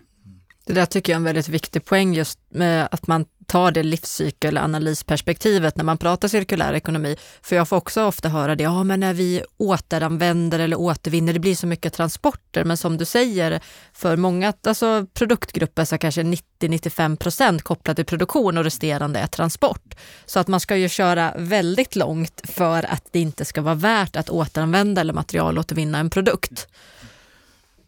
Det 0.66 0.74
där 0.74 0.86
tycker 0.86 1.13
jag 1.13 1.16
är 1.16 1.20
en 1.20 1.24
väldigt 1.24 1.49
viktig 1.49 1.86
poäng 1.86 2.13
just 2.13 2.39
med 2.49 2.88
att 2.91 3.07
man 3.07 3.26
tar 3.45 3.72
det 3.72 3.84
livscykelanalysperspektivet 3.84 5.78
när 5.78 5.84
man 5.84 5.97
pratar 5.97 6.28
cirkulär 6.28 6.74
ekonomi. 6.74 7.18
För 7.41 7.55
jag 7.55 7.68
får 7.68 7.78
också 7.78 8.03
ofta 8.03 8.30
höra 8.30 8.55
det, 8.55 8.63
ja 8.63 8.84
men 8.84 8.99
när 8.99 9.13
vi 9.13 9.43
återanvänder 9.57 10.59
eller 10.59 10.80
återvinner, 10.80 11.34
det 11.34 11.39
blir 11.39 11.55
så 11.55 11.68
mycket 11.68 11.93
transporter. 11.93 12.63
Men 12.63 12.78
som 12.78 12.97
du 12.97 13.05
säger, 13.05 13.59
för 13.93 14.18
många 14.18 14.53
alltså 14.63 15.05
produktgrupper 15.13 15.86
så 15.86 15.97
kanske 15.97 16.24
90-95 16.24 17.16
procent 17.16 17.61
kopplat 17.61 17.95
till 17.95 18.05
produktion 18.05 18.57
och 18.57 18.63
resterande 18.63 19.20
är 19.20 19.28
transport. 19.28 19.95
Så 20.26 20.39
att 20.39 20.47
man 20.47 20.59
ska 20.59 20.76
ju 20.76 20.89
köra 20.89 21.34
väldigt 21.38 21.95
långt 21.95 22.41
för 22.43 22.84
att 22.84 23.07
det 23.11 23.20
inte 23.20 23.45
ska 23.45 23.61
vara 23.61 23.76
värt 23.76 24.16
att 24.16 24.30
återanvända 24.30 25.01
eller 25.01 25.13
materialåtervinna 25.13 25.97
en 25.97 26.09
produkt. 26.09 26.68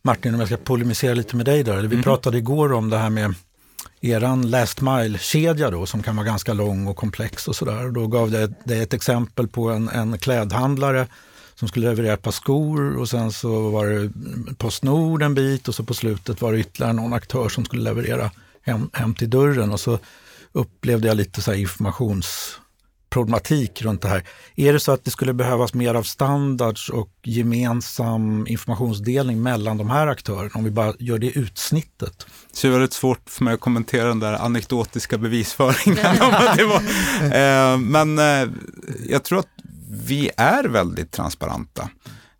Martin, 0.07 0.33
om 0.33 0.39
jag 0.39 0.49
ska 0.49 0.57
polemisera 0.57 1.13
lite 1.13 1.35
med 1.35 1.45
dig 1.45 1.63
där. 1.63 1.77
Vi 1.77 1.85
mm. 1.85 2.03
pratade 2.03 2.37
igår 2.37 2.73
om 2.73 2.89
det 2.89 2.97
här 2.97 3.09
med 3.09 3.33
eran 4.01 4.49
last 4.49 4.81
mile-kedja 4.81 5.71
då 5.71 5.85
som 5.85 6.03
kan 6.03 6.15
vara 6.15 6.25
ganska 6.25 6.53
lång 6.53 6.87
och 6.87 6.97
komplex 6.97 7.47
och 7.47 7.55
sådär. 7.55 7.91
Då 7.91 8.07
gav 8.07 8.31
det, 8.31 8.53
det 8.65 8.77
ett 8.77 8.93
exempel 8.93 9.47
på 9.47 9.69
en, 9.69 9.89
en 9.89 10.17
klädhandlare 10.17 11.07
som 11.55 11.67
skulle 11.67 11.89
leverera 11.89 12.13
ett 12.13 12.21
par 12.21 12.31
skor 12.31 12.97
och 12.97 13.09
sen 13.09 13.31
så 13.31 13.69
var 13.69 13.85
det 13.85 14.11
Postnord 14.57 15.23
en 15.23 15.33
bit 15.33 15.67
och 15.67 15.75
så 15.75 15.83
på 15.83 15.93
slutet 15.93 16.41
var 16.41 16.53
det 16.53 16.59
ytterligare 16.59 16.93
någon 16.93 17.13
aktör 17.13 17.49
som 17.49 17.65
skulle 17.65 17.83
leverera 17.83 18.31
hem, 18.61 18.89
hem 18.93 19.15
till 19.15 19.29
dörren 19.29 19.71
och 19.71 19.79
så 19.79 19.99
upplevde 20.51 21.07
jag 21.07 21.17
lite 21.17 21.41
så 21.41 21.53
informations 21.53 22.59
problematik 23.09 23.81
runt 23.81 24.01
det 24.01 24.07
här. 24.07 24.23
Är 24.55 24.73
det 24.73 24.79
så 24.79 24.91
att 24.91 25.05
det 25.05 25.11
skulle 25.11 25.33
behövas 25.33 25.73
mer 25.73 25.93
av 25.93 26.03
standards 26.03 26.89
och 26.89 27.09
gemensam 27.23 28.47
informationsdelning 28.47 29.43
mellan 29.43 29.77
de 29.77 29.89
här 29.89 30.07
aktörerna 30.07 30.51
om 30.53 30.63
vi 30.63 30.71
bara 30.71 30.93
gör 30.99 31.17
det 31.17 31.27
utsnittet? 31.27 32.25
Så 32.53 32.67
det 32.67 32.71
är 32.71 32.71
väldigt 32.71 32.93
svårt 32.93 33.29
för 33.29 33.43
mig 33.43 33.53
att 33.53 33.59
kommentera 33.59 34.07
den 34.07 34.19
där 34.19 34.33
anekdotiska 34.33 35.17
bevisföringen. 35.17 35.97
Eh, 37.17 37.77
men 37.77 38.19
eh, 38.19 38.49
jag 39.09 39.23
tror 39.23 39.39
att 39.39 39.47
vi 40.07 40.31
är 40.37 40.63
väldigt 40.63 41.11
transparenta. 41.11 41.89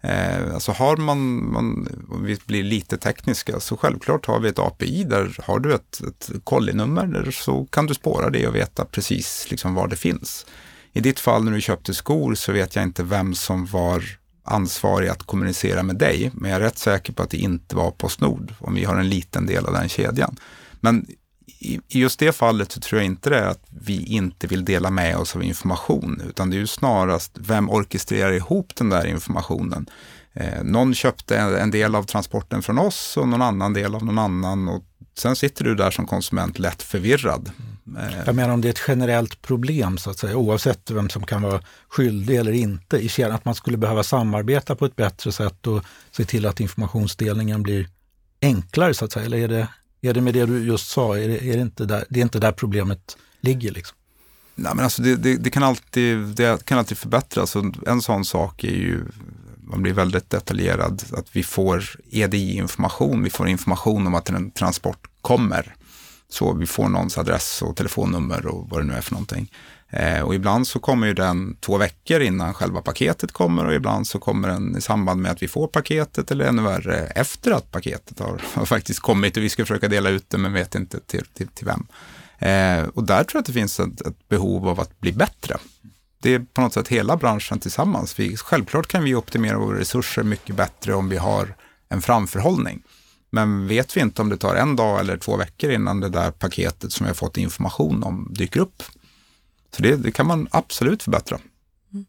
Eh, 0.07 0.53
alltså 0.53 0.71
har 0.71 0.97
man, 0.97 1.51
man, 1.53 1.87
om 2.09 2.23
vi 2.23 2.37
blir 2.45 2.63
lite 2.63 2.97
tekniska, 2.97 3.59
så 3.59 3.77
självklart 3.77 4.25
har 4.25 4.39
vi 4.39 4.49
ett 4.49 4.59
API 4.59 5.03
där 5.03 5.37
har 5.43 5.59
du 5.59 5.73
ett, 5.73 6.01
ett 6.07 6.29
kollinummer 6.43 7.31
så 7.31 7.65
kan 7.65 7.85
du 7.85 7.93
spåra 7.93 8.29
det 8.29 8.47
och 8.47 8.55
veta 8.55 8.85
precis 8.85 9.47
liksom 9.49 9.73
var 9.73 9.87
det 9.87 9.95
finns. 9.95 10.45
I 10.93 10.99
ditt 10.99 11.19
fall 11.19 11.43
när 11.43 11.51
du 11.51 11.61
köpte 11.61 11.93
skor 11.93 12.35
så 12.35 12.51
vet 12.51 12.75
jag 12.75 12.83
inte 12.83 13.03
vem 13.03 13.35
som 13.35 13.65
var 13.65 14.03
ansvarig 14.43 15.09
att 15.09 15.23
kommunicera 15.23 15.83
med 15.83 15.95
dig, 15.95 16.31
men 16.33 16.51
jag 16.51 16.59
är 16.59 16.65
rätt 16.65 16.77
säker 16.77 17.13
på 17.13 17.23
att 17.23 17.29
det 17.29 17.37
inte 17.37 17.75
var 17.75 17.91
Postnord, 17.91 18.53
om 18.59 18.75
vi 18.75 18.83
har 18.83 18.95
en 18.95 19.09
liten 19.09 19.45
del 19.45 19.65
av 19.65 19.73
den 19.73 19.89
kedjan. 19.89 20.35
Men 20.79 21.05
i 21.59 21.79
just 21.87 22.19
det 22.19 22.31
fallet 22.31 22.71
så 22.71 22.79
tror 22.79 23.01
jag 23.01 23.05
inte 23.05 23.29
det 23.29 23.37
är 23.37 23.47
att 23.47 23.63
vi 23.69 24.05
inte 24.05 24.47
vill 24.47 24.65
dela 24.65 24.89
med 24.89 25.17
oss 25.17 25.35
av 25.35 25.43
information, 25.43 26.21
utan 26.29 26.49
det 26.49 26.55
är 26.55 26.59
ju 26.59 26.67
snarast 26.67 27.31
vem 27.33 27.69
orkestrerar 27.69 28.31
ihop 28.31 28.75
den 28.75 28.89
där 28.89 29.07
informationen. 29.07 29.89
Eh, 30.33 30.63
någon 30.63 30.93
köpte 30.93 31.37
en 31.37 31.71
del 31.71 31.95
av 31.95 32.03
transporten 32.03 32.61
från 32.61 32.79
oss 32.79 33.17
och 33.17 33.27
någon 33.27 33.41
annan 33.41 33.73
del 33.73 33.95
av 33.95 34.05
någon 34.05 34.19
annan 34.19 34.67
och 34.67 34.83
sen 35.17 35.35
sitter 35.35 35.63
du 35.63 35.75
där 35.75 35.91
som 35.91 36.07
konsument 36.07 36.59
lätt 36.59 36.83
förvirrad. 36.83 37.51
Eh, 37.97 38.17
jag 38.25 38.35
menar 38.35 38.53
om 38.53 38.61
det 38.61 38.67
är 38.67 38.69
ett 38.69 38.83
generellt 38.87 39.41
problem 39.41 39.97
så 39.97 40.09
att 40.09 40.19
säga, 40.19 40.37
oavsett 40.37 40.91
vem 40.91 41.09
som 41.09 41.25
kan 41.25 41.41
vara 41.41 41.61
skyldig 41.89 42.35
eller 42.35 42.51
inte 42.51 42.97
i 42.97 43.09
kedjan, 43.09 43.35
att 43.35 43.45
man 43.45 43.55
skulle 43.55 43.77
behöva 43.77 44.03
samarbeta 44.03 44.75
på 44.75 44.85
ett 44.85 44.95
bättre 44.95 45.31
sätt 45.31 45.67
och 45.67 45.83
se 46.11 46.25
till 46.25 46.45
att 46.45 46.59
informationsdelningen 46.59 47.63
blir 47.63 47.87
enklare 48.41 48.93
så 48.93 49.05
att 49.05 49.11
säga, 49.11 49.25
eller 49.25 49.37
är 49.37 49.47
det 49.47 49.67
är 50.01 50.13
det 50.13 50.21
med 50.21 50.33
det 50.33 50.45
du 50.45 50.65
just 50.65 50.89
sa, 50.89 51.17
är 51.17 51.27
det, 51.27 51.43
är 51.43 51.55
det, 51.55 51.61
inte, 51.61 51.85
där, 51.85 52.05
det 52.09 52.19
är 52.19 52.23
inte 52.23 52.39
där 52.39 52.51
problemet 52.51 53.17
ligger? 53.41 53.71
Liksom? 53.71 53.97
Nej, 54.55 54.71
men 54.75 54.83
alltså 54.83 55.01
det, 55.01 55.15
det, 55.15 55.37
det, 55.37 55.49
kan 55.49 55.63
alltid, 55.63 56.17
det 56.17 56.65
kan 56.65 56.77
alltid 56.77 56.97
förbättras. 56.97 57.55
En 57.87 58.01
sån 58.01 58.25
sak 58.25 58.63
är 58.63 58.67
ju, 58.67 59.05
man 59.57 59.81
blir 59.81 59.93
väldigt 59.93 60.29
detaljerad, 60.29 61.03
att 61.11 61.35
vi 61.35 61.43
får 61.43 61.83
EDI-information, 62.11 63.23
vi 63.23 63.29
får 63.29 63.47
information 63.47 64.07
om 64.07 64.15
att 64.15 64.29
en 64.29 64.51
transport 64.51 65.07
kommer. 65.21 65.75
Så 66.29 66.53
vi 66.53 66.65
får 66.65 66.89
någons 66.89 67.17
adress 67.17 67.61
och 67.61 67.75
telefonnummer 67.75 68.45
och 68.45 68.69
vad 68.69 68.81
det 68.81 68.83
nu 68.83 68.93
är 68.93 69.01
för 69.01 69.11
någonting. 69.11 69.51
Eh, 69.89 70.21
och 70.21 70.35
ibland 70.35 70.67
så 70.67 70.79
kommer 70.79 71.07
ju 71.07 71.13
den 71.13 71.55
två 71.59 71.77
veckor 71.77 72.21
innan 72.21 72.53
själva 72.53 72.81
paketet 72.81 73.31
kommer 73.31 73.65
och 73.65 73.73
ibland 73.73 74.07
så 74.07 74.19
kommer 74.19 74.47
den 74.47 74.77
i 74.77 74.81
samband 74.81 75.21
med 75.21 75.31
att 75.31 75.43
vi 75.43 75.47
får 75.47 75.67
paketet 75.67 76.31
eller 76.31 76.45
ännu 76.45 76.61
värre 76.61 76.97
efter 76.97 77.51
att 77.51 77.71
paketet 77.71 78.19
har, 78.19 78.41
har 78.53 78.65
faktiskt 78.65 78.99
kommit 78.99 79.37
och 79.37 79.43
vi 79.43 79.49
ska 79.49 79.65
försöka 79.65 79.87
dela 79.87 80.09
ut 80.09 80.29
det 80.29 80.37
men 80.37 80.53
vet 80.53 80.75
inte 80.75 80.99
till, 80.99 81.25
till, 81.33 81.47
till 81.47 81.65
vem. 81.65 81.87
Eh, 82.39 82.87
och 82.87 83.03
där 83.03 83.23
tror 83.23 83.29
jag 83.33 83.39
att 83.39 83.45
det 83.45 83.53
finns 83.53 83.79
ett, 83.79 84.01
ett, 84.01 84.27
behov 84.29 84.69
av 84.69 84.79
att 84.79 84.99
bli 84.99 85.11
bättre. 85.11 85.57
Det 86.21 86.33
är 86.33 86.39
på 86.39 86.61
något 86.61 86.73
sätt 86.73 86.87
hela 86.87 87.17
branschen 87.17 87.59
tillsammans. 87.59 88.19
Vi, 88.19 88.37
självklart 88.37 88.87
kan 88.87 89.03
vi 89.03 89.15
optimera 89.15 89.57
våra 89.57 89.79
resurser 89.79 90.23
mycket 90.23 90.55
bättre 90.55 90.93
om 90.93 91.09
vi 91.09 91.17
har 91.17 91.55
en 91.89 92.01
framförhållning. 92.01 92.83
Men 93.29 93.67
vet 93.67 93.97
vi 93.97 94.01
inte 94.01 94.21
om 94.21 94.29
det 94.29 94.37
tar 94.37 94.55
en 94.55 94.75
dag 94.75 94.99
eller 94.99 95.17
två 95.17 95.37
veckor 95.37 95.71
innan 95.71 95.99
det 95.99 96.09
där 96.09 96.31
paketet 96.31 96.91
som 96.91 97.03
vi 97.03 97.09
har 97.09 97.15
fått 97.15 97.37
information 97.37 98.03
om 98.03 98.27
dyker 98.31 98.59
upp. 98.59 98.83
Så 99.75 99.83
det, 99.83 99.95
det 99.95 100.11
kan 100.11 100.27
man 100.27 100.47
absolut 100.51 101.03
förbättra. 101.03 101.39
Mm. 101.93 102.05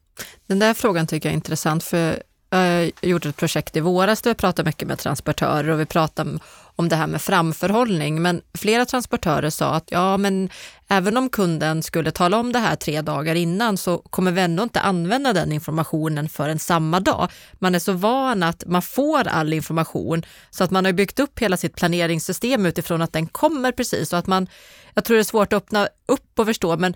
Den 0.46 0.58
där 0.58 0.74
frågan 0.74 1.06
tycker 1.06 1.28
jag 1.28 1.32
är 1.32 1.36
intressant, 1.36 1.84
för 1.84 2.22
jag 2.50 2.82
eh, 2.82 2.90
gjorde 3.02 3.28
ett 3.28 3.36
projekt 3.36 3.76
i 3.76 3.80
våras 3.80 4.22
där 4.22 4.30
vi 4.30 4.34
pratade 4.34 4.68
mycket 4.68 4.88
med 4.88 4.98
transportörer 4.98 5.68
och 5.68 5.80
vi 5.80 5.86
pratade 5.86 6.38
om 6.76 6.88
det 6.88 6.96
här 6.96 7.06
med 7.06 7.22
framförhållning. 7.22 8.22
Men 8.22 8.42
flera 8.54 8.84
transportörer 8.84 9.50
sa 9.50 9.74
att 9.74 9.90
ja, 9.90 10.16
men 10.16 10.50
även 10.88 11.16
om 11.16 11.28
kunden 11.28 11.82
skulle 11.82 12.10
tala 12.10 12.38
om 12.38 12.52
det 12.52 12.58
här 12.58 12.76
tre 12.76 13.02
dagar 13.02 13.34
innan 13.34 13.76
så 13.76 13.98
kommer 13.98 14.32
vi 14.32 14.40
ändå 14.40 14.62
inte 14.62 14.80
använda 14.80 15.32
den 15.32 15.52
informationen 15.52 16.28
förrän 16.28 16.58
samma 16.58 17.00
dag. 17.00 17.28
Man 17.58 17.74
är 17.74 17.78
så 17.78 17.92
van 17.92 18.42
att 18.42 18.64
man 18.66 18.82
får 18.82 19.28
all 19.28 19.52
information 19.52 20.22
så 20.50 20.64
att 20.64 20.70
man 20.70 20.84
har 20.84 20.92
byggt 20.92 21.20
upp 21.20 21.38
hela 21.38 21.56
sitt 21.56 21.76
planeringssystem 21.76 22.66
utifrån 22.66 23.02
att 23.02 23.12
den 23.12 23.26
kommer 23.26 23.72
precis 23.72 24.12
och 24.12 24.18
att 24.18 24.26
man, 24.26 24.46
jag 24.94 25.04
tror 25.04 25.16
det 25.16 25.22
är 25.22 25.24
svårt 25.24 25.52
att 25.52 25.62
öppna 25.62 25.88
upp 26.06 26.38
och 26.38 26.46
förstå, 26.46 26.76
men 26.76 26.94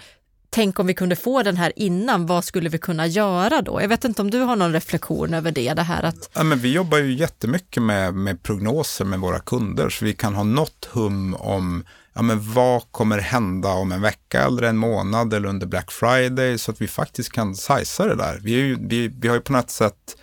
tänk 0.53 0.79
om 0.79 0.87
vi 0.87 0.95
kunde 0.95 1.17
få 1.17 1.43
den 1.43 1.57
här 1.57 1.73
innan, 1.77 2.27
vad 2.27 2.45
skulle 2.45 2.69
vi 2.69 2.79
kunna 2.79 3.07
göra 3.07 3.63
då? 3.63 3.83
Jag 3.83 3.89
vet 3.89 4.05
inte 4.05 4.23
om 4.23 4.31
du 4.31 4.41
har 4.41 4.57
någon 4.57 4.73
reflektion 4.73 5.35
över 5.35 5.53
det? 5.53 5.75
det 5.75 5.83
här 5.83 6.03
att... 6.03 6.31
ja, 6.35 6.43
men 6.43 6.59
vi 6.59 6.73
jobbar 6.73 6.99
ju 6.99 7.13
jättemycket 7.13 7.83
med, 7.83 8.15
med 8.15 8.43
prognoser 8.43 9.05
med 9.05 9.21
våra 9.21 9.41
kunder, 9.41 9.91
så 9.91 10.05
vi 10.05 10.15
kan 10.15 10.35
ha 10.35 10.43
något 10.43 10.89
hum 10.93 11.35
om 11.35 11.85
ja, 12.13 12.23
men 12.23 12.53
vad 12.53 12.83
kommer 12.91 13.19
hända 13.19 13.69
om 13.69 13.93
en 13.93 14.01
vecka 14.01 14.45
eller 14.45 14.63
en 14.63 14.77
månad 14.77 15.35
eller 15.35 15.49
under 15.49 15.67
Black 15.67 15.93
Friday, 15.93 16.59
så 16.59 16.71
att 16.71 16.81
vi 16.81 16.89
faktiskt 16.89 17.33
kan 17.33 17.55
sajsa 17.55 18.07
det 18.07 18.17
där. 18.17 18.39
Vi, 18.43 18.51
ju, 18.53 18.77
vi, 18.81 19.09
vi 19.09 19.29
har 19.29 19.35
ju 19.35 19.41
på 19.41 19.53
något 19.53 19.71
sätt 19.71 20.17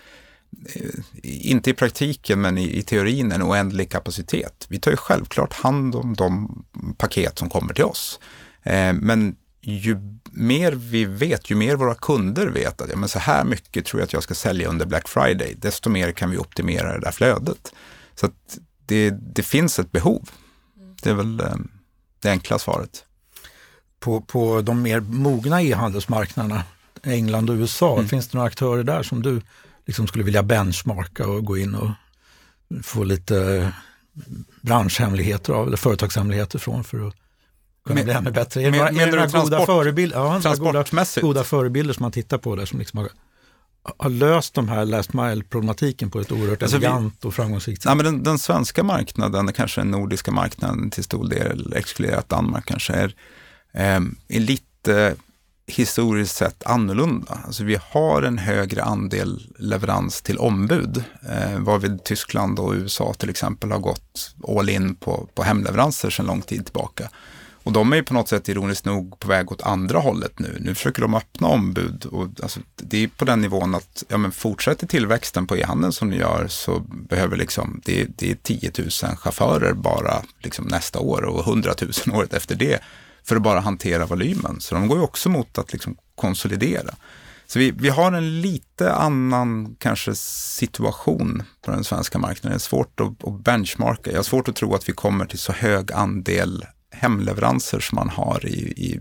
eh, 0.76 1.00
inte 1.24 1.70
i 1.70 1.74
praktiken, 1.74 2.42
men 2.42 2.58
i, 2.58 2.78
i, 2.78 2.82
teorin 2.82 3.32
en 3.32 3.44
oändlig 3.44 3.92
kapacitet. 3.92 4.66
Vi 4.70 4.80
tar 4.80 4.92
ju 4.92 4.98
självklart 4.98 5.54
hand 5.54 5.96
om 5.96 6.14
de 6.14 6.64
paket 6.98 7.38
som 7.38 7.50
kommer 7.50 7.74
till 7.74 7.84
oss. 7.84 8.20
Eh, 8.64 8.94
men 8.94 9.36
ju 9.62 9.98
mer 10.32 10.72
vi 10.72 11.06
vet, 11.06 11.50
ju 11.50 11.56
mer 11.56 11.76
våra 11.76 11.96
kunder 11.96 12.48
vet 12.48 12.82
att 12.82 12.90
ja, 12.90 12.96
men 12.96 13.10
så 13.10 13.20
här 13.20 13.44
mycket 13.44 13.86
tror 13.86 14.02
jag 14.02 14.06
att 14.06 14.14
jag 14.14 14.24
ska 14.24 14.34
sälja 14.34 14.70
under 14.70 14.86
Black 14.86 15.08
Friday, 15.08 15.56
desto 15.58 15.90
mer 15.90 16.12
kan 16.12 16.32
vi 16.32 16.38
optimera 16.38 16.94
det 16.94 17.00
där 17.00 17.12
flödet. 17.12 17.74
Så 18.16 18.26
att 18.26 18.58
det, 18.86 19.10
det 19.10 19.44
finns 19.44 19.80
ett 19.80 19.92
behov. 19.92 20.30
Det 21.02 21.10
är 21.10 21.14
väl 21.14 21.40
eh, 21.40 21.56
det 22.20 22.30
enkla 22.30 22.60
svaret. 22.60 23.06
På, 24.00 24.22
på 24.22 24.62
de 24.62 24.82
mer 24.82 25.00
mogna 25.00 25.62
e-handelsmarknaderna, 25.62 26.64
England 27.04 27.50
och 27.50 27.56
USA, 27.56 27.94
mm. 27.94 28.08
finns 28.08 28.28
det 28.28 28.38
några 28.38 28.48
aktörer 28.48 28.84
där 28.84 29.04
som 29.04 29.22
du 29.22 29.42
liksom 29.86 30.08
skulle 30.08 30.24
vilja 30.24 30.44
benchmarka 30.44 31.28
och 31.28 31.46
gå 31.46 31.58
in 31.58 31.76
och 31.76 31.90
få 32.84 33.04
lite 33.04 33.72
branschhemligheter 34.62 35.54
av 35.54 35.68
eller 35.68 35.78
företagshemligheter 35.78 36.60
från 36.60 36.84
för 36.84 37.08
att 37.08 37.16
kunna 37.90 38.04
bli 38.04 38.14
ännu 38.14 38.32
bättre. 38.32 38.62
Är 38.62 38.72
det 38.72 38.78
några, 38.78 38.90
är 38.90 39.06
det 39.06 39.12
några 39.12 39.28
goda, 39.28 39.66
förebild, 39.66 40.14
ja, 40.16 40.42
goda, 40.58 40.86
goda 41.22 41.44
förebilder 41.44 41.94
som 41.94 42.04
man 42.04 42.12
tittar 42.12 42.38
på 42.38 42.56
där 42.56 42.66
som 42.66 42.80
liksom 42.80 43.00
har, 43.00 43.10
har 43.98 44.10
löst 44.10 44.54
de 44.54 44.70
här 44.70 44.86
last 44.86 45.14
mile-problematiken 45.14 46.12
på 46.12 46.20
ett 46.20 46.32
oerhört 46.32 46.62
alltså 46.62 46.78
elegant 46.78 47.16
vi, 47.22 47.28
och 47.30 47.34
framgångsrikt 47.34 47.82
sätt? 47.82 47.90
Ja, 47.90 47.96
men 47.96 48.06
den, 48.06 48.24
den, 48.24 48.40
svenska 48.40 48.84
marknaden, 48.84 49.54
kanske 49.54 49.82
den 49.82 49.92
nordiska 49.92 50.32
marknaden 50.32 50.90
till 50.90 51.04
stor 51.04 51.30
del, 51.30 51.74
exkluderat 51.74 52.30
Danmark 52.30 52.66
kanske, 52.66 52.94
är, 52.94 53.16
eh, 53.74 54.02
är 54.28 54.40
lite 54.40 55.16
historiskt 55.68 56.36
sett 56.36 56.64
annorlunda. 56.66 57.40
Alltså 57.46 57.64
vi 57.64 57.80
har 57.90 58.22
en 58.22 58.38
högre 58.38 58.84
andel 58.84 59.54
leverans 59.58 60.22
till 60.22 60.38
ombud, 60.38 61.04
eh, 61.30 61.60
varvid 61.60 62.04
Tyskland 62.04 62.60
och 62.60 62.74
USA 62.74 63.14
till 63.14 63.30
exempel 63.30 63.72
har 63.72 63.80
gått 63.80 64.36
all 64.58 64.70
in 64.70 64.96
på, 64.96 65.30
på 65.36 65.44
hemleveranser 65.44 66.10
sedan 66.10 66.26
lång 66.26 66.42
tid 66.42 66.66
tillbaka. 66.66 67.10
Och 67.70 67.74
de 67.74 67.94
är 67.94 67.98
ju 67.98 68.04
på 68.04 68.14
något 68.14 68.30
sätt 68.30 68.50
ironiskt 68.50 68.86
nog 68.86 69.20
på 69.20 69.28
väg 69.28 69.52
åt 69.52 69.62
andra 69.62 70.00
hållet 70.00 70.40
nu. 70.40 70.58
Nu 70.60 70.76
försöker 70.76 71.02
de 71.02 71.16
öppna 71.16 71.48
ombud 71.48 72.06
och 72.06 72.28
alltså, 72.42 72.60
det 72.76 73.04
är 73.04 73.08
på 73.08 73.26
den 73.26 73.42
nivån 73.42 73.76
att 73.76 74.04
ja, 74.08 74.18
men 74.18 74.32
fortsätter 74.32 74.88
tillväxten 74.88 75.48
på 75.48 75.58
e-handeln 75.58 75.94
som 75.94 76.10
ni 76.10 76.18
gör 76.18 76.48
så 76.48 76.80
behöver 76.80 77.38
liksom, 77.38 77.82
det, 77.86 78.08
det 78.18 78.32
är 78.32 78.36
10 78.36 78.72
000 78.78 78.90
chaufförer 78.90 79.74
bara 79.74 80.22
liksom 80.40 80.66
nästa 80.66 81.00
år 81.00 81.22
och 81.22 81.48
100 81.48 81.74
000 81.82 81.92
året 82.18 82.34
efter 82.34 82.56
det 82.56 82.80
för 83.24 83.36
att 83.36 83.42
bara 83.42 83.60
hantera 83.60 84.06
volymen. 84.06 84.62
Så 84.62 84.76
de 84.76 84.88
går 84.88 84.98
ju 84.98 85.04
också 85.04 85.30
mot 85.30 85.58
att 85.58 85.74
liksom 85.74 85.98
konsolidera. 86.16 86.96
Så 87.48 87.60
vi, 87.60 87.72
vi 87.72 87.90
har 87.90 88.12
en 88.12 88.42
lite 88.42 88.94
annan 88.94 89.76
kanske 89.80 90.16
situation 90.16 91.44
på 91.62 91.72
den 91.72 91.84
svenska 91.84 92.18
marknaden. 92.18 92.52
Det 92.52 92.58
är 92.58 92.60
svårt 92.60 93.00
att, 93.00 93.28
att 93.28 93.44
benchmarka. 93.44 94.12
Jag 94.12 94.18
har 94.18 94.24
svårt 94.24 94.48
att 94.48 94.56
tro 94.56 94.76
att 94.76 94.90
vi 94.90 94.94
kommer 94.94 95.26
till 95.26 95.40
så 95.40 95.52
hög 95.52 95.92
andel 95.92 96.66
hemleveranser 97.00 97.80
som 97.80 97.96
man 97.96 98.10
har 98.10 98.46
i, 98.46 98.60
i 98.60 99.00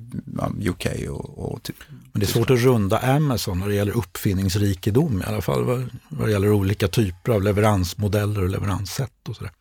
UK 0.69 0.87
och, 1.11 1.53
och 1.53 1.63
typ. 1.63 1.77
Men 2.13 2.21
det 2.21 2.27
är 2.27 2.29
svårt 2.29 2.51
att 2.51 2.59
runda 2.59 2.99
Amazon 2.99 3.59
när 3.59 3.69
det 3.69 3.75
gäller 3.75 3.97
uppfinningsrikedom 3.97 5.23
i 5.23 5.25
alla 5.25 5.41
fall 5.41 5.65
vad, 5.65 5.91
vad 6.09 6.29
det 6.29 6.33
gäller 6.33 6.53
olika 6.53 6.89
typer 6.89 7.33
av 7.33 7.43
leveransmodeller 7.43 8.43
och 8.43 8.49
leveranssätt 8.49 9.29
och 9.29 9.37
sådär. 9.37 9.53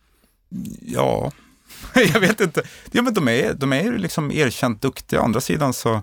Ja, 0.81 1.31
jag 1.95 2.19
vet 2.19 2.41
inte. 2.41 2.63
Ja, 2.91 3.01
men 3.01 3.13
de 3.13 3.27
är, 3.27 3.53
de 3.53 3.73
är 3.73 3.97
liksom 3.97 4.31
erkänt 4.31 4.81
duktiga. 4.81 5.21
Å 5.21 5.23
andra 5.23 5.41
sidan 5.41 5.73
så 5.73 6.01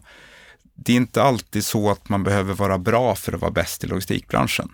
det 0.75 0.93
är 0.93 0.97
inte 0.97 1.23
alltid 1.23 1.65
så 1.65 1.91
att 1.91 2.09
man 2.09 2.23
behöver 2.23 2.55
vara 2.55 2.79
bra 2.79 3.15
för 3.15 3.33
att 3.33 3.41
vara 3.41 3.51
bäst 3.51 3.85
i 3.85 3.87
logistikbranschen. 3.87 4.69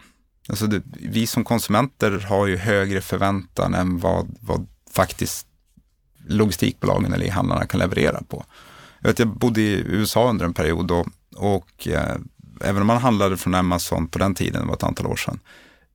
Alltså 0.48 0.66
det, 0.66 0.82
vi 1.00 1.26
som 1.26 1.44
konsumenter 1.44 2.26
har 2.28 2.46
ju 2.46 2.56
högre 2.56 3.00
förväntan 3.00 3.74
än 3.74 3.98
vad, 3.98 4.36
vad 4.40 4.66
faktiskt 4.90 5.46
logistikbolagen 6.30 7.12
eller 7.12 7.26
e-handlarna 7.26 7.66
kan 7.66 7.80
leverera 7.80 8.22
på. 8.28 8.44
Jag, 9.00 9.08
vet, 9.08 9.18
jag 9.18 9.28
bodde 9.28 9.60
i 9.60 9.84
USA 9.86 10.30
under 10.30 10.44
en 10.44 10.54
period 10.54 10.90
och, 10.90 11.06
och 11.36 11.88
eh, 11.88 12.16
även 12.60 12.80
om 12.80 12.86
man 12.86 12.96
handlade 12.96 13.36
från 13.36 13.54
Amazon 13.54 14.08
på 14.08 14.18
den 14.18 14.34
tiden, 14.34 14.60
det 14.60 14.68
var 14.68 14.74
ett 14.74 14.82
antal 14.82 15.06
år 15.06 15.16
sedan, 15.16 15.40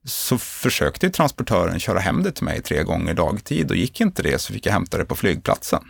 så 0.04 0.38
försökte 0.38 1.10
transportören 1.10 1.80
köra 1.80 1.98
hem 1.98 2.22
det 2.22 2.32
till 2.32 2.44
mig 2.44 2.62
tre 2.62 2.82
gånger 2.82 3.14
dagtid 3.14 3.70
och 3.70 3.76
gick 3.76 4.00
inte 4.00 4.22
det 4.22 4.38
så 4.38 4.52
fick 4.52 4.66
jag 4.66 4.72
hämta 4.72 4.98
det 4.98 5.04
på 5.04 5.14
flygplatsen. 5.14 5.82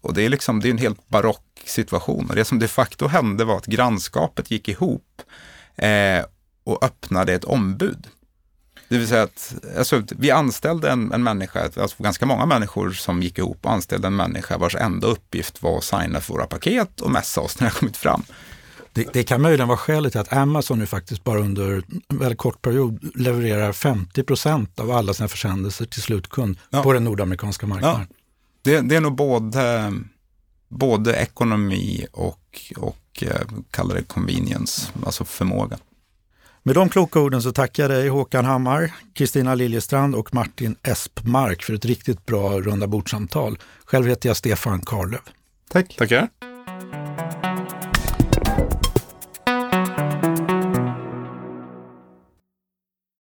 Och 0.00 0.14
det 0.14 0.22
är 0.22 0.28
liksom, 0.28 0.60
det 0.60 0.68
är 0.68 0.70
en 0.70 0.78
helt 0.78 1.08
barock 1.08 1.62
situation 1.64 2.26
och 2.28 2.36
det 2.36 2.44
som 2.44 2.58
de 2.58 2.68
facto 2.68 3.06
hände 3.06 3.44
var 3.44 3.56
att 3.56 3.66
grannskapet 3.66 4.50
gick 4.50 4.68
ihop 4.68 5.22
eh, 5.76 6.24
och 6.64 6.84
öppnade 6.84 7.32
ett 7.32 7.44
ombud. 7.44 8.06
Det 8.92 8.98
vill 8.98 9.08
säga 9.08 9.22
att 9.22 9.54
alltså, 9.78 10.02
vi 10.10 10.30
anställde 10.30 10.90
en, 10.90 11.12
en 11.12 11.22
människa, 11.22 11.70
alltså 11.76 12.02
ganska 12.02 12.26
många 12.26 12.46
människor 12.46 12.90
som 12.90 13.22
gick 13.22 13.38
ihop 13.38 13.58
och 13.62 13.72
anställde 13.72 14.06
en 14.06 14.16
människa 14.16 14.58
vars 14.58 14.74
enda 14.74 15.06
uppgift 15.06 15.62
var 15.62 15.78
att 15.78 15.84
signa 15.84 16.20
för 16.20 16.34
våra 16.34 16.46
paket 16.46 17.00
och 17.00 17.10
messa 17.10 17.40
oss 17.40 17.60
när 17.60 17.68
det 17.68 17.74
kommit 17.74 17.96
fram. 17.96 18.22
Det, 18.92 19.12
det, 19.12 19.24
kan 19.24 19.42
möjligen 19.42 19.68
vara 19.68 19.78
skälet 19.78 20.12
till 20.12 20.20
att 20.20 20.32
Amazon 20.32 20.78
nu 20.78 20.86
faktiskt 20.86 21.24
bara 21.24 21.40
under 21.40 21.82
en 22.08 22.18
väldigt 22.18 22.38
kort 22.38 22.62
period 22.62 23.10
levererar 23.14 23.72
50 23.72 24.22
procent 24.22 24.80
av 24.80 24.90
alla 24.90 25.14
sina 25.14 25.28
försändelser 25.28 25.84
till 25.84 26.02
slutkund 26.02 26.58
ja. 26.70 26.82
på 26.82 26.92
den 26.92 27.04
nordamerikanska 27.04 27.66
marknaden. 27.66 28.06
Ja. 28.08 28.16
Det, 28.62 28.80
det, 28.80 28.96
är 28.96 29.00
nog 29.00 29.16
både, 29.16 29.92
både 30.68 31.12
ekonomi 31.14 32.06
och, 32.12 32.72
och 32.76 33.22
eh, 33.22 33.40
kallar 33.70 33.94
det 33.94 34.02
convenience, 34.02 34.90
alltså 35.06 35.24
förmåga. 35.24 35.78
Med 36.64 36.74
de 36.74 36.88
kloka 36.88 37.20
orden 37.20 37.42
så 37.42 37.52
tackar 37.52 37.82
jag 37.82 37.90
dig 37.90 38.08
Håkan 38.08 38.44
Hammar, 38.44 38.92
Kristina 39.14 39.54
Liljestrand 39.54 40.14
och 40.14 40.34
Martin 40.34 40.76
Espmark 40.82 41.62
för 41.62 41.74
ett 41.74 41.84
riktigt 41.84 42.26
bra 42.26 42.60
runda 42.60 42.86
bordsamtal. 42.86 43.58
Själv 43.84 44.06
heter 44.06 44.28
jag 44.28 44.36
Stefan 44.36 44.80
Karlöv. 44.80 45.20
Tack. 45.70 45.96
Tackar. 45.96 46.28